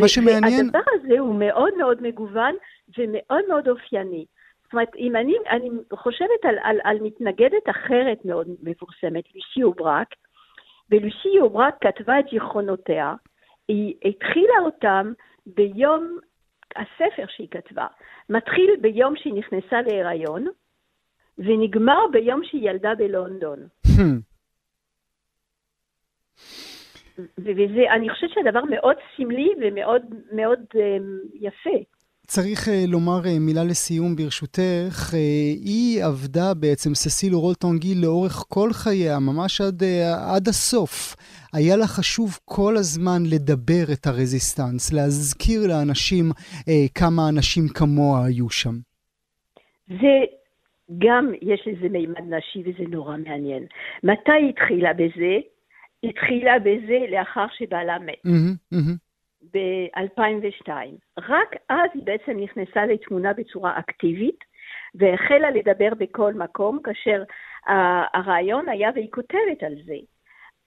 מה 0.00 0.08
שמעניין... 0.08 0.66
והדבר 0.66 0.90
הזה 0.92 1.18
הוא 1.18 1.34
מאוד 1.34 1.74
מאוד 1.78 2.02
מגוון 2.02 2.54
ומאוד 2.98 3.44
מאוד 3.48 3.68
אופייני. 3.68 4.24
זאת 4.64 4.72
אומרת, 4.72 4.96
אם 4.96 5.16
אני, 5.16 5.34
אני 5.50 5.68
חושבת 5.92 6.44
על, 6.44 6.54
על, 6.62 6.76
על 6.84 6.98
מתנגדת 7.00 7.68
אחרת 7.70 8.24
מאוד 8.24 8.46
מפורסמת, 8.62 9.24
לוסי 9.34 9.62
אוברק, 9.62 10.08
ולוסי 10.90 11.40
אוברק 11.40 11.74
כתבה 11.80 12.18
את 12.18 12.24
זיכרונותיה, 12.32 13.14
היא 13.68 13.94
התחילה 14.04 14.54
אותם 14.64 15.12
ביום, 15.46 16.18
הספר 16.76 17.24
שהיא 17.28 17.48
כתבה, 17.50 17.86
מתחיל 18.28 18.70
ביום 18.80 19.16
שהיא 19.16 19.34
נכנסה 19.34 19.82
להיריון, 19.82 20.46
ונגמר 21.38 22.00
ביום 22.12 22.40
שהיא 22.44 22.70
ילדה 22.70 22.94
בלונדון. 22.94 23.58
וזה, 27.38 27.82
אני 27.96 28.10
חושבת 28.10 28.30
שהדבר 28.34 28.64
מאוד 28.70 28.96
סמלי 29.16 29.48
ומאוד 29.60 30.02
מאוד 30.32 30.58
uh, 30.74 30.78
יפה. 31.34 31.78
צריך 32.26 32.68
uh, 32.68 32.70
לומר 32.88 33.20
uh, 33.24 33.40
מילה 33.40 33.64
לסיום 33.64 34.16
ברשותך. 34.16 35.10
Uh, 35.10 35.16
היא 35.64 36.04
עבדה 36.04 36.54
בעצם, 36.60 36.94
ססיל 36.94 37.34
רולטונגי, 37.34 37.94
לאורך 38.02 38.44
כל 38.48 38.70
חייה, 38.72 39.18
ממש 39.18 39.60
עד, 39.60 39.82
uh, 39.82 39.86
עד 40.36 40.48
הסוף. 40.48 41.16
היה 41.52 41.76
לה 41.76 41.86
חשוב 41.86 42.38
כל 42.44 42.74
הזמן 42.76 43.22
לדבר 43.32 43.84
את 43.92 44.06
הרזיסטנס, 44.06 44.92
להזכיר 44.92 45.60
לאנשים 45.68 46.24
uh, 46.30 46.70
כמה 46.94 47.22
אנשים 47.28 47.64
כמוה 47.74 48.26
היו 48.26 48.50
שם. 48.50 48.74
זה 49.88 50.14
גם, 50.98 51.32
יש 51.42 51.60
לזה 51.66 51.88
מימד 51.88 52.34
נשי 52.34 52.62
וזה 52.66 52.90
נורא 52.90 53.16
מעניין. 53.16 53.62
מתי 54.04 54.32
היא 54.32 54.48
התחילה 54.48 54.92
בזה? 54.92 55.34
התחילה 56.04 56.58
בזה 56.58 56.98
לאחר 57.10 57.46
שבעלה 57.52 57.98
מת. 57.98 58.26
ב-2002. 59.52 60.70
רק 61.18 61.56
אז 61.68 61.90
היא 61.94 62.02
בעצם 62.04 62.40
נכנסה 62.40 62.86
לתמונה 62.86 63.32
בצורה 63.32 63.78
אקטיבית, 63.78 64.44
והחלה 64.94 65.50
לדבר 65.50 65.90
בכל 65.98 66.34
מקום, 66.34 66.78
כאשר 66.84 67.22
הרעיון 68.14 68.68
היה, 68.68 68.90
והיא 68.94 69.10
כותבת 69.10 69.62
על 69.66 69.74
זה, 69.84 69.94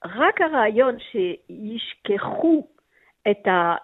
רק 0.05 0.41
הרעיון 0.41 0.95
שישכחו 0.99 2.67
את, 3.31 3.47
ה, 3.47 3.75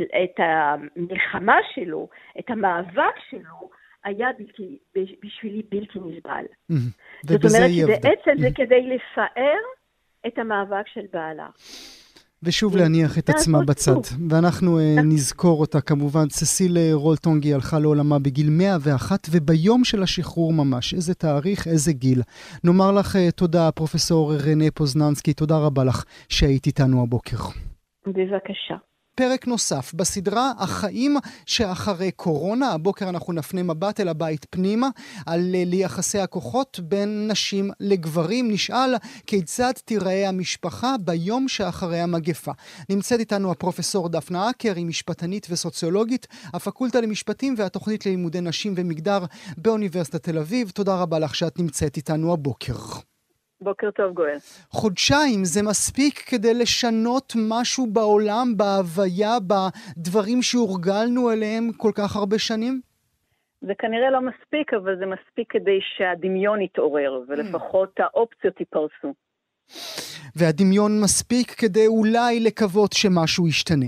את 0.00 0.38
המלחמה 0.38 1.56
שלו, 1.74 2.08
את 2.38 2.50
המאבק 2.50 3.18
שלו, 3.30 3.70
היה 4.04 4.28
בלתי, 4.38 4.78
בשבילי 5.24 5.62
בלתי 5.70 5.98
נסבל. 5.98 6.44
זאת 7.22 7.44
אומרת 7.44 7.70
שבעצם 7.70 8.30
זה 8.38 8.48
כדי 8.54 8.82
לפאר 8.82 9.58
את 10.26 10.38
המאבק 10.38 10.86
של 10.94 11.06
בעלה. 11.12 11.46
ושוב 12.42 12.76
להניח 12.76 13.18
את 13.18 13.28
עצמה 13.28 13.58
בצד. 13.68 13.92
ואנחנו 14.30 14.78
uh, 14.78 14.82
נזכור 15.04 15.60
אותה 15.60 15.80
כמובן. 15.80 16.28
ססיל 16.28 16.76
אה, 16.78 16.90
רולטונגי 16.92 17.54
הלכה 17.54 17.78
לעולמה 17.78 18.18
בגיל 18.18 18.50
101, 18.50 19.28
וביום 19.30 19.84
של 19.84 20.02
השחרור 20.02 20.52
ממש. 20.52 20.94
איזה 20.94 21.14
תאריך, 21.14 21.66
איזה 21.66 21.92
גיל. 21.92 22.22
נאמר 22.64 22.92
לך 22.92 23.16
uh, 23.16 23.32
תודה, 23.36 23.72
פרופסור 23.72 24.34
רנה 24.34 24.70
פוזננסקי, 24.74 25.32
תודה 25.32 25.58
רבה 25.58 25.84
לך 25.84 26.04
שהיית 26.28 26.66
איתנו 26.66 27.02
הבוקר. 27.02 27.36
בבקשה. 28.06 28.87
פרק 29.18 29.46
נוסף 29.46 29.94
בסדרה 29.94 30.52
החיים 30.58 31.16
שאחרי 31.46 32.10
קורונה. 32.10 32.72
הבוקר 32.72 33.08
אנחנו 33.08 33.32
נפנה 33.32 33.62
מבט 33.62 34.00
אל 34.00 34.08
הבית 34.08 34.46
פנימה 34.50 34.88
על 35.26 35.54
אה, 35.54 35.62
יחסי 35.76 36.18
הכוחות 36.18 36.80
בין 36.82 37.28
נשים 37.30 37.70
לגברים. 37.80 38.50
נשאל 38.50 38.94
כיצד 39.26 39.72
תיראה 39.84 40.28
המשפחה 40.28 40.94
ביום 41.00 41.48
שאחרי 41.48 42.00
המגפה. 42.00 42.52
נמצאת 42.88 43.20
איתנו 43.20 43.50
הפרופסור 43.50 44.08
דפנה 44.08 44.50
אקר, 44.50 44.72
היא 44.76 44.86
משפטנית 44.86 45.46
וסוציולוגית, 45.50 46.26
הפקולטה 46.54 47.00
למשפטים 47.00 47.54
והתוכנית 47.58 48.06
ללימודי 48.06 48.40
נשים 48.40 48.74
ומגדר 48.76 49.24
באוניברסיטת 49.56 50.22
תל 50.22 50.38
אביב. 50.38 50.70
תודה 50.70 50.94
רבה 50.94 51.18
לך 51.18 51.34
שאת 51.34 51.58
נמצאת 51.58 51.96
איתנו 51.96 52.32
הבוקר. 52.32 52.74
בוקר 53.60 53.90
טוב, 53.90 54.12
גואל. 54.12 54.36
חודשיים 54.70 55.44
זה 55.44 55.62
מספיק 55.62 56.18
כדי 56.18 56.54
לשנות 56.54 57.32
משהו 57.48 57.86
בעולם, 57.86 58.46
בהוויה, 58.56 59.36
בדברים 59.48 60.42
שהורגלנו 60.42 61.32
אליהם 61.32 61.72
כל 61.76 61.90
כך 61.94 62.16
הרבה 62.16 62.38
שנים? 62.38 62.80
זה 63.60 63.72
כנראה 63.78 64.10
לא 64.10 64.20
מספיק, 64.20 64.74
אבל 64.74 64.98
זה 64.98 65.06
מספיק 65.06 65.52
כדי 65.52 65.78
שהדמיון 65.96 66.60
יתעורר, 66.60 67.20
ולפחות 67.28 68.00
האופציות 68.00 68.60
ייפרסו. 68.60 69.14
והדמיון 70.36 71.00
מספיק 71.02 71.50
כדי 71.50 71.86
אולי 71.86 72.40
לקוות 72.40 72.92
שמשהו 72.92 73.48
ישתנה. 73.48 73.86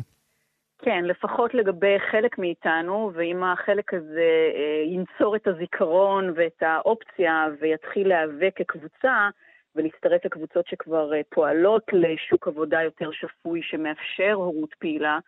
כן, 0.83 1.05
לפחות 1.05 1.55
לגבי 1.55 1.99
חלק 2.11 2.39
מאיתנו, 2.39 3.11
ואם 3.14 3.45
החלק 3.45 3.95
הזה 3.95 4.31
אה, 4.55 4.93
ינצור 4.95 5.37
את 5.37 5.47
הזיכרון 5.47 6.33
ואת 6.37 6.62
האופציה 6.62 7.47
ויתחיל 7.61 8.09
להיאבק 8.09 8.53
כקבוצה, 8.57 9.29
ולהצטרף 9.77 10.25
לקבוצות 10.25 10.66
שכבר 10.66 11.14
אה, 11.14 11.21
פועלות 11.29 11.83
לשוק 11.93 12.49
עבודה 12.49 12.83
יותר 12.83 13.11
שפוי 13.12 13.61
שמאפשר 13.62 14.33
הורות 14.33 14.75
פעילה, 14.79 15.18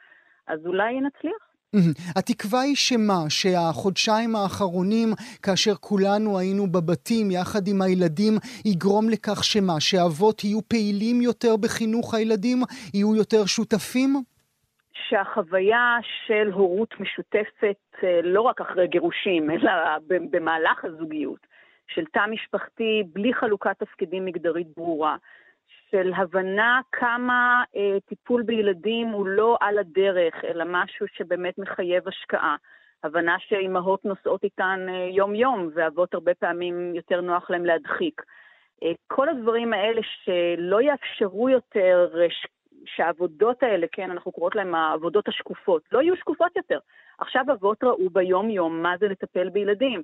אז 0.46 0.66
אולי 0.66 1.00
נצליח. 1.00 1.52
התקווה 2.16 2.60
היא 2.60 2.76
שמה? 2.76 3.20
שהחודשיים 3.28 4.36
האחרונים, 4.36 5.08
כאשר 5.42 5.74
כולנו 5.74 6.38
היינו 6.38 6.66
בבתים 6.66 7.30
יחד 7.30 7.68
עם 7.68 7.82
הילדים, 7.82 8.32
יגרום 8.64 9.10
לכך 9.10 9.44
שמה? 9.44 9.80
שאבות 9.80 10.44
יהיו 10.44 10.60
פעילים 10.68 11.20
יותר 11.20 11.56
בחינוך 11.56 12.14
הילדים? 12.14 12.58
יהיו 12.94 13.16
יותר 13.16 13.46
שותפים? 13.46 14.10
שהחוויה 15.08 15.96
של 16.26 16.50
הורות 16.52 16.94
משותפת, 17.00 17.80
אה, 18.02 18.20
לא 18.22 18.40
רק 18.40 18.60
אחרי 18.60 18.86
גירושים, 18.86 19.50
אלא 19.50 19.72
במהלך 20.06 20.84
הזוגיות, 20.84 21.46
של 21.88 22.04
תא 22.04 22.26
משפחתי 22.30 23.02
בלי 23.12 23.34
חלוקת 23.34 23.78
תפקידים 23.78 24.24
מגדרית 24.24 24.66
ברורה, 24.76 25.16
של 25.90 26.12
הבנה 26.16 26.80
כמה 26.92 27.64
אה, 27.76 28.00
טיפול 28.06 28.42
בילדים 28.42 29.08
הוא 29.08 29.26
לא 29.26 29.56
על 29.60 29.78
הדרך, 29.78 30.44
אלא 30.44 30.64
משהו 30.66 31.06
שבאמת 31.08 31.58
מחייב 31.58 32.08
השקעה. 32.08 32.56
הבנה 33.04 33.36
שאימהות 33.38 34.04
נוסעות 34.04 34.44
איתן 34.44 34.86
אה, 34.88 35.08
יום-יום, 35.10 35.68
ואבות 35.74 36.14
הרבה 36.14 36.34
פעמים 36.34 36.94
יותר 36.94 37.20
נוח 37.20 37.50
להם 37.50 37.64
להדחיק. 37.64 38.22
אה, 38.82 38.92
כל 39.06 39.28
הדברים 39.28 39.72
האלה 39.72 40.00
שלא 40.02 40.82
יאפשרו 40.82 41.48
יותר 41.48 42.10
אה, 42.20 42.26
שהעבודות 42.84 43.62
האלה, 43.62 43.86
כן, 43.92 44.10
אנחנו 44.10 44.32
קוראות 44.32 44.54
להן 44.54 44.74
העבודות 44.74 45.28
השקופות, 45.28 45.82
לא 45.92 46.02
יהיו 46.02 46.16
שקופות 46.16 46.56
יותר. 46.56 46.78
עכשיו 47.18 47.44
אבות 47.52 47.84
ראו 47.84 48.10
ביום-יום 48.10 48.82
מה 48.82 48.94
זה 49.00 49.08
לטפל 49.08 49.48
בילדים. 49.48 50.02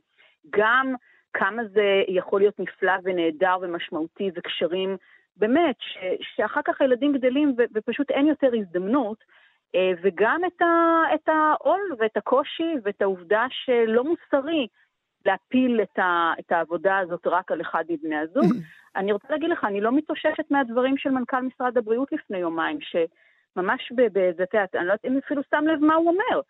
גם 0.50 0.94
כמה 1.32 1.64
זה 1.64 2.02
יכול 2.08 2.40
להיות 2.40 2.58
נפלא 2.58 2.92
ונהדר 3.04 3.56
ומשמעותי 3.62 4.30
וקשרים, 4.34 4.96
באמת, 5.36 5.76
ש, 5.78 5.96
שאחר 6.36 6.60
כך 6.64 6.80
הילדים 6.80 7.12
גדלים 7.12 7.54
ו, 7.58 7.62
ופשוט 7.74 8.10
אין 8.10 8.26
יותר 8.26 8.50
הזדמנות, 8.58 9.24
אה, 9.74 9.92
וגם 10.02 10.40
את, 10.46 10.62
ה, 10.62 11.02
את 11.14 11.28
העול 11.28 11.80
ואת 11.98 12.16
הקושי 12.16 12.74
ואת 12.84 13.02
העובדה 13.02 13.46
שלא 13.50 14.04
מוסרי 14.04 14.66
להפיל 15.26 15.80
את, 15.82 15.98
ה, 15.98 16.32
את 16.40 16.52
העבודה 16.52 16.98
הזאת 16.98 17.26
רק 17.26 17.52
על 17.52 17.60
אחד 17.60 17.84
מבני 17.88 18.16
הזוג. 18.16 18.52
אני 18.96 19.12
רוצה 19.12 19.28
להגיד 19.30 19.50
לך, 19.50 19.64
אני 19.64 19.80
לא 19.80 19.92
מתאוששת 19.92 20.50
מהדברים 20.50 20.96
של 20.96 21.10
מנכ"ל 21.10 21.40
משרד 21.40 21.78
הבריאות 21.78 22.12
לפני 22.12 22.38
יומיים, 22.38 22.78
שממש 22.80 23.92
באיזה, 23.92 24.42
את 24.42 24.54
יודעת, 24.54 24.74
אני 24.74 24.86
לא 24.86 24.92
יודעת 24.92 25.04
אם 25.04 25.18
אפילו 25.24 25.42
שם 25.50 25.64
לב 25.66 25.80
מה 25.80 25.94
הוא 25.94 26.08
אומר. 26.08 26.40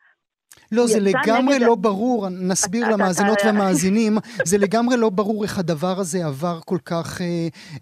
לא, 0.73 0.87
זה 0.87 1.01
לגמרי 1.01 1.55
נגד 1.57 1.67
לא 1.67 1.75
ברור, 1.75 2.27
נסביר 2.51 2.87
אתה- 2.87 2.93
למאזינות 2.97 3.39
אתה- 3.39 3.47
והמאזינים, 3.47 4.13
זה 4.45 4.59
לגמרי 4.59 4.97
לא 4.97 5.11
ברור 5.11 5.45
איך 5.45 5.59
הדבר 5.59 5.95
הזה 5.99 6.19
עבר 6.27 6.59
כל 6.65 6.79
כך, 6.85 7.21
אה, 7.21 7.27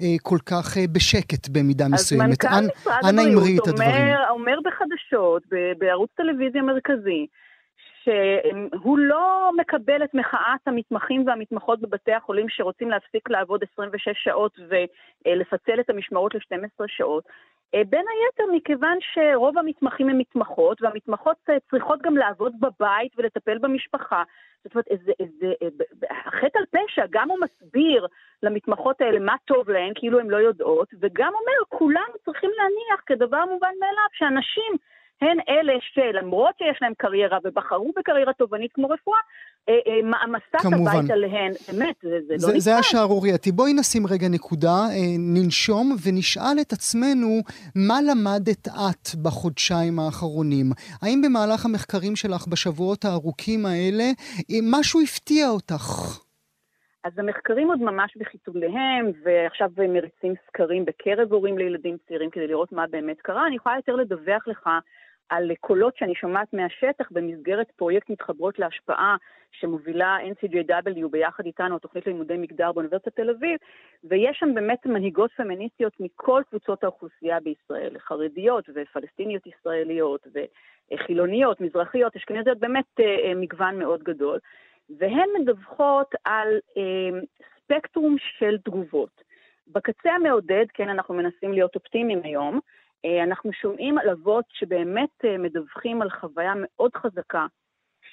אה, 0.02 0.14
כל 0.22 0.38
כך 0.46 0.76
אה, 0.76 0.82
בשקט 0.92 1.48
במידה 1.48 1.84
אז 1.84 1.92
מסוימת. 1.92 2.24
מנכ"ל 2.28 2.48
אנ- 2.48 2.64
משרד 2.64 3.04
הבריאות. 3.36 3.68
אומר, 3.68 4.16
אומר 4.30 4.56
בחדשות, 4.64 5.42
בערוץ 5.78 6.10
טלוויזיה 6.16 6.62
מרכזי, 6.62 7.26
שהוא 8.04 8.98
לא 8.98 9.50
מקבל 9.60 10.04
את 10.04 10.14
מחאת 10.14 10.60
המתמחים 10.66 11.26
והמתמחות 11.26 11.80
בבתי 11.80 12.12
החולים 12.12 12.46
שרוצים 12.48 12.90
להפסיק 12.90 13.30
לעבוד 13.30 13.60
26 13.72 14.08
שעות 14.24 14.58
ולפצל 14.68 15.80
את 15.80 15.90
המשמרות 15.90 16.34
ל-12 16.34 16.84
שעות. 16.86 17.24
אה, 17.74 17.82
בין 17.88 18.04
היתר 18.08 18.52
מכיוון 18.52 18.98
שרוב 19.00 19.58
המתמחים 19.58 20.08
הם 20.08 20.18
מתמחות, 20.18 20.82
והמתמחות 20.82 21.36
אה, 21.50 21.56
צריכות 21.70 22.02
גם 22.02 22.16
לעבוד 22.16 22.52
בבית 22.60 23.12
ולטפל 23.16 23.58
במשפחה. 23.58 24.22
זאת 24.64 24.74
אומרת, 24.74 24.88
איזה, 24.88 25.12
איזה, 25.20 25.52
אה, 25.62 25.68
ב- 25.76 26.04
ב- 26.04 26.30
חטא 26.40 26.58
על 26.58 26.64
פשע, 26.70 27.04
גם 27.10 27.30
הוא 27.30 27.38
מסביר 27.40 28.06
למתמחות 28.42 29.00
האלה 29.00 29.18
מה 29.18 29.34
טוב 29.44 29.70
להן, 29.70 29.92
כאילו 29.94 30.20
הן 30.20 30.28
לא 30.28 30.36
יודעות, 30.36 30.88
וגם 31.00 31.32
אומר, 31.34 31.78
כולנו 31.78 32.14
צריכים 32.24 32.50
להניח 32.56 33.02
כדבר 33.06 33.44
מובן 33.44 33.72
מאליו 33.80 34.08
שאנשים 34.12 34.72
הן 35.20 35.38
אלה 35.48 35.72
שלמרות 35.80 36.54
שיש 36.58 36.78
להם 36.82 36.92
קריירה 36.98 37.38
ובחרו 37.44 37.92
בקריירה 37.96 38.32
תובענית 38.32 38.72
כמו 38.72 38.88
רפואה, 38.88 39.18
אה, 39.68 39.74
אה, 39.86 40.02
מעמסת 40.02 40.56
כמובן. 40.62 40.90
הבית 40.90 41.10
עליהן, 41.10 41.52
באמת, 41.72 41.96
זה, 42.02 42.18
זה 42.26 42.32
לא 42.32 42.38
זה, 42.38 42.58
זה 42.58 42.70
נתפס. 42.70 42.86
השערורייתי. 42.86 43.52
בואי 43.52 43.72
נשים 43.72 44.06
רגע 44.06 44.28
נקודה, 44.28 44.68
אה, 44.90 45.16
ננשום 45.18 45.96
ונשאל 46.06 46.56
את 46.60 46.72
עצמנו 46.72 47.28
מה 47.88 47.98
למדת 48.10 48.68
את 48.68 49.14
בחודשיים 49.22 49.98
האחרונים. 49.98 50.66
האם 51.02 51.22
במהלך 51.24 51.64
המחקרים 51.64 52.16
שלך 52.16 52.46
בשבועות 52.48 53.04
הארוכים 53.04 53.66
האלה 53.66 54.04
משהו 54.62 55.00
הפתיע 55.00 55.48
אותך? 55.48 56.20
אז 57.04 57.12
המחקרים 57.18 57.68
עוד 57.68 57.80
ממש 57.80 58.16
בחיתוליהם, 58.16 59.10
ועכשיו 59.24 59.70
מריצים 59.88 60.34
סקרים 60.46 60.84
בקרב 60.84 61.32
הורים 61.32 61.58
לילדים 61.58 61.96
צעירים 62.08 62.30
כדי 62.30 62.46
לראות 62.46 62.72
מה 62.72 62.86
באמת 62.90 63.20
קרה. 63.20 63.46
אני 63.46 63.56
יכולה 63.56 63.76
יותר 63.76 63.94
לדווח 63.96 64.48
לך 64.48 64.68
על 65.28 65.50
קולות 65.60 65.96
שאני 65.96 66.14
שומעת 66.14 66.52
מהשטח 66.52 67.08
במסגרת 67.10 67.70
פרויקט 67.70 68.10
מתחברות 68.10 68.58
להשפעה 68.58 69.16
שמובילה 69.52 70.16
NCJW 70.22 71.08
ביחד 71.10 71.46
איתנו, 71.46 71.78
תוכנית 71.78 72.06
לימודי 72.06 72.36
מגדר 72.36 72.72
באוניברסיטת 72.72 73.16
תל 73.16 73.30
אביב, 73.30 73.58
ויש 74.04 74.36
שם 74.38 74.54
באמת 74.54 74.86
מנהיגות 74.86 75.30
פמיניסטיות 75.36 75.92
מכל 76.00 76.42
קבוצות 76.50 76.84
האוכלוסייה 76.84 77.40
בישראל, 77.40 77.98
חרדיות 77.98 78.64
ופלסטיניות 78.74 79.46
ישראליות 79.46 80.26
וחילוניות, 80.92 81.60
מזרחיות, 81.60 82.16
אשכנזיות, 82.16 82.58
באמת 82.58 83.00
אה, 83.00 83.04
אה, 83.04 83.34
מגוון 83.34 83.78
מאוד 83.78 84.02
גדול. 84.02 84.38
והן 84.98 85.28
מדווחות 85.40 86.14
על 86.24 86.48
אה, 86.76 87.20
ספקטרום 87.64 88.16
של 88.38 88.58
תגובות. 88.58 89.26
בקצה 89.68 90.12
המעודד, 90.12 90.64
כן, 90.74 90.88
אנחנו 90.88 91.14
מנסים 91.14 91.52
להיות 91.52 91.74
אופטימיים 91.74 92.20
היום, 92.24 92.60
אנחנו 93.22 93.52
שומעים 93.52 93.98
על 93.98 94.10
אבות 94.10 94.44
שבאמת 94.48 95.24
אה, 95.24 95.38
מדווחים 95.38 96.02
על 96.02 96.10
חוויה 96.10 96.52
מאוד 96.56 96.90
חזקה 96.96 97.46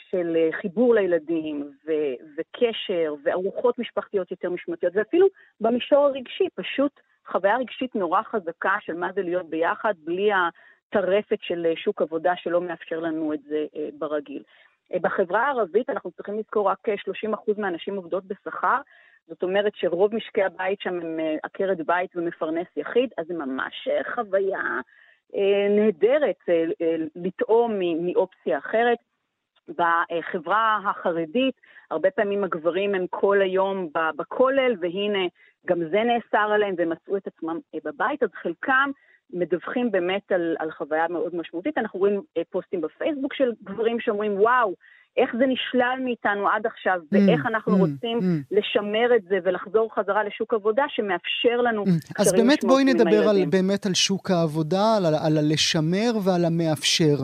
של 0.10 0.36
אה, 0.36 0.50
חיבור 0.62 0.96
לילדים 0.96 1.72
ו- 1.86 2.16
וקשר 2.38 3.14
וארוחות 3.24 3.80
משפחתיות 3.80 4.32
יותר 4.32 4.50
משמעותיות, 4.50 4.96
ואפילו 4.96 5.28
במישור 5.62 6.06
הרגשי, 6.06 6.48
פשוט 6.56 7.00
חוויה 7.28 7.58
רגשית 7.58 7.96
נורא 7.96 8.22
חזקה 8.22 8.76
של 8.80 8.94
מה 8.94 9.14
זה 9.16 9.22
להיות 9.22 9.50
ביחד, 9.50 9.94
בלי 10.04 10.30
הטרפת 10.34 11.40
של 11.42 11.66
אה, 11.66 11.76
שוק 11.76 12.02
עבודה 12.02 12.34
שלא 12.36 12.62
מאפשר 12.62 13.00
לנו 13.00 13.34
את 13.34 13.44
זה 13.44 13.66
אה, 13.76 13.90
ברגיל. 13.98 14.44
אה, 14.94 15.00
בחברה 15.00 15.48
הערבית 15.48 15.90
אנחנו 15.90 16.12
צריכים 16.12 16.40
לזכור 16.40 16.70
רק 16.70 16.90
אה, 16.90 16.96
30% 17.34 17.38
מהנשים 17.58 17.96
עובדות 17.96 18.24
בשכר, 18.26 18.82
זאת 19.28 19.44
אומרת 19.44 19.72
שרוב 19.76 20.16
משקי 20.16 20.44
הבית 20.44 20.82
שם 20.82 20.94
הם 20.94 21.20
אה, 21.20 21.36
עקרת 21.44 21.78
בית 21.86 22.16
ומפרנס 22.16 22.68
יחיד, 22.78 23.10
אז 23.18 23.28
זה 23.28 23.34
ממש 23.34 23.88
אה, 23.88 24.14
חוויה 24.16 24.80
אה, 25.36 25.68
נהדרת 25.70 26.40
לטעום 27.16 27.80
מאופציה 27.80 28.58
אחרת. 28.58 28.98
בחברה 29.70 30.80
החרדית, 30.86 31.56
הרבה 31.92 32.12
פעמים 32.12 32.44
הגברים 32.44 32.96
הם 32.96 33.06
כל 33.10 33.42
היום 33.42 33.90
בכולל, 34.16 34.76
והנה, 34.80 35.28
גם 35.66 35.80
זה 35.90 36.04
נאסר 36.04 36.52
עליהם, 36.54 36.76
והם 36.78 36.90
מצאו 36.90 37.18
את 37.18 37.28
עצמם 37.28 37.60
בבית, 37.84 38.24
אז 38.24 38.30
חלקם 38.34 38.92
מדווחים 39.34 39.92
באמת 39.92 40.32
על, 40.32 40.56
על 40.60 40.72
חוויה 40.72 41.08
מאוד 41.08 41.36
משמעותית. 41.36 41.78
אנחנו 41.78 42.00
רואים 42.00 42.22
פוסטים 42.50 42.82
בפייסבוק 42.82 43.34
של 43.34 43.52
גברים 43.64 44.00
שאומרים, 44.00 44.40
וואו, 44.40 44.74
איך 45.18 45.30
זה 45.40 45.46
נשלל 45.48 46.00
מאיתנו 46.06 46.50
עד 46.50 46.66
עכשיו, 46.66 47.00
ואיך 47.12 47.46
אנחנו 47.46 47.74
mm, 47.74 47.80
רוצים 47.80 48.18
mm. 48.20 48.58
לשמר 48.58 49.16
את 49.16 49.24
זה 49.30 49.38
ולחזור 49.44 49.96
חזרה 49.96 50.24
לשוק 50.24 50.54
עבודה 50.54 50.84
שמאפשר 50.90 51.62
לנו 51.62 51.84
אז 52.20 52.28
קשרים 52.28 52.48
באמת 52.48 52.64
בואי 52.64 52.84
נדבר 52.84 53.30
על. 53.30 53.46
באמת 53.50 53.86
על 53.86 53.94
שוק 53.94 54.32
העבודה, 54.32 54.96
על, 54.98 55.06
על 55.06 55.38
הלשמר 55.38 56.12
ועל 56.24 56.46
המאפשר. 56.46 57.16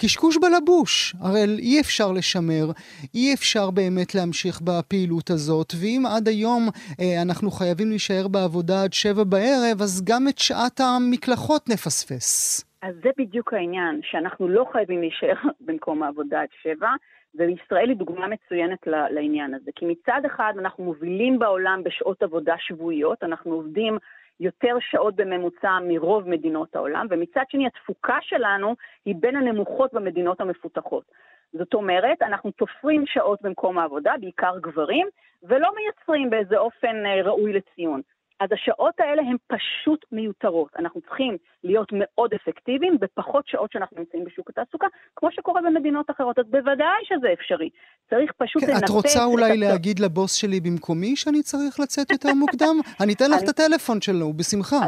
קשקוש 0.00 0.36
בלבוש, 0.36 1.14
הרי 1.20 1.44
אי 1.58 1.80
אפשר 1.80 2.12
לשמר, 2.12 2.66
אי 3.14 3.34
אפשר 3.34 3.70
באמת 3.70 4.14
להמשיך 4.14 4.60
בפעילות 4.60 5.30
הזאת, 5.30 5.72
ואם 5.80 6.02
עד 6.16 6.28
היום 6.28 6.68
אה, 7.00 7.22
אנחנו 7.22 7.50
חייבים 7.50 7.88
להישאר 7.88 8.28
בעבודה 8.28 8.82
עד 8.82 8.92
שבע 8.92 9.24
בערב, 9.24 9.82
אז 9.82 10.04
גם 10.04 10.28
את 10.28 10.38
שעת 10.38 10.80
המקלחות 10.80 11.68
נפספס. 11.68 12.64
אז 12.82 12.94
זה 13.02 13.10
בדיוק 13.18 13.54
העניין, 13.54 14.00
שאנחנו 14.02 14.48
לא 14.48 14.64
חייבים 14.72 15.00
להישאר 15.00 15.48
במקום 15.66 16.02
העבודה 16.02 16.40
עד 16.40 16.48
שבע, 16.62 16.88
וישראל 17.34 17.88
היא 17.88 17.96
דוגמה 17.96 18.26
מצוינת 18.26 18.86
לעניין 18.86 19.54
הזה. 19.54 19.70
כי 19.74 19.86
מצד 19.86 20.20
אחד 20.26 20.52
אנחנו 20.58 20.84
מובילים 20.84 21.38
בעולם 21.38 21.82
בשעות 21.84 22.22
עבודה 22.22 22.54
שבועיות, 22.58 23.24
אנחנו 23.24 23.52
עובדים 23.52 23.98
יותר 24.40 24.76
שעות 24.80 25.16
בממוצע 25.16 25.78
מרוב 25.88 26.28
מדינות 26.28 26.76
העולם, 26.76 27.06
ומצד 27.10 27.42
שני 27.48 27.66
התפוקה 27.66 28.18
שלנו 28.20 28.74
היא 29.04 29.14
בין 29.20 29.36
הנמוכות 29.36 29.94
במדינות 29.94 30.40
המפותחות. 30.40 31.04
זאת 31.52 31.74
אומרת, 31.74 32.22
אנחנו 32.22 32.50
תופרים 32.50 33.06
שעות 33.06 33.42
במקום 33.42 33.78
העבודה, 33.78 34.12
בעיקר 34.20 34.58
גברים, 34.60 35.08
ולא 35.42 35.70
מייצרים 35.76 36.30
באיזה 36.30 36.58
אופן 36.58 37.06
אה, 37.06 37.22
ראוי 37.22 37.52
לציון. 37.52 38.00
אז 38.44 38.48
השעות 38.52 38.94
האלה 39.00 39.22
הן 39.22 39.36
פשוט 39.46 40.04
מיותרות. 40.12 40.68
אנחנו 40.78 41.00
צריכים 41.00 41.36
להיות 41.64 41.88
מאוד 41.92 42.34
אפקטיביים 42.34 42.98
בפחות 43.00 43.46
שעות 43.48 43.72
שאנחנו 43.72 43.96
נמצאים 43.98 44.24
בשוק 44.24 44.50
התעסוקה, 44.50 44.86
כמו 45.16 45.32
שקורה 45.32 45.62
במדינות 45.62 46.10
אחרות. 46.10 46.38
אז 46.38 46.44
בוודאי 46.50 47.00
שזה 47.04 47.32
אפשרי. 47.32 47.70
צריך 48.10 48.32
פשוט 48.36 48.62
כן, 48.64 48.70
לנפץ 48.70 48.82
את 48.84 48.88
רוצה 48.90 49.18
את 49.18 49.24
אולי 49.24 49.50
הצו- 49.50 49.60
להגיד 49.60 49.98
לבוס 50.00 50.34
שלי 50.34 50.60
במקומי 50.60 51.16
שאני 51.16 51.42
צריך 51.42 51.80
לצאת 51.80 52.10
יותר 52.10 52.34
מוקדם? 52.34 52.76
אני 53.02 53.12
אתן 53.12 53.30
לך 53.30 53.42
את 53.42 53.48
הטלפון 53.48 54.00
שלו, 54.00 54.32
בשמחה. 54.32 54.80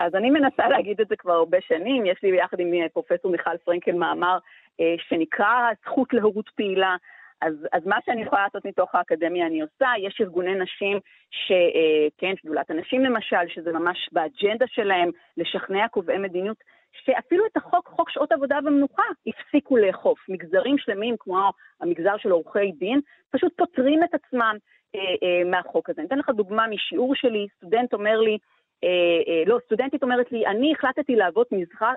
אז 0.00 0.14
אני 0.14 0.30
מנסה 0.30 0.68
להגיד 0.68 1.00
את 1.00 1.08
זה 1.08 1.16
כבר 1.16 1.32
הרבה 1.32 1.58
שנים. 1.68 2.06
יש 2.06 2.18
לי 2.22 2.30
ביחד 2.30 2.60
עם 2.60 2.74
אה, 2.74 2.88
פרופסור 2.92 3.30
מיכל 3.30 3.56
פרנקל 3.64 3.92
מאמר 3.92 4.38
אה, 4.80 4.94
שנקרא 5.08 5.54
זכות 5.84 6.12
להורות 6.12 6.48
פעילה. 6.56 6.96
אז, 7.42 7.54
אז 7.72 7.86
מה 7.86 7.96
שאני 8.06 8.22
יכולה 8.22 8.42
לעשות 8.42 8.66
מתוך 8.66 8.94
האקדמיה 8.94 9.46
אני 9.46 9.60
עושה, 9.60 9.88
יש 9.98 10.20
ארגוני 10.20 10.54
נשים, 10.54 11.00
ש, 11.30 11.50
אה, 11.50 12.08
כן, 12.18 12.34
שדולת 12.36 12.70
הנשים 12.70 13.04
למשל, 13.04 13.48
שזה 13.48 13.72
ממש 13.72 14.08
באג'נדה 14.12 14.66
שלהם, 14.68 15.10
לשכנע 15.36 15.88
קובעי 15.88 16.18
מדיניות, 16.18 16.56
שאפילו 17.04 17.46
את 17.46 17.56
החוק, 17.56 17.88
חוק 17.88 18.10
שעות 18.10 18.32
עבודה 18.32 18.58
ומנוחה, 18.64 19.02
הפסיקו 19.26 19.76
לאכוף. 19.76 20.18
מגזרים 20.28 20.78
שלמים, 20.78 21.14
כמו 21.18 21.50
המגזר 21.80 22.16
של 22.16 22.30
עורכי 22.30 22.72
דין, 22.72 23.00
פשוט 23.30 23.52
פוטרים 23.56 24.04
את 24.04 24.14
עצמם 24.14 24.56
אה, 24.94 25.00
אה, 25.00 25.50
מהחוק 25.50 25.90
הזה. 25.90 26.00
אני 26.00 26.08
אתן 26.08 26.18
לך 26.18 26.30
דוגמה 26.30 26.66
משיעור 26.66 27.14
שלי, 27.14 27.46
סטודנט 27.56 27.92
אומר 27.92 28.20
לי, 28.20 28.38
אה, 28.84 28.88
אה, 29.28 29.42
לא, 29.46 29.58
סטודנטית 29.64 30.02
אומרת 30.02 30.32
לי, 30.32 30.46
אני 30.46 30.72
החלטתי 30.72 31.16
לעבוד 31.16 31.46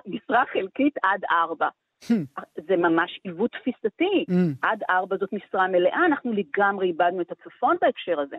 משרה 0.06 0.44
חלקית 0.52 0.94
עד 1.02 1.20
ארבע. 1.30 1.68
זה 2.68 2.76
ממש 2.76 3.20
עיוות 3.24 3.50
תפיסתי. 3.50 4.24
Mm. 4.30 4.34
עד 4.62 4.82
ארבע 4.90 5.16
זאת 5.16 5.32
משרה 5.32 5.68
מלאה, 5.68 6.06
אנחנו 6.06 6.32
לגמרי 6.32 6.86
איבדנו 6.86 7.20
את 7.20 7.32
הצפון 7.32 7.76
בהקשר 7.80 8.20
הזה. 8.20 8.36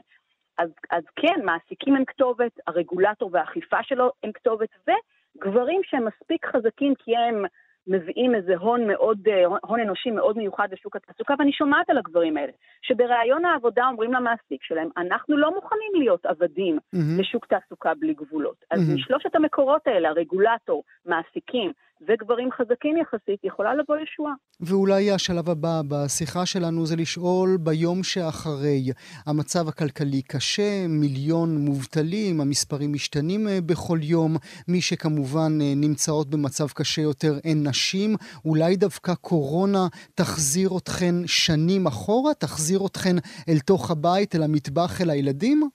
אז, 0.58 0.70
אז 0.92 1.04
כן, 1.16 1.46
מעסיקים 1.46 1.96
הם 1.96 2.06
כתובת, 2.06 2.52
הרגולטור 2.68 3.30
והאכיפה 3.34 3.84
שלו 3.84 4.12
הם 4.24 4.32
כתובת, 4.32 4.70
וגברים 4.88 5.82
שהם 5.84 6.06
מספיק 6.06 6.46
חזקים 6.46 6.94
כי 6.96 7.18
הם 7.18 7.46
מביאים 7.88 8.36
איזה 8.36 8.56
הון 8.56 8.88
מאוד, 8.88 9.28
אה, 9.28 9.46
הון 9.46 9.80
אנושי 9.80 10.12
מאוד 10.12 10.38
מיוחד 10.38 10.68
לשוק 10.72 10.96
התעסוקה, 10.96 11.34
ואני 11.40 11.54
שומעת 11.54 11.90
על 11.90 11.98
הגברים 11.98 12.38
האלה, 12.38 12.52
שבראיון 12.82 13.46
העבודה 13.46 13.88
אומרים 13.88 14.14
למעסיק 14.14 14.64
שלהם, 14.64 14.90
אנחנו 14.98 15.38
לא 15.38 15.56
מוכנים 15.56 15.92
להיות 15.94 16.26
עבדים 16.26 16.80
מהמם. 16.94 17.20
לשוק 17.20 17.46
תעסוקה 17.46 17.94
בלי 18.00 18.14
גבולות. 18.14 18.66
אז 18.72 18.80
מהמם. 18.80 18.96
משלושת 18.96 19.36
המקורות 19.36 19.88
האלה, 19.88 20.10
הרגולטור, 20.10 20.84
מעסיקים 21.06 21.72
וגברים 22.08 22.50
חזקים 22.52 22.98
יחסית, 22.98 23.40
יכולה 23.44 23.76
לבוא 23.76 23.98
ישועה. 23.98 24.34
ואולי 24.60 25.12
השלב 25.12 25.50
הבא 25.50 25.82
בשיחה 25.88 26.46
שלנו 26.46 26.86
זה 26.86 26.96
לשאול 26.96 27.58
ביום 27.60 28.04
שאחרי. 28.04 28.92
המצב 29.26 29.68
הכלכלי 29.68 30.22
קשה, 30.22 30.88
מיליון 30.88 31.58
מובטלים, 31.58 32.42
המספרים 32.42 32.94
משתנים 32.94 33.48
אה, 33.48 33.62
בכל 33.66 34.00
יום. 34.02 34.36
מי 34.68 34.82
שכמובן 34.82 35.62
אה, 35.62 35.74
נמצאות 35.76 36.30
במצב 36.30 36.68
קשה 36.68 37.02
יותר 37.02 37.40
הן 37.46 37.68
נשים. 37.68 38.16
אולי 38.46 38.76
דווקא 38.76 39.14
קורונה 39.16 39.88
תחזיר 40.16 40.70
אתכן 40.78 41.16
שנים 41.28 41.88
אחורה? 41.88 42.34
תחזיר 42.34 42.86
אתכן 42.86 43.16
אל 43.50 43.60
תוך 43.60 43.92
הבית, 43.92 44.36
אל 44.36 44.44
המטבח, 44.44 45.02
אל 45.02 45.10
הילדים? 45.10 45.70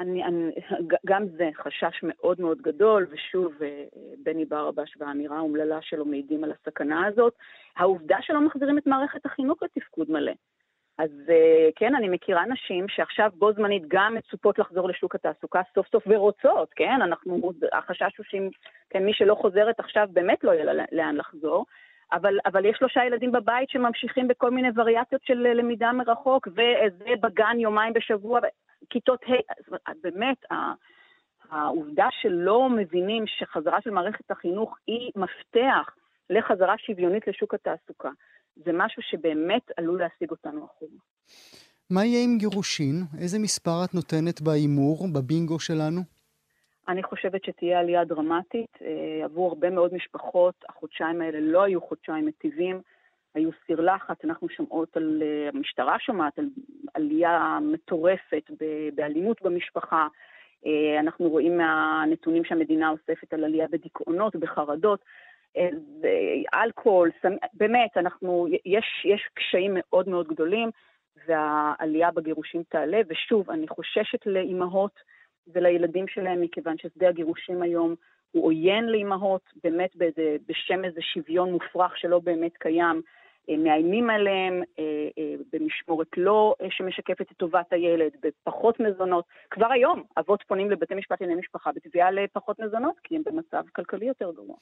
אני, 0.00 0.24
אני, 0.24 0.50
גם 1.06 1.26
זה 1.26 1.50
חשש 1.54 2.00
מאוד 2.02 2.40
מאוד 2.40 2.62
גדול, 2.62 3.06
ושוב, 3.10 3.62
אה, 3.62 3.84
בני 4.24 4.44
ברבש 4.44 4.96
והאמירה 4.96 5.36
האומללה 5.36 5.82
שלו 5.82 6.04
מעידים 6.04 6.44
על 6.44 6.52
הסכנה 6.52 7.06
הזאת. 7.06 7.34
העובדה 7.76 8.16
שלא 8.20 8.40
מחזירים 8.40 8.78
את 8.78 8.86
מערכת 8.86 9.26
החינוך 9.26 9.62
לתפקוד 9.62 10.10
מלא. 10.10 10.32
אז 10.98 11.10
אה, 11.28 11.68
כן, 11.76 11.94
אני 11.94 12.08
מכירה 12.08 12.46
נשים 12.46 12.88
שעכשיו 12.88 13.30
בו 13.34 13.52
זמנית 13.52 13.82
גם 13.88 14.14
מצופות 14.14 14.58
לחזור 14.58 14.88
לשוק 14.88 15.14
התעסוקה 15.14 15.60
סוף 15.74 15.88
סוף 15.88 16.02
ורוצות, 16.06 16.68
כן? 16.76 17.02
אנחנו, 17.02 17.52
החשש 17.72 18.16
הוא 18.18 18.26
שאם, 18.28 18.48
כן, 18.90 19.04
מי 19.04 19.12
שלא 19.14 19.34
חוזרת 19.34 19.80
עכשיו 19.80 20.08
באמת 20.12 20.44
לא 20.44 20.50
יהיה 20.50 20.86
לאן 20.92 21.16
לחזור. 21.16 21.64
אבל, 22.12 22.38
אבל 22.46 22.64
יש 22.64 22.76
שלושה 22.78 23.04
ילדים 23.04 23.32
בבית 23.32 23.70
שממשיכים 23.70 24.28
בכל 24.28 24.50
מיני 24.50 24.68
וריאציות 24.76 25.22
של 25.24 25.34
למידה 25.34 25.92
מרחוק, 25.92 26.48
וזה 26.52 27.10
בגן 27.20 27.56
יומיים 27.58 27.92
בשבוע, 27.92 28.40
כיתות 28.90 29.20
ה', 29.24 29.92
באמת, 30.02 30.36
העובדה 31.50 32.08
שלא 32.20 32.70
מבינים 32.70 33.24
שחזרה 33.26 33.80
של 33.80 33.90
מערכת 33.90 34.30
החינוך 34.30 34.76
היא 34.86 35.10
מפתח 35.16 35.94
לחזרה 36.30 36.74
שוויונית 36.78 37.26
לשוק 37.26 37.54
התעסוקה, 37.54 38.10
זה 38.56 38.70
משהו 38.74 39.02
שבאמת 39.02 39.62
עלול 39.76 40.00
להשיג 40.00 40.30
אותנו 40.30 40.64
אחורה. 40.64 40.98
מה 41.90 42.04
יהיה 42.04 42.24
עם 42.24 42.38
גירושין? 42.38 42.94
איזה 43.20 43.38
מספר 43.38 43.84
את 43.84 43.94
נותנת 43.94 44.40
בהימור, 44.40 45.08
בבינגו 45.14 45.60
שלנו? 45.60 46.00
אני 46.88 47.02
חושבת 47.02 47.44
שתהיה 47.44 47.80
עלייה 47.80 48.04
דרמטית. 48.04 48.78
אה, 48.82 49.24
עבור 49.24 49.48
הרבה 49.48 49.70
מאוד 49.70 49.94
משפחות, 49.94 50.54
החודשיים 50.68 51.22
האלה 51.22 51.40
לא 51.40 51.62
היו 51.62 51.80
חודשיים 51.80 52.26
מטיבים. 52.26 52.80
היו 53.36 53.50
סיר 53.66 53.80
לחץ, 53.80 54.24
אנחנו 54.24 54.48
שומעות 54.48 54.96
על, 54.96 55.22
אה, 55.22 55.48
המשטרה 55.54 55.96
שומעת 55.98 56.38
על 56.38 56.48
עלייה 56.94 57.58
מטורפת 57.62 58.50
באלימות 58.94 59.42
במשפחה, 59.42 60.06
אה, 60.66 61.00
אנחנו 61.00 61.28
רואים 61.28 61.56
מהנתונים 61.56 62.44
שהמדינה 62.44 62.90
אוספת 62.90 63.34
על 63.34 63.44
עלייה 63.44 63.68
בדיכאונות, 63.68 64.36
בחרדות, 64.36 65.00
אה, 65.56 65.68
אלכוהול, 66.62 67.10
באמת, 67.54 67.96
אנחנו, 67.96 68.46
יש, 68.64 68.84
יש 69.04 69.28
קשיים 69.34 69.72
מאוד 69.74 70.08
מאוד 70.08 70.28
גדולים, 70.28 70.70
והעלייה 71.26 72.10
בגירושים 72.10 72.62
תעלה, 72.68 73.00
ושוב, 73.08 73.50
אני 73.50 73.68
חוששת 73.68 74.26
לאימהות 74.26 75.00
ולילדים 75.54 76.08
שלהם, 76.08 76.40
מכיוון 76.40 76.78
ששדה 76.78 77.08
הגירושים 77.08 77.62
היום 77.62 77.94
הוא 78.32 78.44
עוין 78.46 78.84
לאימהות, 78.84 79.42
באמת 79.64 79.96
באיזה, 79.96 80.36
בשם 80.48 80.84
איזה 80.84 81.02
שוויון 81.02 81.52
מופרך 81.52 81.98
שלא 81.98 82.18
באמת 82.18 82.56
קיים. 82.56 83.02
אה, 83.50 83.56
מאיימים 83.56 84.10
עליהם 84.10 84.62
אה, 84.78 84.84
אה, 85.18 85.34
במשמורת 85.52 86.08
לא 86.16 86.54
שמשקפת 86.70 87.32
את 87.32 87.36
טובת 87.36 87.72
הילד, 87.72 88.12
בפחות 88.22 88.80
מזונות. 88.80 89.24
כבר 89.50 89.72
היום 89.72 90.02
אבות 90.18 90.44
פונים 90.46 90.70
לבתי 90.70 90.94
משפט 90.94 91.20
לענייני 91.20 91.40
משפחה 91.40 91.70
בתביעה 91.72 92.10
לפחות 92.10 92.58
מזונות, 92.60 92.94
כי 93.04 93.16
הם 93.16 93.22
במצב 93.26 93.62
כלכלי 93.72 94.06
יותר 94.06 94.32
גרוע. 94.32 94.56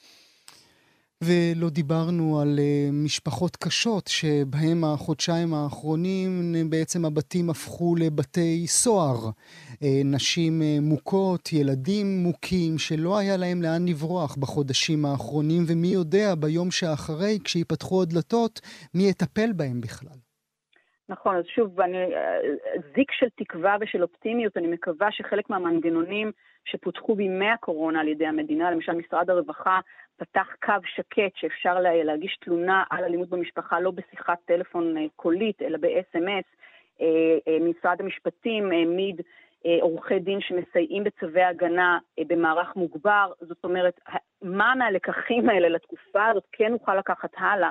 ולא 1.26 1.70
דיברנו 1.70 2.40
על 2.40 2.58
uh, 2.58 2.92
משפחות 3.04 3.56
קשות 3.56 4.06
שבהם 4.06 4.84
החודשיים 4.84 5.54
האחרונים 5.54 6.54
בעצם 6.70 7.04
הבתים 7.04 7.50
הפכו 7.50 7.94
לבתי 7.98 8.66
סוהר. 8.66 9.30
Uh, 9.72 9.84
נשים 10.04 10.52
uh, 10.60 10.82
מוכות, 10.82 11.52
ילדים 11.52 12.06
מוכים, 12.22 12.78
שלא 12.78 13.18
היה 13.18 13.36
להם 13.36 13.62
לאן 13.62 13.88
לברוח 13.88 14.36
בחודשים 14.36 15.04
האחרונים, 15.04 15.62
ומי 15.68 15.88
יודע 15.88 16.34
ביום 16.34 16.70
שאחרי, 16.70 17.38
כשיפתחו 17.44 18.02
הדלתות, 18.02 18.60
מי 18.94 19.02
יטפל 19.08 19.52
בהם 19.52 19.80
בכלל. 19.80 20.18
נכון, 21.08 21.36
אז 21.36 21.44
שוב, 21.54 21.80
אני, 21.80 21.98
זיק 22.94 23.12
של 23.12 23.26
תקווה 23.36 23.76
ושל 23.80 24.02
אופטימיות, 24.02 24.56
אני 24.56 24.66
מקווה 24.66 25.08
שחלק 25.12 25.50
מהמנגנונים 25.50 26.32
שפותחו 26.64 27.14
בימי 27.14 27.50
הקורונה 27.50 28.00
על 28.00 28.08
ידי 28.08 28.26
המדינה, 28.26 28.70
למשל 28.70 28.92
משרד 28.92 29.30
הרווחה 29.30 29.80
פתח 30.16 30.46
קו 30.64 30.72
שקט 30.84 31.36
שאפשר 31.36 31.80
להגיש 31.80 32.36
תלונה 32.40 32.84
על 32.90 33.04
אלימות 33.04 33.28
במשפחה 33.28 33.80
לא 33.80 33.90
בשיחת 33.90 34.38
טלפון 34.44 34.96
אה, 34.96 35.06
קולית, 35.16 35.62
אלא 35.62 35.78
ב-SMS. 35.78 36.46
אה, 37.00 37.06
אה, 37.48 37.58
משרד 37.60 38.00
המשפטים 38.00 38.70
העמיד 38.72 39.20
עורכי 39.80 40.18
דין 40.18 40.40
שמסייעים 40.40 41.04
בצווי 41.04 41.42
הגנה 41.42 41.98
במערך 42.26 42.76
מוגבר. 42.76 43.32
זאת 43.40 43.64
אומרת, 43.64 44.00
מה 44.42 44.74
מהלקחים 44.74 45.48
האלה 45.48 45.68
לתקופה 45.68 46.26
הזאת 46.26 46.44
כן 46.52 46.72
נוכל 46.72 46.96
לקחת 46.96 47.30
הלאה? 47.36 47.70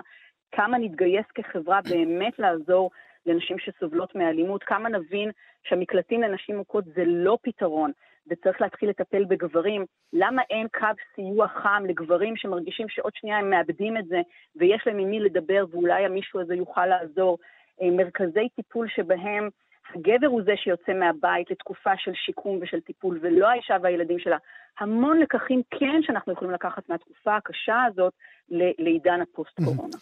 כמה 0.52 0.78
נתגייס 0.78 1.26
כחברה 1.36 1.80
באמת 1.90 2.40
לעזור 2.40 2.92
לנשים 3.26 3.60
שסובלות 3.60 4.16
מאלימות? 4.16 4.64
כמה 4.64 4.90
נבין 4.90 5.32
שהמקלטים 5.64 6.22
לנשים 6.22 6.58
מוכות 6.58 6.86
זה 6.86 7.04
לא 7.06 7.38
פתרון? 7.42 7.92
וצריך 8.28 8.62
להתחיל 8.62 8.90
לטפל 8.90 9.26
בגברים. 9.26 9.86
למה 10.14 10.42
אין 10.50 10.68
קו 10.68 10.88
סיוע 11.16 11.48
חם 11.48 11.84
לגברים 11.88 12.36
שמרגישים 12.38 12.90
שעוד 12.90 13.12
שנייה 13.16 13.38
הם 13.38 13.50
מאבדים 13.50 13.98
את 13.98 14.06
זה 14.06 14.22
ויש 14.56 14.84
להם 14.86 15.00
עם 15.00 15.10
מי 15.10 15.20
לדבר 15.20 15.66
ואולי 15.72 16.06
המישהו 16.06 16.40
הזה 16.40 16.56
יוכל 16.56 16.86
לעזור? 16.86 17.38
אה, 17.82 17.92
מרכזי 17.92 18.50
טיפול 18.56 18.88
שבהם 18.96 19.50
הגבר 19.96 20.28
הוא 20.28 20.42
זה 20.46 20.52
שיוצא 20.56 20.94
מהבית 20.94 21.52
לתקופה 21.52 21.92
של 21.98 22.12
שיקום 22.14 22.60
ושל 22.62 22.80
טיפול, 22.80 23.20
ולא 23.22 23.48
האישה 23.48 23.78
והילדים 23.82 24.20
שלה. 24.20 24.38
המון 24.80 25.20
לקחים 25.20 25.62
כן 25.70 26.02
שאנחנו 26.02 26.34
יכולים 26.34 26.54
לקחת 26.54 26.90
מהתקופה 26.90 27.36
הקשה 27.36 27.84
הזאת 27.88 28.14
לעידן 28.50 29.22
הפוסט-קורונה. 29.22 29.98